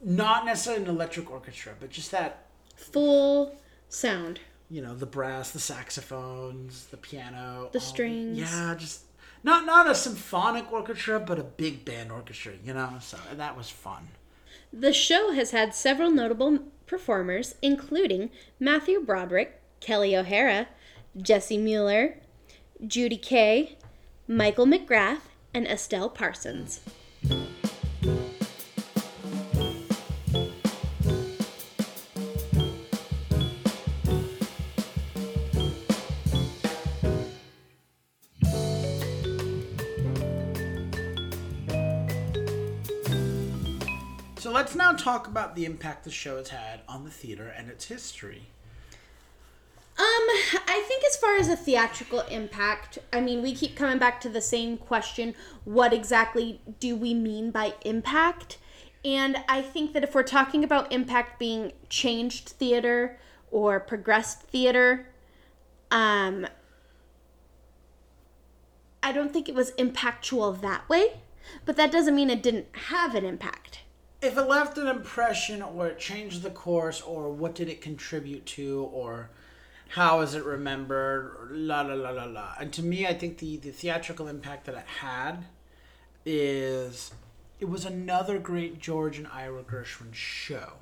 not 0.00 0.44
necessarily 0.44 0.84
an 0.84 0.88
electric 0.88 1.28
orchestra, 1.28 1.72
but 1.80 1.90
just 1.90 2.12
that 2.12 2.46
Full 2.76 3.56
sound. 3.88 4.38
you 4.70 4.80
know 4.82 4.94
the 4.94 5.04
brass, 5.04 5.50
the 5.50 5.58
saxophones, 5.58 6.86
the 6.92 6.96
piano, 6.96 7.70
The 7.72 7.80
all 7.80 7.84
strings. 7.84 8.38
Yeah, 8.38 8.76
just 8.78 9.02
not 9.42 9.66
not 9.66 9.90
a 9.90 9.94
symphonic 9.94 10.72
orchestra, 10.72 11.20
but 11.20 11.38
a 11.38 11.44
big 11.44 11.84
band 11.84 12.12
orchestra. 12.12 12.52
You 12.64 12.74
know, 12.74 12.94
so 13.00 13.18
that 13.34 13.56
was 13.56 13.70
fun. 13.70 14.08
The 14.72 14.92
show 14.92 15.32
has 15.32 15.50
had 15.50 15.74
several 15.74 16.10
notable 16.10 16.60
performers, 16.86 17.54
including 17.62 18.30
Matthew 18.58 19.00
Broderick, 19.00 19.60
Kelli 19.80 20.18
O'Hara, 20.18 20.68
Jessie 21.16 21.58
Mueller, 21.58 22.16
Judy 22.86 23.16
Kaye, 23.16 23.76
Michael 24.28 24.66
McGrath, 24.66 25.22
and 25.52 25.66
Estelle 25.66 26.08
Parsons. 26.08 26.80
Let's 44.70 44.78
now 44.78 44.92
talk 44.92 45.26
about 45.26 45.56
the 45.56 45.64
impact 45.64 46.04
the 46.04 46.12
show 46.12 46.36
has 46.36 46.50
had 46.50 46.78
on 46.86 47.02
the 47.02 47.10
theater 47.10 47.48
and 47.48 47.68
its 47.68 47.86
history. 47.86 48.42
Um, 49.98 50.04
I 50.68 50.84
think 50.86 51.02
as 51.04 51.16
far 51.16 51.34
as 51.34 51.48
a 51.48 51.56
theatrical 51.56 52.20
impact, 52.30 52.96
I 53.12 53.20
mean, 53.20 53.42
we 53.42 53.52
keep 53.52 53.74
coming 53.74 53.98
back 53.98 54.20
to 54.20 54.28
the 54.28 54.40
same 54.40 54.76
question 54.76 55.34
what 55.64 55.92
exactly 55.92 56.60
do 56.78 56.94
we 56.94 57.14
mean 57.14 57.50
by 57.50 57.74
impact? 57.84 58.58
And 59.04 59.38
I 59.48 59.60
think 59.60 59.92
that 59.92 60.04
if 60.04 60.14
we're 60.14 60.22
talking 60.22 60.62
about 60.62 60.92
impact 60.92 61.40
being 61.40 61.72
changed 61.88 62.50
theater 62.50 63.18
or 63.50 63.80
progressed 63.80 64.42
theater, 64.42 65.08
um, 65.90 66.46
I 69.02 69.10
don't 69.10 69.32
think 69.32 69.48
it 69.48 69.54
was 69.56 69.72
impactual 69.72 70.60
that 70.60 70.88
way, 70.88 71.22
but 71.64 71.74
that 71.74 71.90
doesn't 71.90 72.14
mean 72.14 72.30
it 72.30 72.40
didn't 72.40 72.68
have 72.86 73.16
an 73.16 73.24
impact. 73.24 73.80
If 74.22 74.36
it 74.36 74.42
left 74.42 74.76
an 74.76 74.86
impression, 74.86 75.62
or 75.62 75.88
it 75.88 75.98
changed 75.98 76.42
the 76.42 76.50
course, 76.50 77.00
or 77.00 77.30
what 77.32 77.54
did 77.54 77.68
it 77.68 77.80
contribute 77.80 78.44
to, 78.46 78.88
or 78.92 79.30
how 79.88 80.20
is 80.20 80.34
it 80.34 80.44
remembered, 80.44 81.48
la 81.50 81.80
la 81.82 81.94
la 81.94 82.10
la 82.10 82.24
la. 82.24 82.54
And 82.60 82.72
to 82.74 82.82
me, 82.82 83.06
I 83.06 83.14
think 83.14 83.38
the 83.38 83.56
the 83.56 83.70
theatrical 83.70 84.28
impact 84.28 84.66
that 84.66 84.74
it 84.74 84.86
had 84.86 85.46
is 86.24 87.12
it 87.58 87.68
was 87.68 87.84
another 87.84 88.38
great 88.38 88.78
George 88.78 89.18
and 89.18 89.26
Ira 89.26 89.62
Gershwin 89.62 90.12
show. 90.12 90.74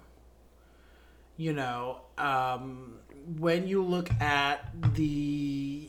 You 1.37 1.53
know, 1.53 2.01
um, 2.19 2.99
when 3.39 3.69
you 3.69 3.83
look 3.83 4.11
at 4.21 4.69
the 4.95 5.89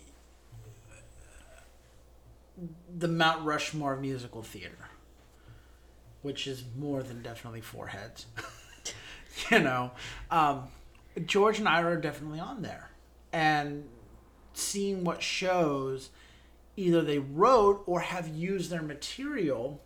the 2.98 3.08
Mount 3.08 3.46
Rushmore 3.46 3.96
musical 3.96 4.44
theater, 4.44 4.90
which 6.22 6.48
is 6.48 6.64
more 6.78 7.04
than 7.04 7.22
definitely 7.22 7.62
four 7.62 7.88
heads, 7.88 8.26
you 9.52 9.60
know, 9.60 9.92
um, 10.32 10.64
George 11.26 11.60
and 11.60 11.68
Ira 11.68 11.94
are 11.94 12.02
definitely 12.02 12.40
on 12.40 12.62
there, 12.62 12.90
and 13.32 13.86
seeing 14.54 15.04
what 15.04 15.22
shows 15.22 16.10
either 16.76 17.02
they 17.02 17.20
wrote 17.20 17.84
or 17.86 18.02
have 18.02 18.28
used 18.28 18.70
their 18.70 18.82
material 18.82 19.82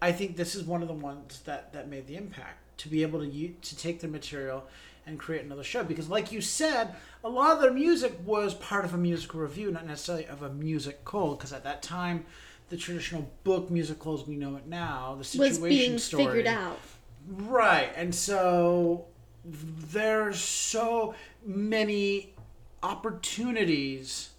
I 0.00 0.12
think 0.12 0.36
this 0.36 0.54
is 0.54 0.64
one 0.64 0.82
of 0.82 0.88
the 0.88 0.94
ones 0.94 1.40
that 1.46 1.72
that 1.72 1.88
made 1.88 2.06
the 2.06 2.16
impact 2.16 2.78
to 2.78 2.88
be 2.88 3.02
able 3.02 3.20
to 3.20 3.48
to 3.48 3.76
take 3.76 4.00
their 4.00 4.10
material 4.10 4.66
and 5.06 5.18
create 5.18 5.44
another 5.44 5.64
show. 5.64 5.84
Because 5.84 6.08
like 6.08 6.32
you 6.32 6.40
said 6.40 6.94
a 7.24 7.28
lot 7.28 7.52
of 7.52 7.62
their 7.62 7.72
music 7.72 8.18
was 8.24 8.54
part 8.54 8.84
of 8.84 8.94
a 8.94 8.98
musical 8.98 9.40
review 9.40 9.70
not 9.70 9.86
necessarily 9.86 10.26
of 10.26 10.42
a 10.42 10.50
music 10.50 11.04
call 11.04 11.34
because 11.34 11.52
at 11.52 11.64
that 11.64 11.82
time 11.82 12.24
the 12.68 12.76
traditional 12.76 13.30
book 13.44 13.70
musical 13.70 14.14
as 14.14 14.26
we 14.26 14.36
know 14.36 14.56
it 14.56 14.66
now 14.66 15.14
the 15.18 15.24
situation 15.24 15.62
Was 15.62 15.68
being 15.68 15.98
story 15.98 16.24
figured 16.24 16.46
out. 16.46 16.80
Right. 17.28 17.90
And 17.96 18.14
so 18.14 19.06
there's 19.44 20.38
so 20.40 21.14
many 21.44 22.34
opportunities 22.82 24.30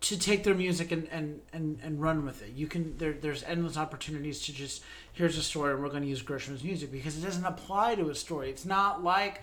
to 0.00 0.18
take 0.18 0.44
their 0.44 0.54
music 0.54 0.92
and, 0.92 1.08
and, 1.10 1.40
and, 1.52 1.78
and 1.82 2.00
run 2.00 2.26
with 2.26 2.42
it. 2.42 2.52
You 2.54 2.66
can 2.66 2.96
there 2.98 3.14
there's 3.14 3.42
endless 3.44 3.78
opportunities 3.78 4.40
to 4.42 4.52
just 4.52 4.82
here's 5.14 5.38
a 5.38 5.42
story 5.42 5.72
and 5.72 5.82
we're 5.82 5.88
going 5.88 6.02
to 6.02 6.08
use 6.08 6.22
Gershwin's 6.22 6.62
music 6.62 6.92
because 6.92 7.16
it 7.16 7.22
doesn't 7.22 7.44
apply 7.44 7.94
to 7.94 8.10
a 8.10 8.14
story. 8.14 8.50
It's 8.50 8.66
not 8.66 9.02
like 9.02 9.42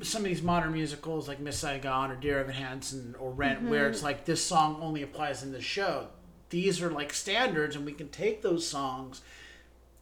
some 0.00 0.22
of 0.22 0.28
these 0.28 0.42
modern 0.42 0.72
musicals 0.72 1.28
like 1.28 1.40
Miss 1.40 1.58
Saigon 1.58 2.10
or 2.10 2.16
Dear 2.16 2.40
Evan 2.40 2.54
Hansen 2.54 3.14
or 3.18 3.30
Rent 3.30 3.62
where 3.62 3.82
mm-hmm. 3.82 3.92
it's 3.92 4.02
like 4.02 4.24
this 4.24 4.42
song 4.42 4.78
only 4.80 5.02
applies 5.02 5.42
in 5.42 5.52
the 5.52 5.60
show. 5.60 6.08
These 6.54 6.80
are 6.80 6.88
like 6.90 7.12
standards 7.12 7.74
and 7.74 7.84
we 7.84 7.90
can 7.92 8.08
take 8.10 8.40
those 8.42 8.64
songs 8.64 9.22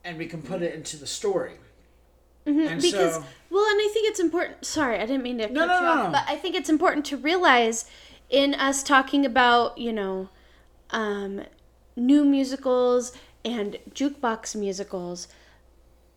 and 0.05 0.19
we 0.19 0.27
can 0.27 0.43
put 0.43 0.61
it 0.61 0.75
into 0.75 0.99
the 0.99 1.07
story. 1.07 1.55
And 2.45 2.57
Mm-hmm. 2.59 2.77
because 2.81 3.15
so 3.15 3.25
well 3.51 3.65
and 3.71 3.81
i 3.81 3.89
think 3.93 4.09
it's 4.11 4.19
important 4.19 4.65
sorry 4.67 4.97
i 4.99 5.07
didn't 5.07 5.23
mean 5.23 5.39
to 5.39 5.45
cut 5.45 5.53
no, 5.53 5.63
you 5.63 5.69
no, 5.69 5.93
off 5.93 6.07
no. 6.07 6.11
but 6.11 6.25
i 6.27 6.35
think 6.35 6.57
it's 6.57 6.69
important 6.69 7.05
to 7.07 7.17
realize 7.17 7.85
in 8.31 8.53
us 8.55 8.83
talking 8.83 9.25
about 9.25 9.79
you 9.79 9.93
know 9.93 10.29
um, 10.91 11.43
new 11.95 12.25
musicals 12.25 13.13
and 13.45 13.79
jukebox 13.95 14.57
musicals 14.57 15.29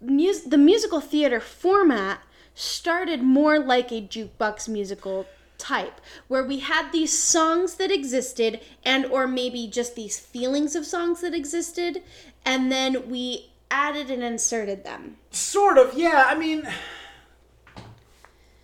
mus- 0.02 0.42
the 0.42 0.58
musical 0.58 1.00
theater 1.00 1.40
format 1.40 2.22
started 2.56 3.22
more 3.22 3.60
like 3.60 3.92
a 3.92 4.02
jukebox 4.02 4.68
musical 4.68 5.28
type 5.58 6.02
where 6.28 6.44
we 6.44 6.60
had 6.60 6.92
these 6.92 7.18
songs 7.18 7.76
that 7.76 7.92
existed 7.92 8.60
and 8.84 9.06
or 9.06 9.28
maybe 9.28 9.68
just 9.68 9.96
these 9.96 10.20
feelings 10.20 10.76
of 10.76 10.86
songs 10.86 11.22
that 11.22 11.34
existed 11.34 12.02
and 12.46 12.72
then 12.72 13.10
we 13.10 13.52
added 13.72 14.10
and 14.12 14.24
inserted 14.24 14.84
them. 14.84 15.18
Sort 15.32 15.78
of, 15.78 15.98
yeah. 15.98 16.26
I 16.28 16.36
mean, 16.36 16.68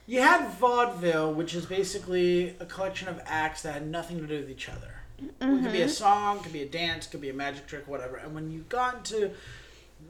you 0.05 0.21
had 0.21 0.51
vaudeville, 0.51 1.33
which 1.33 1.55
is 1.55 1.65
basically 1.65 2.55
a 2.59 2.65
collection 2.65 3.07
of 3.07 3.19
acts 3.25 3.63
that 3.63 3.73
had 3.73 3.87
nothing 3.87 4.19
to 4.19 4.27
do 4.27 4.39
with 4.39 4.49
each 4.49 4.69
other. 4.69 5.01
It 5.19 5.33
could 5.39 5.71
be 5.71 5.81
a 5.81 5.85
mm-hmm. 5.85 5.89
song, 5.89 6.39
could 6.39 6.53
be 6.53 6.63
a 6.63 6.67
dance, 6.67 7.05
could 7.05 7.21
be 7.21 7.29
a 7.29 7.33
magic 7.33 7.67
trick, 7.67 7.87
whatever. 7.87 8.15
And 8.17 8.33
when 8.33 8.51
you 8.51 8.65
got 8.69 8.95
into 8.95 9.31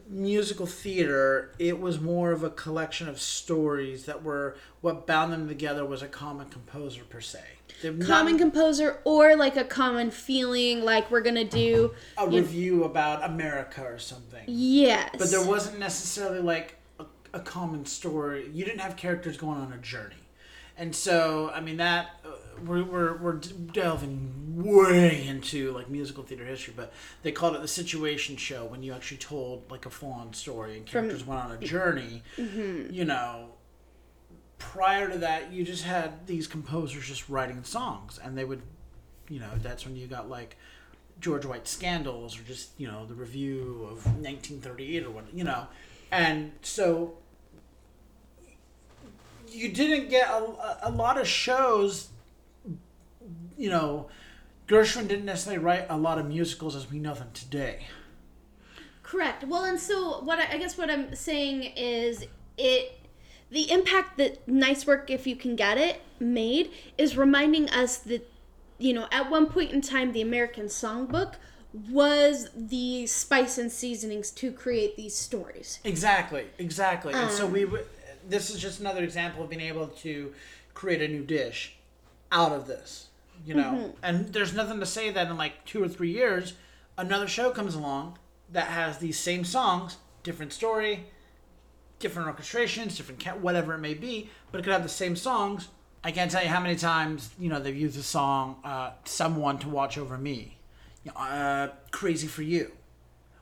musical 0.07 0.65
theater, 0.65 1.51
it 1.57 1.79
was 1.79 1.99
more 1.99 2.31
of 2.31 2.43
a 2.43 2.49
collection 2.49 3.07
of 3.07 3.19
stories 3.19 4.05
that 4.05 4.23
were 4.23 4.57
what 4.81 5.07
bound 5.07 5.31
them 5.31 5.47
together 5.47 5.85
was 5.85 6.01
a 6.01 6.07
common 6.07 6.49
composer 6.49 7.03
per 7.03 7.21
se. 7.21 7.39
They're 7.81 7.93
not 7.93 8.07
Common 8.07 8.37
composer 8.37 8.99
or 9.05 9.35
like 9.35 9.57
a 9.57 9.63
common 9.63 10.11
feeling 10.11 10.81
like 10.83 11.09
we're 11.09 11.21
to 11.35 11.43
do 11.43 11.91
a 12.17 12.27
review 12.27 12.83
about 12.83 13.23
America 13.23 13.83
or 13.83 13.97
something. 13.97 14.43
yes. 14.47 15.09
But 15.17 15.31
there 15.31 15.43
wasn't 15.43 15.79
necessarily 15.79 16.41
like 16.41 16.77
a, 16.99 17.05
a 17.33 17.39
common 17.39 17.85
story. 17.85 18.49
You 18.53 18.65
didn't 18.65 18.81
have 18.81 18.95
characters 18.95 19.37
going 19.37 19.59
on 19.59 19.73
a 19.73 19.77
journey. 19.77 20.15
And 20.77 20.95
so, 20.95 21.51
I 21.53 21.61
mean, 21.61 21.77
that 21.77 22.19
we're, 22.65 22.83
we're, 22.83 23.17
we're 23.17 23.33
delving 23.33 24.63
way 24.63 25.27
into 25.27 25.71
like 25.71 25.89
musical 25.89 26.23
theater 26.23 26.45
history, 26.45 26.73
but 26.75 26.93
they 27.23 27.31
called 27.31 27.55
it 27.55 27.61
the 27.61 27.67
situation 27.67 28.35
show 28.35 28.65
when 28.65 28.83
you 28.83 28.93
actually 28.93 29.17
told 29.17 29.69
like 29.69 29.85
a 29.85 29.89
full 29.89 30.11
on 30.11 30.33
story 30.33 30.77
and 30.77 30.85
characters 30.85 31.25
went 31.25 31.41
on 31.41 31.51
a 31.51 31.57
journey. 31.57 32.23
Mm-hmm. 32.37 32.93
You 32.93 33.05
know, 33.05 33.49
prior 34.57 35.09
to 35.09 35.17
that, 35.19 35.51
you 35.51 35.63
just 35.63 35.83
had 35.83 36.27
these 36.27 36.47
composers 36.47 37.07
just 37.07 37.27
writing 37.29 37.63
songs, 37.63 38.19
and 38.23 38.37
they 38.37 38.45
would, 38.45 38.61
you 39.27 39.39
know, 39.39 39.49
that's 39.57 39.85
when 39.85 39.95
you 39.95 40.07
got 40.07 40.29
like 40.29 40.55
George 41.19 41.45
White 41.45 41.67
scandals 41.67 42.39
or 42.39 42.43
just 42.43 42.71
you 42.77 42.87
know 42.87 43.05
the 43.05 43.13
review 43.13 43.87
of 43.89 44.05
1938 44.05 45.03
or 45.05 45.11
what 45.11 45.25
you 45.33 45.43
know, 45.43 45.67
and 46.11 46.51
so 46.61 47.15
you 49.47 49.69
didn't 49.69 50.09
get 50.09 50.29
a, 50.29 50.77
a 50.83 50.91
lot 50.91 51.19
of 51.19 51.27
shows. 51.27 52.09
You 53.61 53.69
know, 53.69 54.07
Gershwin 54.67 55.07
didn't 55.07 55.25
necessarily 55.25 55.63
write 55.63 55.85
a 55.87 55.95
lot 55.95 56.17
of 56.17 56.25
musicals 56.25 56.75
as 56.75 56.89
we 56.89 56.97
know 56.97 57.13
them 57.13 57.29
today. 57.31 57.85
Correct. 59.03 59.43
Well, 59.43 59.65
and 59.65 59.79
so 59.79 60.21
what 60.21 60.39
I, 60.39 60.53
I 60.53 60.57
guess 60.57 60.79
what 60.79 60.89
I'm 60.89 61.13
saying 61.13 61.73
is 61.75 62.25
it 62.57 62.97
the 63.51 63.69
impact 63.69 64.17
that 64.17 64.47
nice 64.47 64.87
work 64.87 65.11
if 65.11 65.27
you 65.27 65.35
can 65.35 65.55
get 65.55 65.77
it 65.77 66.01
made 66.19 66.71
is 66.97 67.15
reminding 67.15 67.69
us 67.69 67.97
that 67.97 68.27
you 68.79 68.93
know 68.93 69.07
at 69.11 69.29
one 69.29 69.45
point 69.45 69.71
in 69.71 69.81
time 69.81 70.11
the 70.11 70.23
American 70.23 70.65
Songbook 70.65 71.35
was 71.89 72.49
the 72.55 73.05
spice 73.05 73.59
and 73.59 73.71
seasonings 73.71 74.31
to 74.31 74.51
create 74.51 74.97
these 74.97 75.15
stories. 75.15 75.79
Exactly, 75.83 76.45
exactly. 76.57 77.13
and 77.13 77.29
so 77.29 77.45
we, 77.45 77.63
um, 77.65 77.69
w- 77.69 77.85
this 78.27 78.49
is 78.49 78.59
just 78.59 78.79
another 78.79 79.03
example 79.03 79.43
of 79.43 79.51
being 79.51 79.61
able 79.61 79.87
to 79.87 80.33
create 80.73 81.01
a 81.01 81.07
new 81.07 81.23
dish 81.23 81.75
out 82.31 82.51
of 82.51 82.65
this, 82.65 83.07
you 83.45 83.53
know. 83.53 83.95
And 84.03 84.33
there's 84.33 84.53
nothing 84.53 84.79
to 84.79 84.85
say 84.85 85.11
that 85.11 85.27
in 85.27 85.37
like 85.37 85.65
two 85.65 85.83
or 85.83 85.87
three 85.87 86.11
years, 86.11 86.53
another 86.97 87.27
show 87.27 87.51
comes 87.51 87.75
along 87.75 88.17
that 88.49 88.67
has 88.67 88.97
these 88.97 89.17
same 89.17 89.43
songs, 89.45 89.97
different 90.23 90.53
story, 90.53 91.05
different 91.99 92.35
orchestrations, 92.35 92.97
different 92.97 93.23
ca- 93.23 93.35
whatever 93.35 93.73
it 93.73 93.79
may 93.79 93.93
be, 93.93 94.29
but 94.51 94.59
it 94.59 94.63
could 94.63 94.73
have 94.73 94.83
the 94.83 94.89
same 94.89 95.15
songs. 95.15 95.69
I 96.03 96.11
can't 96.11 96.31
tell 96.31 96.41
you 96.41 96.49
how 96.49 96.59
many 96.59 96.75
times 96.75 97.29
you 97.39 97.49
know 97.49 97.59
they've 97.59 97.75
used 97.75 97.97
the 97.97 98.03
song 98.03 98.57
uh, 98.63 98.91
"Someone 99.05 99.59
to 99.59 99.69
Watch 99.69 99.97
Over 99.97 100.17
Me," 100.17 100.57
you 101.03 101.11
know, 101.11 101.19
uh, 101.19 101.69
"Crazy 101.91 102.27
for 102.27 102.41
You." 102.41 102.71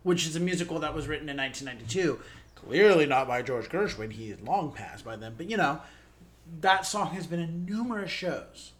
which 0.04 0.26
is 0.26 0.36
a 0.36 0.40
musical 0.40 0.80
that 0.80 0.94
was 0.94 1.08
written 1.08 1.30
in 1.30 1.38
1992. 1.38 2.20
Clearly 2.56 3.06
not 3.06 3.28
by 3.28 3.42
George 3.42 3.70
Gershwin. 3.70 4.12
He 4.12 4.32
is 4.32 4.42
long 4.42 4.72
past 4.72 5.06
by 5.06 5.16
then. 5.16 5.34
But, 5.38 5.50
you 5.50 5.58
know, 5.58 5.82
that 6.62 6.86
song 6.86 7.12
has 7.12 7.28
been 7.28 7.40
in 7.40 7.66
numerous 7.66 8.12
shows. 8.12 8.72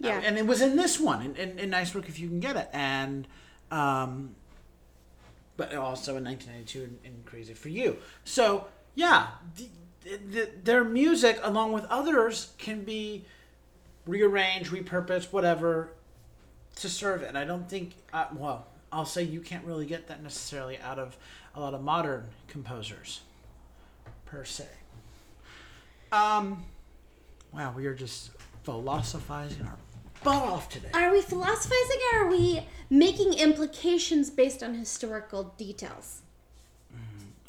Yeah. 0.00 0.20
And 0.22 0.38
it 0.38 0.46
was 0.46 0.60
in 0.60 0.76
this 0.76 1.00
one, 1.00 1.22
in, 1.22 1.36
in, 1.36 1.58
in 1.58 1.70
Nice 1.70 1.94
Work 1.94 2.08
If 2.08 2.18
You 2.18 2.28
Can 2.28 2.40
Get 2.40 2.56
It. 2.56 2.68
And, 2.72 3.26
um, 3.70 4.34
but 5.56 5.74
also 5.74 6.16
in 6.16 6.24
1992 6.24 6.82
in, 6.82 6.98
in 7.04 7.22
Crazy 7.24 7.54
for 7.54 7.68
You. 7.68 7.96
So, 8.24 8.66
yeah, 8.94 9.28
the, 9.56 9.68
the, 10.30 10.48
their 10.62 10.84
music, 10.84 11.40
along 11.42 11.72
with 11.72 11.84
others, 11.86 12.52
can 12.58 12.84
be 12.84 13.24
rearranged, 14.06 14.70
repurposed, 14.70 15.32
whatever, 15.32 15.90
to 16.76 16.88
serve 16.88 17.22
it. 17.22 17.28
And 17.28 17.36
I 17.36 17.44
don't 17.44 17.68
think, 17.68 17.94
uh, 18.12 18.26
well, 18.34 18.66
I'll 18.90 19.04
say 19.04 19.22
you 19.22 19.40
can't 19.40 19.64
really 19.64 19.86
get 19.86 20.08
that 20.08 20.22
necessarily 20.22 20.78
out 20.78 20.98
of 20.98 21.16
a 21.54 21.60
lot 21.60 21.74
of 21.74 21.82
modern 21.82 22.24
composers, 22.46 23.20
per 24.26 24.44
se. 24.44 24.66
Um, 26.12 26.64
wow, 27.52 27.74
we 27.76 27.86
are 27.86 27.94
just 27.94 28.30
philosophizing 28.62 29.66
our 29.66 29.76
butt 30.28 30.42
off 30.42 30.68
today. 30.68 30.88
Are 30.94 31.10
we 31.10 31.22
philosophizing 31.22 31.98
or 32.12 32.20
are 32.20 32.30
we 32.30 32.60
making 32.90 33.34
implications 33.34 34.30
based 34.30 34.62
on 34.62 34.74
historical 34.74 35.54
details? 35.56 36.22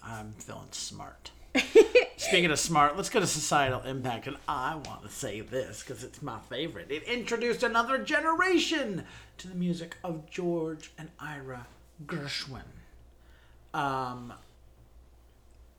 I'm 0.02 0.32
feeling 0.34 0.72
smart. 0.72 1.32
Speaking 2.18 2.52
of 2.52 2.60
smart, 2.60 2.96
let's 2.96 3.10
go 3.10 3.20
to 3.20 3.28
societal 3.28 3.82
impact, 3.82 4.28
and 4.28 4.38
I 4.48 4.76
want 4.76 5.04
to 5.04 5.10
say 5.10 5.42
this 5.42 5.84
because 5.84 6.04
it's 6.04 6.22
my 6.22 6.40
favorite. 6.50 6.88
It 6.90 7.04
introduced 7.04 7.64
another 7.64 7.98
generation 7.98 9.04
to 9.40 9.48
the 9.48 9.56
music 9.56 9.98
of 10.04 10.30
George 10.30 10.92
and 10.98 11.10
Ira 11.20 11.68
Gershwin. 12.06 12.64
Um, 13.74 14.34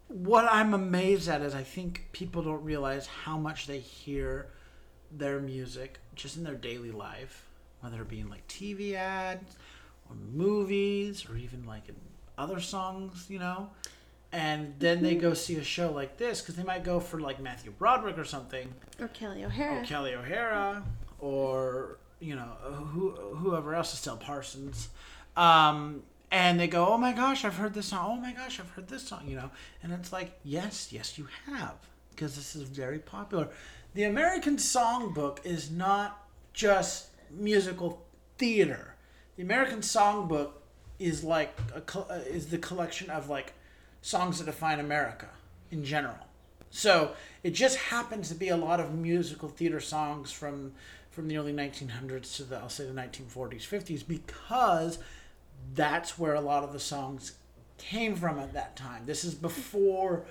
what 0.09 0.47
I'm 0.51 0.75
amazed 0.75 1.29
at 1.29 1.41
is 1.41 1.55
I 1.55 1.63
think 1.63 2.09
people 2.13 2.43
don't 2.43 2.63
realize 2.63 3.07
how 3.07 3.39
much 3.39 3.67
they 3.67 3.79
hear 3.79 4.49
their 5.11 5.41
music 5.41 5.99
just 6.23 6.37
in 6.37 6.45
their 6.45 6.55
daily 6.55 6.91
life, 6.91 7.47
whether 7.81 8.01
it 8.03 8.09
be 8.09 8.21
in 8.21 8.29
like 8.29 8.47
TV 8.49 8.95
ads 8.95 9.57
or 10.09 10.17
movies 10.33 11.27
or 11.29 11.37
even 11.37 11.67
like 11.67 11.89
in 11.89 11.95
other 12.39 12.61
songs, 12.61 13.27
you 13.29 13.39
know. 13.39 13.71
And 14.33 14.75
then 14.79 15.03
they 15.03 15.17
go 15.17 15.35
see 15.35 15.57
a 15.57 15.65
show 15.65 15.91
like 15.91 16.17
this 16.17 16.41
because 16.41 16.55
they 16.55 16.63
might 16.63 16.85
go 16.85 17.01
for 17.01 17.19
like 17.19 17.41
Matthew 17.41 17.73
Broderick 17.73 18.17
or 18.17 18.25
something, 18.25 18.73
Or 19.01 19.09
Kelli 19.09 19.45
O'Hara? 19.45 19.81
or 19.81 19.85
Kelli 19.85 20.15
O'Hara, 20.17 20.85
or 21.19 21.99
you 22.21 22.37
know 22.37 22.43
who 22.93 23.11
whoever 23.11 23.75
else, 23.75 23.93
Estelle 23.93 24.17
Parsons. 24.19 24.89
Um, 25.37 26.03
and 26.31 26.61
they 26.61 26.69
go, 26.69 26.87
"Oh 26.87 26.97
my 26.97 27.13
gosh, 27.13 27.45
I've 27.45 27.57
heard 27.57 27.75
this 27.75 27.87
song. 27.87 28.19
Oh 28.19 28.21
my 28.21 28.33
gosh, 28.33 28.61
I've 28.61 28.71
heard 28.71 28.87
this 28.89 29.03
song." 29.09 29.25
You 29.27 29.35
know, 29.37 29.51
and 29.83 29.93
it's 29.93 30.13
like, 30.13 30.39
yes, 30.45 30.93
yes, 30.93 31.19
you 31.19 31.27
have, 31.47 31.75
because 32.11 32.37
this 32.37 32.55
is 32.55 32.63
very 32.63 33.01
popular. 33.01 33.49
The 33.95 34.05
American 34.05 34.57
Songbook 34.57 35.45
is 35.45 35.71
not 35.71 36.27
just 36.53 37.09
musical 37.31 38.03
theater. 38.39 38.95
The 39.37 39.43
American 39.43 39.81
Songbook 39.81 40.51
is 40.99 41.25
like 41.25 41.59
a, 41.75 41.99
uh, 41.99 42.15
is 42.27 42.49
the 42.49 42.59
collection 42.59 43.11
of 43.11 43.29
like 43.29 43.55
songs 44.03 44.39
that 44.39 44.45
define 44.45 44.79
America 44.79 45.29
in 45.71 45.85
general. 45.85 46.19
So 46.71 47.15
it 47.43 47.51
just 47.51 47.77
happens 47.77 48.29
to 48.29 48.35
be 48.35 48.49
a 48.49 48.57
lot 48.57 48.79
of 48.79 48.95
musical 48.95 49.49
theater 49.49 49.81
songs 49.81 50.31
from 50.31 50.73
from 51.11 51.27
the 51.27 51.37
early 51.37 51.53
1900s 51.53 52.37
to 52.37 52.45
the 52.45 52.59
I'll 52.59 52.69
say 52.69 52.85
the 52.85 52.93
1940s, 52.93 53.67
50s 53.67 54.07
because 54.07 55.01
that's 55.75 56.17
where 56.17 56.35
a 56.35 56.41
lot 56.41 56.63
of 56.63 56.73
the 56.73 56.79
songs 56.79 57.33
came 57.77 58.15
from 58.15 58.39
at 58.39 58.53
that 58.53 58.77
time. 58.77 59.07
This 59.07 59.25
is 59.25 59.35
before 59.35 60.25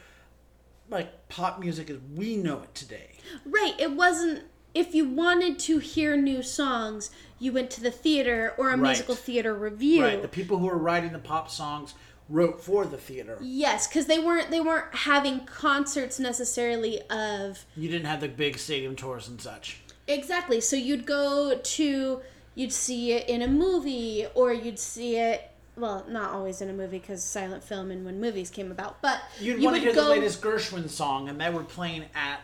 like 0.90 1.28
pop 1.30 1.60
music 1.60 1.90
as 1.90 1.98
we 2.16 2.36
know 2.38 2.60
it 2.62 2.74
today. 2.76 3.12
Right. 3.46 3.76
It 3.80 3.92
wasn't. 3.92 4.44
If 4.76 4.94
you 4.94 5.10
wanted 5.10 5.58
to 5.60 5.80
hear 5.80 6.16
new 6.16 6.44
songs, 6.44 7.10
you 7.40 7.52
went 7.52 7.72
to 7.72 7.82
the 7.82 7.90
theater 7.92 8.54
or 8.58 8.68
a 8.68 8.72
Right. 8.72 8.82
musical 8.82 9.16
theater 9.16 9.54
review. 9.54 10.04
Right. 10.04 10.22
The 10.22 10.28
people 10.28 10.60
who 10.60 10.68
were 10.68 10.78
writing 10.78 11.12
the 11.12 11.20
pop 11.20 11.50
songs 11.50 11.96
wrote 12.30 12.62
for 12.64 12.86
the 12.86 12.98
theater. 12.98 13.40
Yes, 13.42 13.88
because 13.88 14.06
they 14.06 14.20
weren't 14.20 14.52
they 14.52 14.62
weren't 14.62 14.94
having 14.94 15.46
concerts 15.46 16.20
necessarily 16.20 17.02
of 17.10 17.66
You 17.76 17.90
didn't 17.90 18.06
have 18.06 18.22
the 18.22 18.28
big 18.28 18.60
stadium 18.60 18.96
tours 18.96 19.28
and 19.28 19.42
such. 19.42 19.82
exactly. 20.08 20.62
So 20.62 20.76
you'd 20.76 21.06
go 21.08 21.58
to 21.58 22.22
you'd 22.56 22.74
see 22.74 23.14
it 23.14 23.28
in 23.28 23.42
a 23.42 23.48
movie 23.48 24.28
or 24.36 24.54
you'd 24.54 24.78
see 24.80 25.16
it 25.18 25.49
well 25.80 26.06
not 26.08 26.32
always 26.32 26.62
in 26.62 26.70
a 26.70 26.74
movie 26.74 27.00
because 27.00 27.24
silent 27.24 27.64
film 27.64 27.92
and 27.92 28.06
when 28.06 28.20
movies 28.20 28.50
came 28.50 28.72
about, 28.72 29.02
but 29.02 29.20
You'd 29.40 29.60
you 29.60 29.66
want 29.66 29.78
to 29.78 29.82
hear 29.82 29.94
go 29.94 30.04
the 30.04 30.10
latest 30.10 30.42
Gershwin 30.42 30.90
song, 30.90 31.30
and 31.30 31.40
they 31.40 31.50
were 31.50 31.64
playing 31.64 32.06
at 32.14 32.42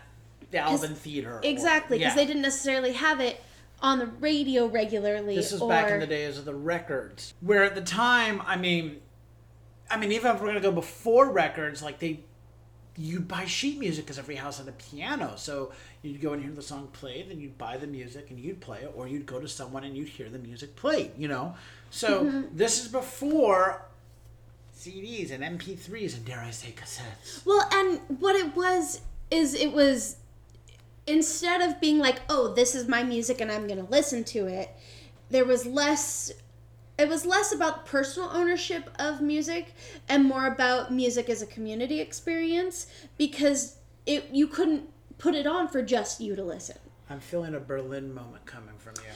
the 0.52 0.60
Alvin 0.60 0.96
Theater. 0.96 1.40
exactly 1.44 1.98
because 1.98 2.14
yeah. 2.14 2.16
they 2.16 2.26
didn't 2.26 2.42
necessarily 2.42 2.94
have 2.94 3.20
it 3.20 3.42
on 3.82 4.00
the 4.00 4.08
radio 4.08 4.68
regularly. 4.68 5.36
This 5.36 5.52
is 5.52 5.62
or, 5.62 5.70
back 5.70 5.92
in 5.92 6.00
the 6.00 6.08
days 6.08 6.38
of 6.38 6.46
the 6.46 6.56
records, 6.56 7.34
where 7.42 7.64
at 7.64 7.76
the 7.76 7.82
time, 7.82 8.42
I 8.46 8.56
mean, 8.56 9.02
I 9.90 9.98
mean, 9.98 10.12
even 10.12 10.36
if 10.36 10.42
we're 10.42 10.48
gonna 10.48 10.62
go 10.62 10.72
before 10.72 11.30
records, 11.30 11.84
like 11.84 12.00
they, 12.00 12.22
you'd 12.98 13.28
buy 13.28 13.46
sheet 13.46 13.78
music 13.78 14.06
because 14.06 14.18
every 14.18 14.36
house 14.36 14.58
had 14.58 14.68
a 14.68 14.72
piano. 14.72 15.34
So 15.36 15.74
you'd 16.02 16.22
go 16.22 16.34
and 16.34 16.42
hear 16.42 16.52
the 16.52 16.62
song 16.62 16.88
played, 16.94 17.30
then 17.30 17.40
you'd 17.40 17.58
buy 17.58 17.78
the 17.78 17.88
music 17.88 18.30
and 18.30 18.40
you'd 18.40 18.62
play 18.62 18.82
it, 18.82 18.94
or 18.96 19.08
you'd 19.08 19.26
go 19.26 19.40
to 19.40 19.48
someone 19.48 19.84
and 19.84 19.96
you'd 19.98 20.08
hear 20.08 20.30
the 20.30 20.40
music 20.40 20.76
played, 20.76 21.12
you 21.18 21.28
know? 21.28 21.56
So 21.90 22.26
mm-hmm. 22.26 22.42
this 22.56 22.84
is 22.84 22.92
before 22.92 23.86
CDs 24.78 25.32
and 25.32 25.44
MP3s 25.44 26.16
and 26.16 26.26
dare 26.26 26.42
I 26.42 26.52
say 26.52 26.74
cassettes. 26.76 27.46
Well, 27.46 27.68
and 27.72 28.00
what 28.20 28.36
it 28.36 28.56
was 28.56 29.02
is 29.32 29.54
it 29.54 29.72
was 29.72 30.18
instead 31.08 31.62
of 31.62 31.80
being 31.80 32.00
like, 32.00 32.22
"Oh, 32.30 32.54
this 32.54 32.76
is 32.76 32.88
my 32.88 33.04
music 33.04 33.42
and 33.42 33.52
I'm 33.52 33.68
going 33.68 33.84
to 33.84 33.92
listen 33.92 34.24
to 34.26 34.48
it," 34.48 34.70
there 35.30 35.46
was 35.46 35.66
less 35.66 36.32
it 36.98 37.10
was 37.10 37.26
less 37.26 37.54
about 37.54 37.86
personal 37.86 38.30
ownership 38.32 38.90
of 39.00 39.22
music 39.22 39.74
and 40.08 40.24
more 40.24 40.48
about 40.48 40.94
music 40.94 41.30
as 41.30 41.42
a 41.42 41.46
community 41.46 42.00
experience 42.00 42.88
because 43.18 43.78
it 44.06 44.30
you 44.32 44.48
couldn't 44.48 44.90
put 45.18 45.36
it 45.36 45.48
on 45.48 45.68
for 45.68 45.82
just 45.82 46.22
you 46.22 46.36
to 46.36 46.44
listen. 46.44 46.78
I'm 47.10 47.20
feeling 47.20 47.54
a 47.54 47.60
Berlin 47.60 48.14
moment 48.14 48.46
coming 48.46 48.76
from 48.78 48.94
you. 48.98 49.12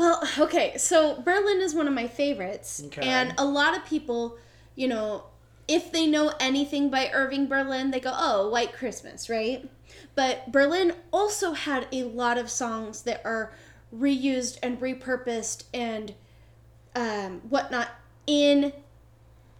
Well, 0.00 0.22
okay, 0.38 0.78
so 0.78 1.20
Berlin 1.20 1.60
is 1.60 1.74
one 1.74 1.86
of 1.86 1.92
my 1.92 2.08
favorites, 2.08 2.82
Okay. 2.86 3.06
and 3.06 3.34
a 3.36 3.44
lot 3.44 3.76
of 3.76 3.84
people, 3.84 4.38
you 4.74 4.88
know, 4.88 5.24
if 5.68 5.92
they 5.92 6.06
know 6.06 6.32
anything 6.40 6.88
by 6.88 7.10
Irving 7.12 7.46
Berlin, 7.46 7.90
they 7.90 8.00
go, 8.00 8.12
"Oh, 8.12 8.48
White 8.48 8.72
Christmas," 8.72 9.28
right? 9.28 9.68
But 10.14 10.50
Berlin 10.50 10.94
also 11.12 11.52
had 11.52 11.86
a 11.92 12.04
lot 12.04 12.38
of 12.38 12.48
songs 12.50 13.02
that 13.02 13.20
are 13.26 13.52
reused 13.94 14.58
and 14.62 14.80
repurposed 14.80 15.64
and 15.74 16.14
um, 16.96 17.42
whatnot 17.50 17.88
in 18.26 18.72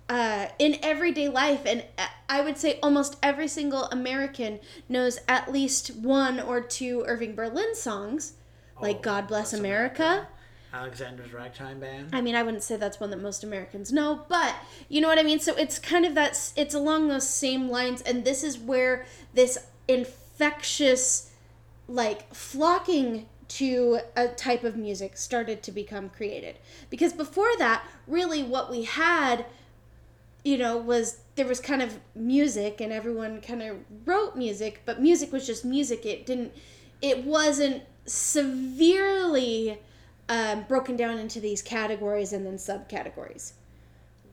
uh, 0.09 0.47
in 0.59 0.79
everyday 0.83 1.29
life, 1.29 1.63
and 1.67 1.85
uh, 1.99 2.07
I 2.31 2.41
would 2.41 2.57
say 2.57 2.79
almost 2.83 3.17
every 3.23 3.47
single 3.47 3.85
American 3.85 4.59
knows 4.89 5.19
at 5.29 5.53
least 5.53 5.95
one 5.97 6.41
or 6.41 6.63
two 6.63 7.05
Irving 7.07 7.35
Berlin 7.35 7.77
songs, 7.77 8.33
like 8.81 8.99
Oh, 8.99 9.03
"God 9.03 9.29
Bless 9.29 9.51
Bless 9.51 9.61
America." 9.61 10.03
America. 10.03 10.29
Alexander's 10.73 11.33
Ragtime 11.33 11.81
Band. 11.81 12.11
I 12.13 12.21
mean, 12.21 12.35
I 12.35 12.43
wouldn't 12.43 12.63
say 12.63 12.77
that's 12.77 13.01
one 13.01 13.11
that 13.11 13.21
most 13.21 13.43
Americans 13.43 13.93
know, 13.93 14.25
but 14.29 14.55
you 14.89 15.01
know 15.01 15.09
what 15.09 15.19
I 15.19 15.23
mean? 15.23 15.41
So 15.41 15.55
it's 15.57 15.79
kind 15.79 16.05
of 16.05 16.15
that, 16.15 16.53
it's 16.57 16.75
along 16.75 17.09
those 17.09 17.29
same 17.29 17.69
lines, 17.69 18.03
and 18.03 18.25
this 18.25 18.45
is 18.45 18.57
where 18.59 19.05
this 19.35 19.59
infectious, 19.89 21.33
like, 21.89 22.33
flocking 22.33 23.27
to 23.49 23.99
a 24.17 24.29
type 24.29 24.63
of 24.63 24.77
music 24.77 25.17
started 25.17 25.61
to 25.65 25.73
become 25.73 26.09
created. 26.09 26.57
Because 26.89 27.13
before 27.13 27.51
that, 27.59 27.83
really 28.07 28.45
what 28.45 28.71
we 28.71 28.85
had, 28.85 29.47
you 30.45 30.57
know, 30.57 30.77
was 30.77 31.21
there 31.35 31.47
was 31.47 31.59
kind 31.59 31.83
of 31.83 31.99
music, 32.15 32.81
and 32.81 32.93
everyone 32.93 33.41
kind 33.41 33.63
of 33.63 33.79
wrote 34.07 34.37
music, 34.37 34.83
but 34.85 35.03
music 35.03 35.33
was 35.33 35.49
just 35.49 35.65
music. 35.65 36.07
It 36.07 36.27
didn't, 36.27 36.53
it 37.03 37.25
wasn't 37.25 37.83
severely 38.11 39.79
um, 40.29 40.65
broken 40.69 40.97
down 40.97 41.19
into 41.19 41.41
these 41.41 41.63
categories 41.63 42.33
and 42.33 42.45
then 42.45 42.57
subcategories. 42.57 43.53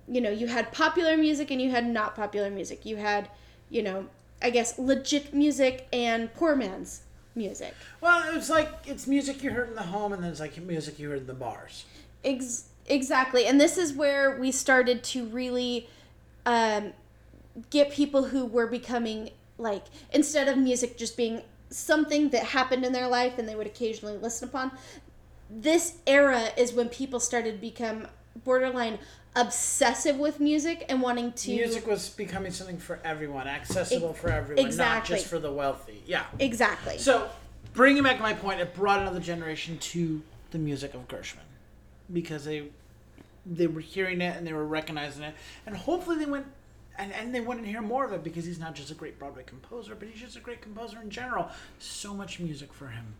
You 0.08 0.22
know, 0.22 0.30
you 0.30 0.48
had 0.48 0.72
popular 0.72 1.18
music 1.18 1.52
and 1.52 1.62
you 1.62 1.70
had 1.72 1.88
not 1.88 2.16
popular 2.16 2.50
music. 2.50 2.86
You 2.86 2.98
had, 2.98 3.30
you 3.70 3.84
know, 3.84 4.08
I 4.42 4.50
guess 4.50 4.78
legit 4.80 5.34
music 5.34 5.88
and 5.92 6.34
poor 6.34 6.56
man's 6.56 7.02
music. 7.36 7.74
Well, 8.02 8.36
it's 8.36 8.50
like 8.50 8.70
it's 8.86 9.08
music 9.08 9.44
you 9.44 9.52
heard 9.52 9.70
in 9.70 9.76
the 9.76 9.84
home, 9.84 10.14
and 10.14 10.24
then 10.24 10.32
it's 10.32 10.40
like 10.40 10.58
music 10.58 11.00
you 11.00 11.10
heard 11.10 11.20
in 11.22 11.28
the 11.28 11.34
bars. 11.34 11.86
Ex- 12.24 12.66
exactly. 12.88 13.46
And 13.46 13.60
this 13.60 13.78
is 13.78 13.94
where 13.94 14.38
we 14.40 14.52
started 14.52 15.04
to 15.06 15.26
really 15.26 15.90
um, 16.46 16.94
get 17.70 17.92
people 17.92 18.26
who 18.26 18.46
were 18.46 18.68
becoming 18.68 19.32
like, 19.58 19.86
instead 20.12 20.48
of 20.48 20.58
music 20.58 20.98
just 20.98 21.18
being 21.18 21.42
something 21.70 22.30
that 22.30 22.43
happened 22.43 22.86
in 22.86 22.93
their 22.93 23.07
life 23.07 23.38
and 23.38 23.47
they 23.47 23.55
would 23.55 23.68
occasionally 23.68 24.18
listen 24.18 24.47
upon, 24.49 24.72
this 25.49 25.97
era 26.05 26.49
is 26.57 26.74
when 26.74 26.89
people 26.89 27.20
started 27.20 27.53
to 27.53 27.57
become 27.57 28.07
borderline 28.43 28.99
obsessive 29.36 30.18
with 30.18 30.39
music 30.39 30.86
and 30.89 31.01
wanting 31.01 31.32
to. 31.32 31.51
Music 31.51 31.86
was 31.86 32.09
becoming 32.09 32.51
something 32.51 32.78
for 32.78 32.99
everyone, 33.03 33.47
accessible 33.47 34.13
for 34.13 34.30
everyone, 34.30 34.76
not 34.76 35.05
just 35.05 35.28
for 35.28 35.39
the 35.39 35.51
wealthy. 35.51 36.01
Yeah. 36.05 36.26
Exactly. 36.39 36.97
So, 36.97 37.30
bringing 37.74 38.03
back 38.03 38.20
my 38.20 38.34
point, 38.34 38.59
it 38.59 38.74
brought 38.74 38.99
another 38.99 39.20
generation 39.20 39.78
to 39.78 40.22
the 40.51 40.57
music 40.57 40.93
of 40.93 41.07
Gershwin 41.07 41.38
because 42.11 42.45
they 42.45 42.63
they 43.45 43.68
were 43.68 43.80
hearing 43.80 44.22
it 44.22 44.36
and 44.36 44.45
they 44.45 44.53
were 44.53 44.65
recognizing 44.65 45.24
it, 45.24 45.36
and 45.65 45.76
hopefully 45.76 46.18
they 46.18 46.26
went 46.26 46.47
and, 46.98 47.14
and 47.14 47.34
they 47.34 47.41
want 47.41 47.62
to 47.64 47.68
hear 47.68 47.82
more 47.82 48.06
of 48.06 48.14
it 48.14 48.24
because 48.24 48.45
he's 48.45 48.60
not 48.60 48.76
just 48.76 48.91
a 48.91 48.95
great 48.95 49.20
Broadway 49.20 49.43
composer, 49.45 49.95
but 49.95 50.08
he's 50.08 50.20
just 50.20 50.36
a 50.38 50.39
great 50.39 50.62
composer 50.62 51.00
in 51.02 51.10
general. 51.10 51.50
So 51.80 52.14
much 52.14 52.39
music 52.39 52.74
for 52.74 52.88
him, 52.88 53.16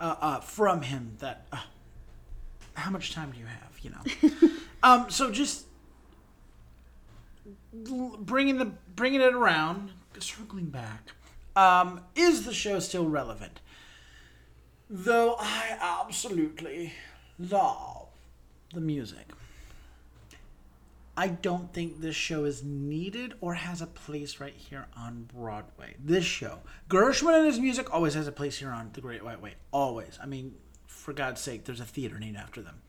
uh, 0.00 0.16
uh, 0.20 0.40
from 0.40 0.82
him 0.82 1.16
that. 1.20 1.46
Uh, 1.52 1.58
how 2.74 2.90
much 2.90 3.14
time 3.14 3.30
do 3.30 3.38
you 3.38 3.46
have? 3.46 3.78
You 3.80 3.90
know. 3.90 4.50
um. 4.82 5.10
So 5.10 5.30
just 5.30 5.66
bringing 7.72 8.58
the 8.58 8.72
bringing 8.94 9.20
it 9.20 9.34
around, 9.34 9.92
circling 10.18 10.66
back. 10.66 11.12
Um, 11.54 12.02
is 12.14 12.44
the 12.44 12.52
show 12.52 12.80
still 12.80 13.08
relevant? 13.08 13.60
Though 14.90 15.36
I 15.38 15.76
absolutely 15.80 16.92
love 17.38 18.08
the 18.72 18.80
music. 18.80 19.32
I 21.16 21.28
don't 21.28 21.72
think 21.72 22.00
this 22.00 22.14
show 22.14 22.44
is 22.44 22.62
needed 22.62 23.34
or 23.40 23.54
has 23.54 23.80
a 23.80 23.86
place 23.86 24.38
right 24.38 24.54
here 24.54 24.86
on 24.96 25.28
Broadway. 25.34 25.96
This 25.98 26.24
show, 26.24 26.58
Gershwin 26.90 27.38
and 27.38 27.46
his 27.46 27.58
music, 27.58 27.92
always 27.92 28.14
has 28.14 28.26
a 28.26 28.32
place 28.32 28.58
here 28.58 28.70
on 28.70 28.90
The 28.92 29.00
Great 29.00 29.24
White 29.24 29.40
Way. 29.40 29.54
Always. 29.70 30.18
I 30.22 30.26
mean, 30.26 30.54
for 30.86 31.14
God's 31.14 31.40
sake, 31.40 31.64
there's 31.64 31.80
a 31.80 31.86
theater 31.86 32.18
named 32.18 32.36
after 32.36 32.60
them. 32.60 32.82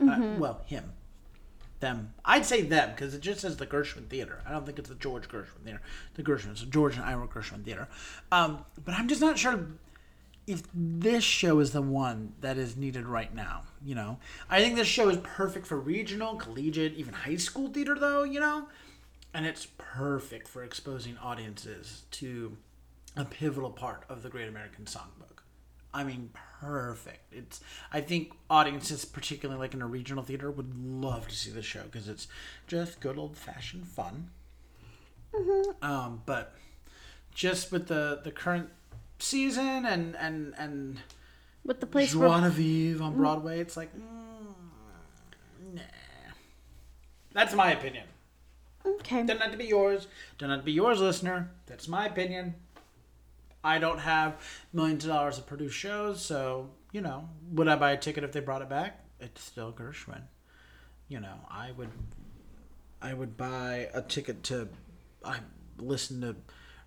Uh, 0.00 0.36
well, 0.38 0.62
him. 0.66 0.92
Them. 1.80 2.14
I'd 2.24 2.46
say 2.46 2.62
them 2.62 2.90
because 2.90 3.12
it 3.14 3.20
just 3.20 3.40
says 3.40 3.56
the 3.56 3.66
Gershwin 3.66 4.08
Theater. 4.08 4.40
I 4.46 4.52
don't 4.52 4.64
think 4.64 4.78
it's 4.78 4.88
the 4.88 4.94
George 4.94 5.28
Gershwin 5.28 5.64
Theater. 5.64 5.82
The 6.14 6.22
Gershwin. 6.22 6.52
It's 6.52 6.60
the 6.60 6.66
George 6.66 6.96
and 6.96 7.04
Ira 7.04 7.26
Gershwin 7.26 7.64
Theater. 7.64 7.88
Um, 8.30 8.64
but 8.84 8.94
I'm 8.94 9.08
just 9.08 9.20
not 9.20 9.38
sure 9.38 9.66
if 10.46 10.62
this 10.72 11.24
show 11.24 11.58
is 11.58 11.72
the 11.72 11.82
one 11.82 12.34
that 12.40 12.58
is 12.58 12.76
needed 12.76 13.06
right 13.06 13.34
now, 13.34 13.62
you 13.84 13.94
know. 13.94 14.18
I 14.48 14.60
think 14.60 14.76
this 14.76 14.88
show 14.88 15.08
is 15.08 15.18
perfect 15.22 15.66
for 15.66 15.78
regional, 15.78 16.36
collegiate, 16.36 16.94
even 16.94 17.14
high 17.14 17.36
school 17.36 17.68
theater 17.68 17.94
though, 17.98 18.24
you 18.24 18.40
know. 18.40 18.68
And 19.32 19.46
it's 19.46 19.66
perfect 19.78 20.46
for 20.48 20.62
exposing 20.62 21.18
audiences 21.18 22.04
to 22.12 22.56
a 23.16 23.24
pivotal 23.24 23.70
part 23.70 24.04
of 24.08 24.22
the 24.22 24.28
Great 24.28 24.48
American 24.48 24.84
Songbook. 24.84 25.42
I 25.92 26.02
mean, 26.02 26.30
perfect. 26.60 27.32
It's 27.32 27.60
I 27.92 28.00
think 28.00 28.32
audiences 28.50 29.04
particularly 29.04 29.60
like 29.60 29.74
in 29.74 29.82
a 29.82 29.86
regional 29.86 30.24
theater 30.24 30.50
would 30.50 30.74
love 30.76 31.28
to 31.28 31.34
see 31.34 31.50
the 31.50 31.62
show 31.62 31.82
because 31.82 32.08
it's 32.08 32.26
just 32.66 33.00
good 33.00 33.18
old-fashioned 33.18 33.86
fun. 33.86 34.30
Um, 35.82 36.22
but 36.26 36.54
just 37.34 37.70
with 37.72 37.88
the 37.88 38.20
the 38.22 38.30
current 38.30 38.70
season 39.18 39.84
and 39.84 40.16
and 40.16 40.54
and 40.58 40.98
With 41.64 41.80
the 41.80 41.86
place 41.86 42.12
Joie 42.12 42.20
where 42.20 43.02
on 43.02 43.16
Broadway, 43.16 43.60
it's 43.60 43.76
like, 43.76 43.94
mm, 43.96 44.02
nah. 45.72 45.80
That's 47.32 47.54
my 47.54 47.72
opinion. 47.72 48.06
okay, 48.84 49.22
Doesn't 49.22 49.40
have 49.40 49.52
to 49.52 49.58
be 49.58 49.64
yours. 49.64 50.06
Doesn't 50.38 50.50
have 50.50 50.60
to 50.60 50.64
be 50.66 50.72
yours, 50.72 51.00
listener. 51.00 51.50
That's 51.66 51.88
my 51.88 52.06
opinion. 52.06 52.54
I 53.64 53.78
don't 53.78 53.98
have 54.00 54.36
millions 54.74 55.04
of 55.04 55.10
dollars 55.10 55.36
to 55.36 55.42
produce 55.42 55.72
shows, 55.72 56.22
so 56.22 56.70
you 56.92 57.00
know, 57.00 57.28
would 57.50 57.66
I 57.66 57.76
buy 57.76 57.92
a 57.92 57.96
ticket 57.96 58.22
if 58.22 58.32
they 58.32 58.40
brought 58.40 58.62
it 58.62 58.68
back? 58.68 59.00
It's 59.18 59.42
still 59.42 59.72
Gershwin. 59.72 60.22
You 61.08 61.20
know, 61.20 61.34
I 61.50 61.72
would. 61.72 61.90
I 63.02 63.14
would 63.14 63.36
buy 63.36 63.88
a 63.92 64.02
ticket 64.02 64.42
to. 64.44 64.68
I 65.24 65.38
listen 65.78 66.20
to 66.20 66.36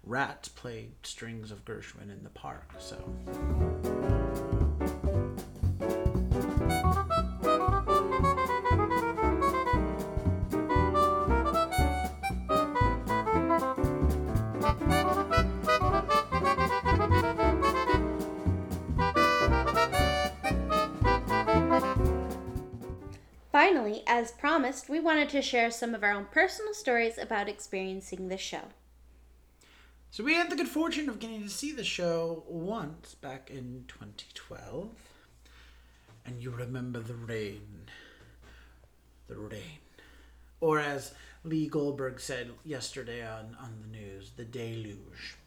Rats 0.04 0.48
play 0.48 0.90
strings 1.04 1.52
of 1.52 1.66
Gershwin 1.66 2.12
in 2.12 2.24
the 2.24 2.30
park. 2.30 2.72
So. 2.78 4.56
As 24.08 24.32
promised, 24.32 24.90
we 24.90 25.00
wanted 25.00 25.30
to 25.30 25.42
share 25.42 25.70
some 25.70 25.94
of 25.94 26.04
our 26.04 26.12
own 26.12 26.26
personal 26.32 26.74
stories 26.74 27.18
about 27.18 27.50
experiencing 27.50 28.30
the 28.30 28.38
show. 28.38 28.62
So 30.10 30.24
we 30.24 30.34
had 30.34 30.50
the 30.50 30.56
good 30.56 30.70
fortune 30.70 31.10
of 31.10 31.20
getting 31.20 31.44
to 31.44 31.50
see 31.50 31.72
the 31.72 31.84
show 31.84 32.44
once 32.48 33.16
back 33.16 33.52
in 33.52 33.84
2012. 33.88 34.90
And 36.26 36.42
you 36.42 36.52
remember 36.52 37.00
the 37.00 37.14
rain. 37.14 37.90
The 39.28 39.36
rain. 39.36 39.80
Or 40.60 40.80
as 40.80 41.14
Lee 41.44 41.68
Goldberg 41.68 42.20
said 42.20 42.52
yesterday 42.66 43.26
on, 43.26 43.58
on 43.62 43.76
the 43.82 43.98
news, 43.98 44.32
the 44.36 44.46
deluge. 44.46 45.38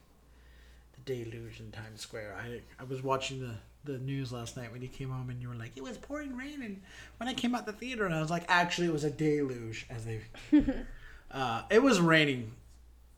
The 0.93 1.01
deluge 1.15 1.61
in 1.61 1.73
Times 1.73 2.03
Square. 2.03 2.37
I 2.41 2.61
I 2.79 2.85
was 2.85 3.03
watching 3.03 3.41
the, 3.41 3.55
the 3.85 3.99
news 3.99 4.33
last 4.33 4.57
night 4.57 4.73
when 4.73 4.83
you 4.83 4.89
came 4.89 5.11
home 5.11 5.31
and 5.31 5.41
you 5.41 5.49
were 5.49 5.55
like, 5.55 5.73
it 5.77 5.83
was 5.83 5.97
pouring 5.97 6.37
rain 6.37 6.63
and 6.63 6.83
when 7.17 7.29
I 7.29 7.35
came 7.35 7.55
out 7.55 7.67
the 7.67 7.73
theater 7.73 8.05
and 8.05 8.15
I 8.15 8.21
was 8.21 8.31
like, 8.31 8.45
actually 8.49 8.89
it 8.89 8.93
was 8.93 9.05
a 9.05 9.11
deluge 9.11 9.87
as 9.89 10.05
they 10.05 10.21
uh, 11.31 11.63
it 11.71 11.83
was 11.83 12.01
raining 12.01 12.53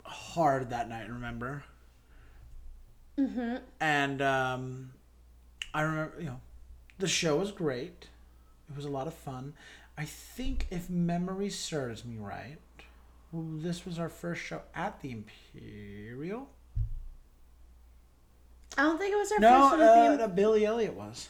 hard 0.05 0.71
that 0.71 0.89
night, 0.89 1.09
remember? 1.09 1.65
Mm-hmm. 3.19 3.57
And 3.81 4.23
um, 4.23 4.93
I 5.75 5.83
remember, 5.83 6.15
you 6.19 6.27
know, 6.27 6.41
the 6.99 7.09
show 7.09 7.37
was 7.37 7.51
great. 7.51 8.09
It 8.71 8.77
was 8.77 8.85
a 8.85 8.91
lot 8.91 9.07
of 9.07 9.15
fun. 9.15 9.55
I 9.97 10.05
think, 10.05 10.67
if 10.71 10.89
memory 10.89 11.51
serves 11.51 12.05
me 12.05 12.17
right, 12.17 12.59
this 13.33 13.85
was 13.85 13.99
our 13.99 14.09
first 14.09 14.43
show 14.43 14.63
at 14.75 15.01
the 15.01 15.11
Imperial. 15.11 16.49
I 18.77 18.83
don't 18.83 18.99
think 18.99 19.13
it 19.13 19.17
was 19.17 19.33
our 19.33 19.39
No, 19.39 19.49
first 19.49 19.73
one 19.73 19.81
at 19.81 19.95
the 19.95 20.01
uh, 20.01 20.13
Im- 20.13 20.19
no, 20.19 20.29
Billy 20.29 20.65
Elliot 20.67 20.95
was. 20.95 21.29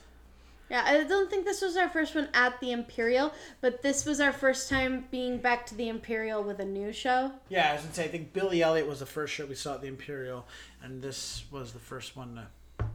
Yeah, 0.71 0.85
I 0.87 1.05
don't 1.05 1.29
think 1.29 1.45
this 1.45 1.61
was 1.61 1.77
our 1.77 1.89
first 1.91 2.15
one 2.15 2.29
at 2.33 2.59
the 2.61 2.73
Imperial, 2.73 3.35
but 3.61 3.83
this 3.83 4.07
was 4.07 4.21
our 4.21 4.33
first 4.33 4.71
time 4.71 5.05
being 5.11 5.37
back 5.37 5.67
to 5.67 5.75
the 5.75 5.89
Imperial 5.91 6.43
with 6.43 6.61
a 6.61 6.65
new 6.65 6.93
show. 6.93 7.31
Yeah, 7.51 7.71
I 7.71 7.75
was 7.75 7.83
gonna 7.83 7.95
say 7.95 8.05
I 8.05 8.09
think 8.09 8.33
Billy 8.33 8.63
Elliot 8.63 8.87
was 8.87 9.01
the 9.01 9.07
first 9.07 9.35
show 9.35 9.45
we 9.45 9.55
saw 9.55 9.75
at 9.75 9.83
the 9.83 9.89
Imperial, 9.89 10.47
and 10.83 11.03
this 11.03 11.45
was 11.51 11.73
the 11.73 11.79
first 11.79 12.17
one 12.17 12.37
to 12.79 12.87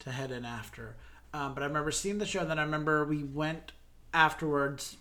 to 0.00 0.10
head 0.10 0.30
in 0.30 0.44
after. 0.44 0.94
Um, 1.32 1.54
but 1.54 1.62
I 1.62 1.66
remember 1.66 1.90
seeing 1.90 2.18
the 2.18 2.26
show, 2.26 2.40
and 2.40 2.50
then 2.50 2.58
I 2.58 2.62
remember 2.62 3.04
we 3.06 3.24
went 3.24 3.72
afterwards 4.12 4.98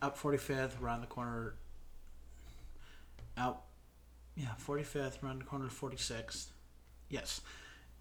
up 0.00 0.16
45th, 0.16 0.80
around 0.80 1.00
the 1.00 1.06
corner, 1.08 1.54
out, 3.36 3.62
yeah, 4.36 4.50
45th, 4.64 5.22
around 5.22 5.40
the 5.40 5.44
corner 5.44 5.66
of 5.66 5.78
46th. 5.78 6.46
Yes. 7.08 7.40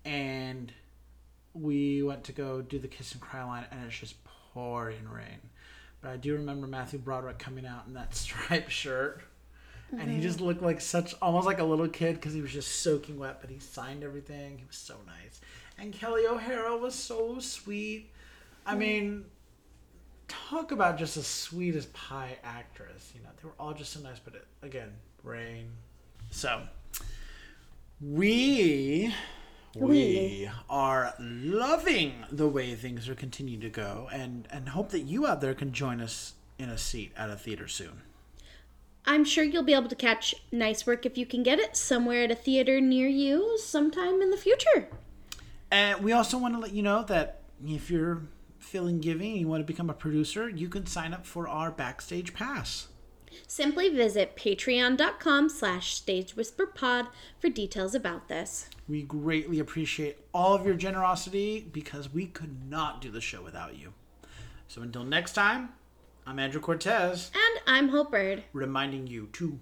And 0.10 0.74
we 1.53 2.01
went 2.01 2.24
to 2.26 2.32
go 2.32 2.62
do 2.62 2.80
the 2.80 2.88
Kiss 2.88 3.12
and 3.12 3.22
Cry 3.22 3.43
line, 3.43 3.66
and 3.70 3.86
it's 3.86 3.97
just 3.97 4.16
pouring 4.53 5.07
rain. 5.07 5.39
But 6.01 6.10
I 6.10 6.18
do 6.18 6.34
remember 6.34 6.66
Matthew 6.66 6.97
Broderick 6.97 7.38
coming 7.38 7.68
out 7.68 7.84
in 7.86 7.93
that 7.93 8.16
striped 8.16 8.72
shirt. 8.72 9.22
And 9.91 10.01
he 10.01 10.07
mm-hmm. 10.07 10.22
just 10.22 10.39
looked 10.39 10.62
like 10.62 10.82
such, 10.82 11.16
almost 11.20 11.47
like 11.47 11.60
a 11.60 11.64
little 11.64 11.88
kid 11.88 12.16
because 12.16 12.34
he 12.34 12.41
was 12.41 12.51
just 12.51 12.84
soaking 12.84 13.18
wet, 13.18 13.41
but 13.41 13.49
he 13.49 13.57
signed 13.57 14.03
everything. 14.03 14.57
He 14.60 14.64
was 14.66 14.76
so 14.76 14.95
nice. 15.07 15.41
And 15.80 15.93
Kelli 15.93 16.30
O'Hara 16.30 16.78
was 16.78 16.93
so 16.93 17.39
sweet. 17.39 18.12
I 18.66 18.72
mm-hmm. 18.72 18.80
mean, 18.80 19.26
talk 20.28 20.72
about 20.72 20.97
just 20.97 21.16
the 21.16 21.24
sweetest 21.24 21.91
pie 21.93 22.38
actress. 22.43 23.12
You 23.16 23.22
know, 23.22 23.30
they 23.41 23.47
were 23.47 23.55
all 23.60 23.74
just 23.74 23.93
so 23.93 23.99
nice, 23.99 24.20
but 24.20 24.36
it, 24.36 24.45
again, 24.62 24.91
rain. 25.24 25.72
So, 26.30 26.62
we 27.99 29.12
we 29.80 30.50
are 30.70 31.14
loving 31.20 32.14
the 32.32 32.48
way 32.48 32.76
things 32.76 33.08
are 33.10 33.16
continuing 33.16 33.62
to 33.62 33.70
go 33.70 34.10
and 34.12 34.48
and 34.52 34.70
hope 34.70 34.90
that 34.90 35.02
you 35.02 35.26
out 35.26 35.42
there 35.42 35.54
can 35.54 35.72
join 35.72 36.02
us 36.02 36.34
in 36.58 36.70
a 36.70 36.78
seat 36.78 37.12
at 37.16 37.30
a 37.30 37.36
theater 37.36 37.68
soon. 37.68 38.02
I'm 39.06 39.26
sure 39.26 39.44
you'll 39.44 39.64
be 39.64 39.74
able 39.74 39.90
to 39.90 39.96
catch 39.96 40.36
nice 40.52 40.86
work 40.86 41.06
if 41.06 41.18
you 41.18 41.26
can 41.26 41.42
get 41.42 41.58
it 41.58 41.76
somewhere 41.76 42.26
at 42.26 42.32
a 42.32 42.36
theater 42.36 42.80
near 42.80 43.08
you 43.08 43.58
sometime 43.58 44.22
in 44.22 44.30
the 44.30 44.38
future. 44.38 44.90
And 45.72 46.04
we 46.04 46.12
also 46.12 46.38
want 46.38 46.54
to 46.54 46.60
let 46.60 46.74
you 46.74 46.84
know 46.84 47.04
that 47.04 47.42
if 47.66 47.90
you're 47.90 48.24
feeling 48.60 49.00
giving 49.00 49.32
and 49.32 49.40
you 49.40 49.48
want 49.48 49.62
to 49.62 49.66
become 49.66 49.90
a 49.90 49.94
producer, 49.94 50.50
you 50.50 50.70
can 50.70 50.86
sign 50.86 51.14
up 51.14 51.26
for 51.26 51.48
our 51.48 51.72
backstage 51.72 52.34
pass. 52.34 52.88
Simply 53.48 53.90
visit 53.90 54.36
patreon.com 54.36 55.50
slash 55.50 56.02
stagewhisperpod 56.02 57.08
for 57.40 57.50
details 57.50 57.96
about 57.96 58.28
this. 58.28 58.70
We 58.88 59.04
greatly 59.04 59.60
appreciate 59.60 60.18
all 60.34 60.54
of 60.54 60.66
your 60.66 60.76
generosity 60.76 61.68
because 61.72 62.12
we 62.14 62.26
could 62.28 62.70
not 62.70 63.02
do 63.02 63.12
the 63.12 63.22
show 63.22 63.42
without 63.42 63.78
you. 63.78 63.94
So 64.68 64.82
until 64.82 65.04
next 65.04 65.34
time, 65.34 65.70
I'm 66.28 66.40
Andrew 66.40 66.62
Cortez, 66.62 67.32
And 67.34 67.62
I'm 67.68 67.90
Hope 67.90 68.12
Bird. 68.12 68.44
reminding 68.54 69.08
you 69.08 69.30
to 69.34 69.60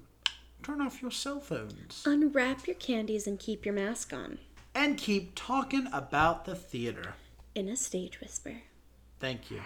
turn 0.63 0.81
off 0.81 1.01
your 1.01 1.11
cell 1.11 1.39
phones 1.39 2.03
Unwrap 2.05 2.67
your 2.67 2.75
candies 2.75 3.25
and 3.27 3.39
keep 3.39 3.65
your 3.65 3.73
mask 3.75 4.11
on. 4.13 4.37
and 4.75 4.97
keep 4.97 5.33
talking 5.35 5.87
about 5.93 6.45
the 6.45 6.55
theater. 6.55 7.13
In 7.55 7.67
a 7.69 7.75
stage 7.75 8.19
whisper. 8.21 8.61
Thank 9.19 9.49
you. 9.49 9.61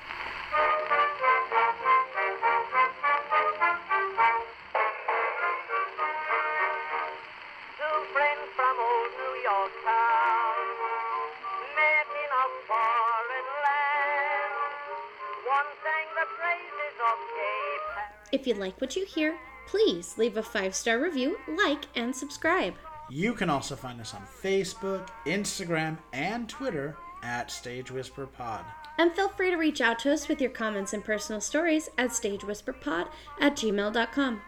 If 18.42 18.48
you 18.48 18.56
like 18.56 18.82
what 18.82 18.96
you 18.96 19.06
hear, 19.06 19.38
please 19.68 20.18
leave 20.18 20.36
a 20.36 20.42
five 20.42 20.74
star 20.74 21.00
review, 21.00 21.38
like, 21.48 21.86
and 21.94 22.16
subscribe. 22.16 22.74
You 23.08 23.36
can 23.36 23.52
also 23.52 23.76
find 23.76 24.02
us 24.02 24.16
on 24.16 24.24
Facebook, 24.42 25.10
Instagram, 25.28 26.00
and 26.12 26.50
Twitter 26.50 26.98
at 27.22 27.52
Stage 27.52 27.92
Whisper 27.92 28.26
Pod. 28.26 28.66
And 28.98 29.14
feel 29.14 29.30
free 29.30 29.52
to 29.52 29.58
reach 29.58 29.80
out 29.80 30.00
to 30.00 30.12
us 30.12 30.28
with 30.28 30.42
your 30.42 30.50
comments 30.50 30.94
and 30.94 31.06
personal 31.06 31.40
stories 31.40 31.88
at 32.00 32.10
stagewhisperpod 32.10 33.10
at 33.40 33.56
gmail.com. 33.56 34.42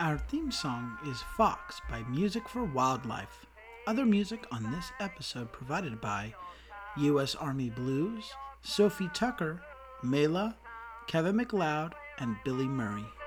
Our 0.00 0.16
theme 0.16 0.50
song 0.50 0.96
is 1.06 1.20
Fox 1.36 1.82
by 1.90 2.02
Music 2.04 2.48
for 2.48 2.64
Wildlife. 2.64 3.44
Other 3.86 4.06
music 4.06 4.46
on 4.50 4.72
this 4.72 4.90
episode 5.00 5.52
provided 5.52 6.00
by 6.00 6.32
U.S. 6.96 7.34
Army 7.34 7.68
Blues, 7.68 8.24
Sophie 8.62 9.10
Tucker, 9.12 9.60
Mela, 10.02 10.56
Kevin 11.08 11.36
MacLeod, 11.36 11.94
and 12.18 12.42
Billy 12.44 12.68
Murray. 12.68 13.21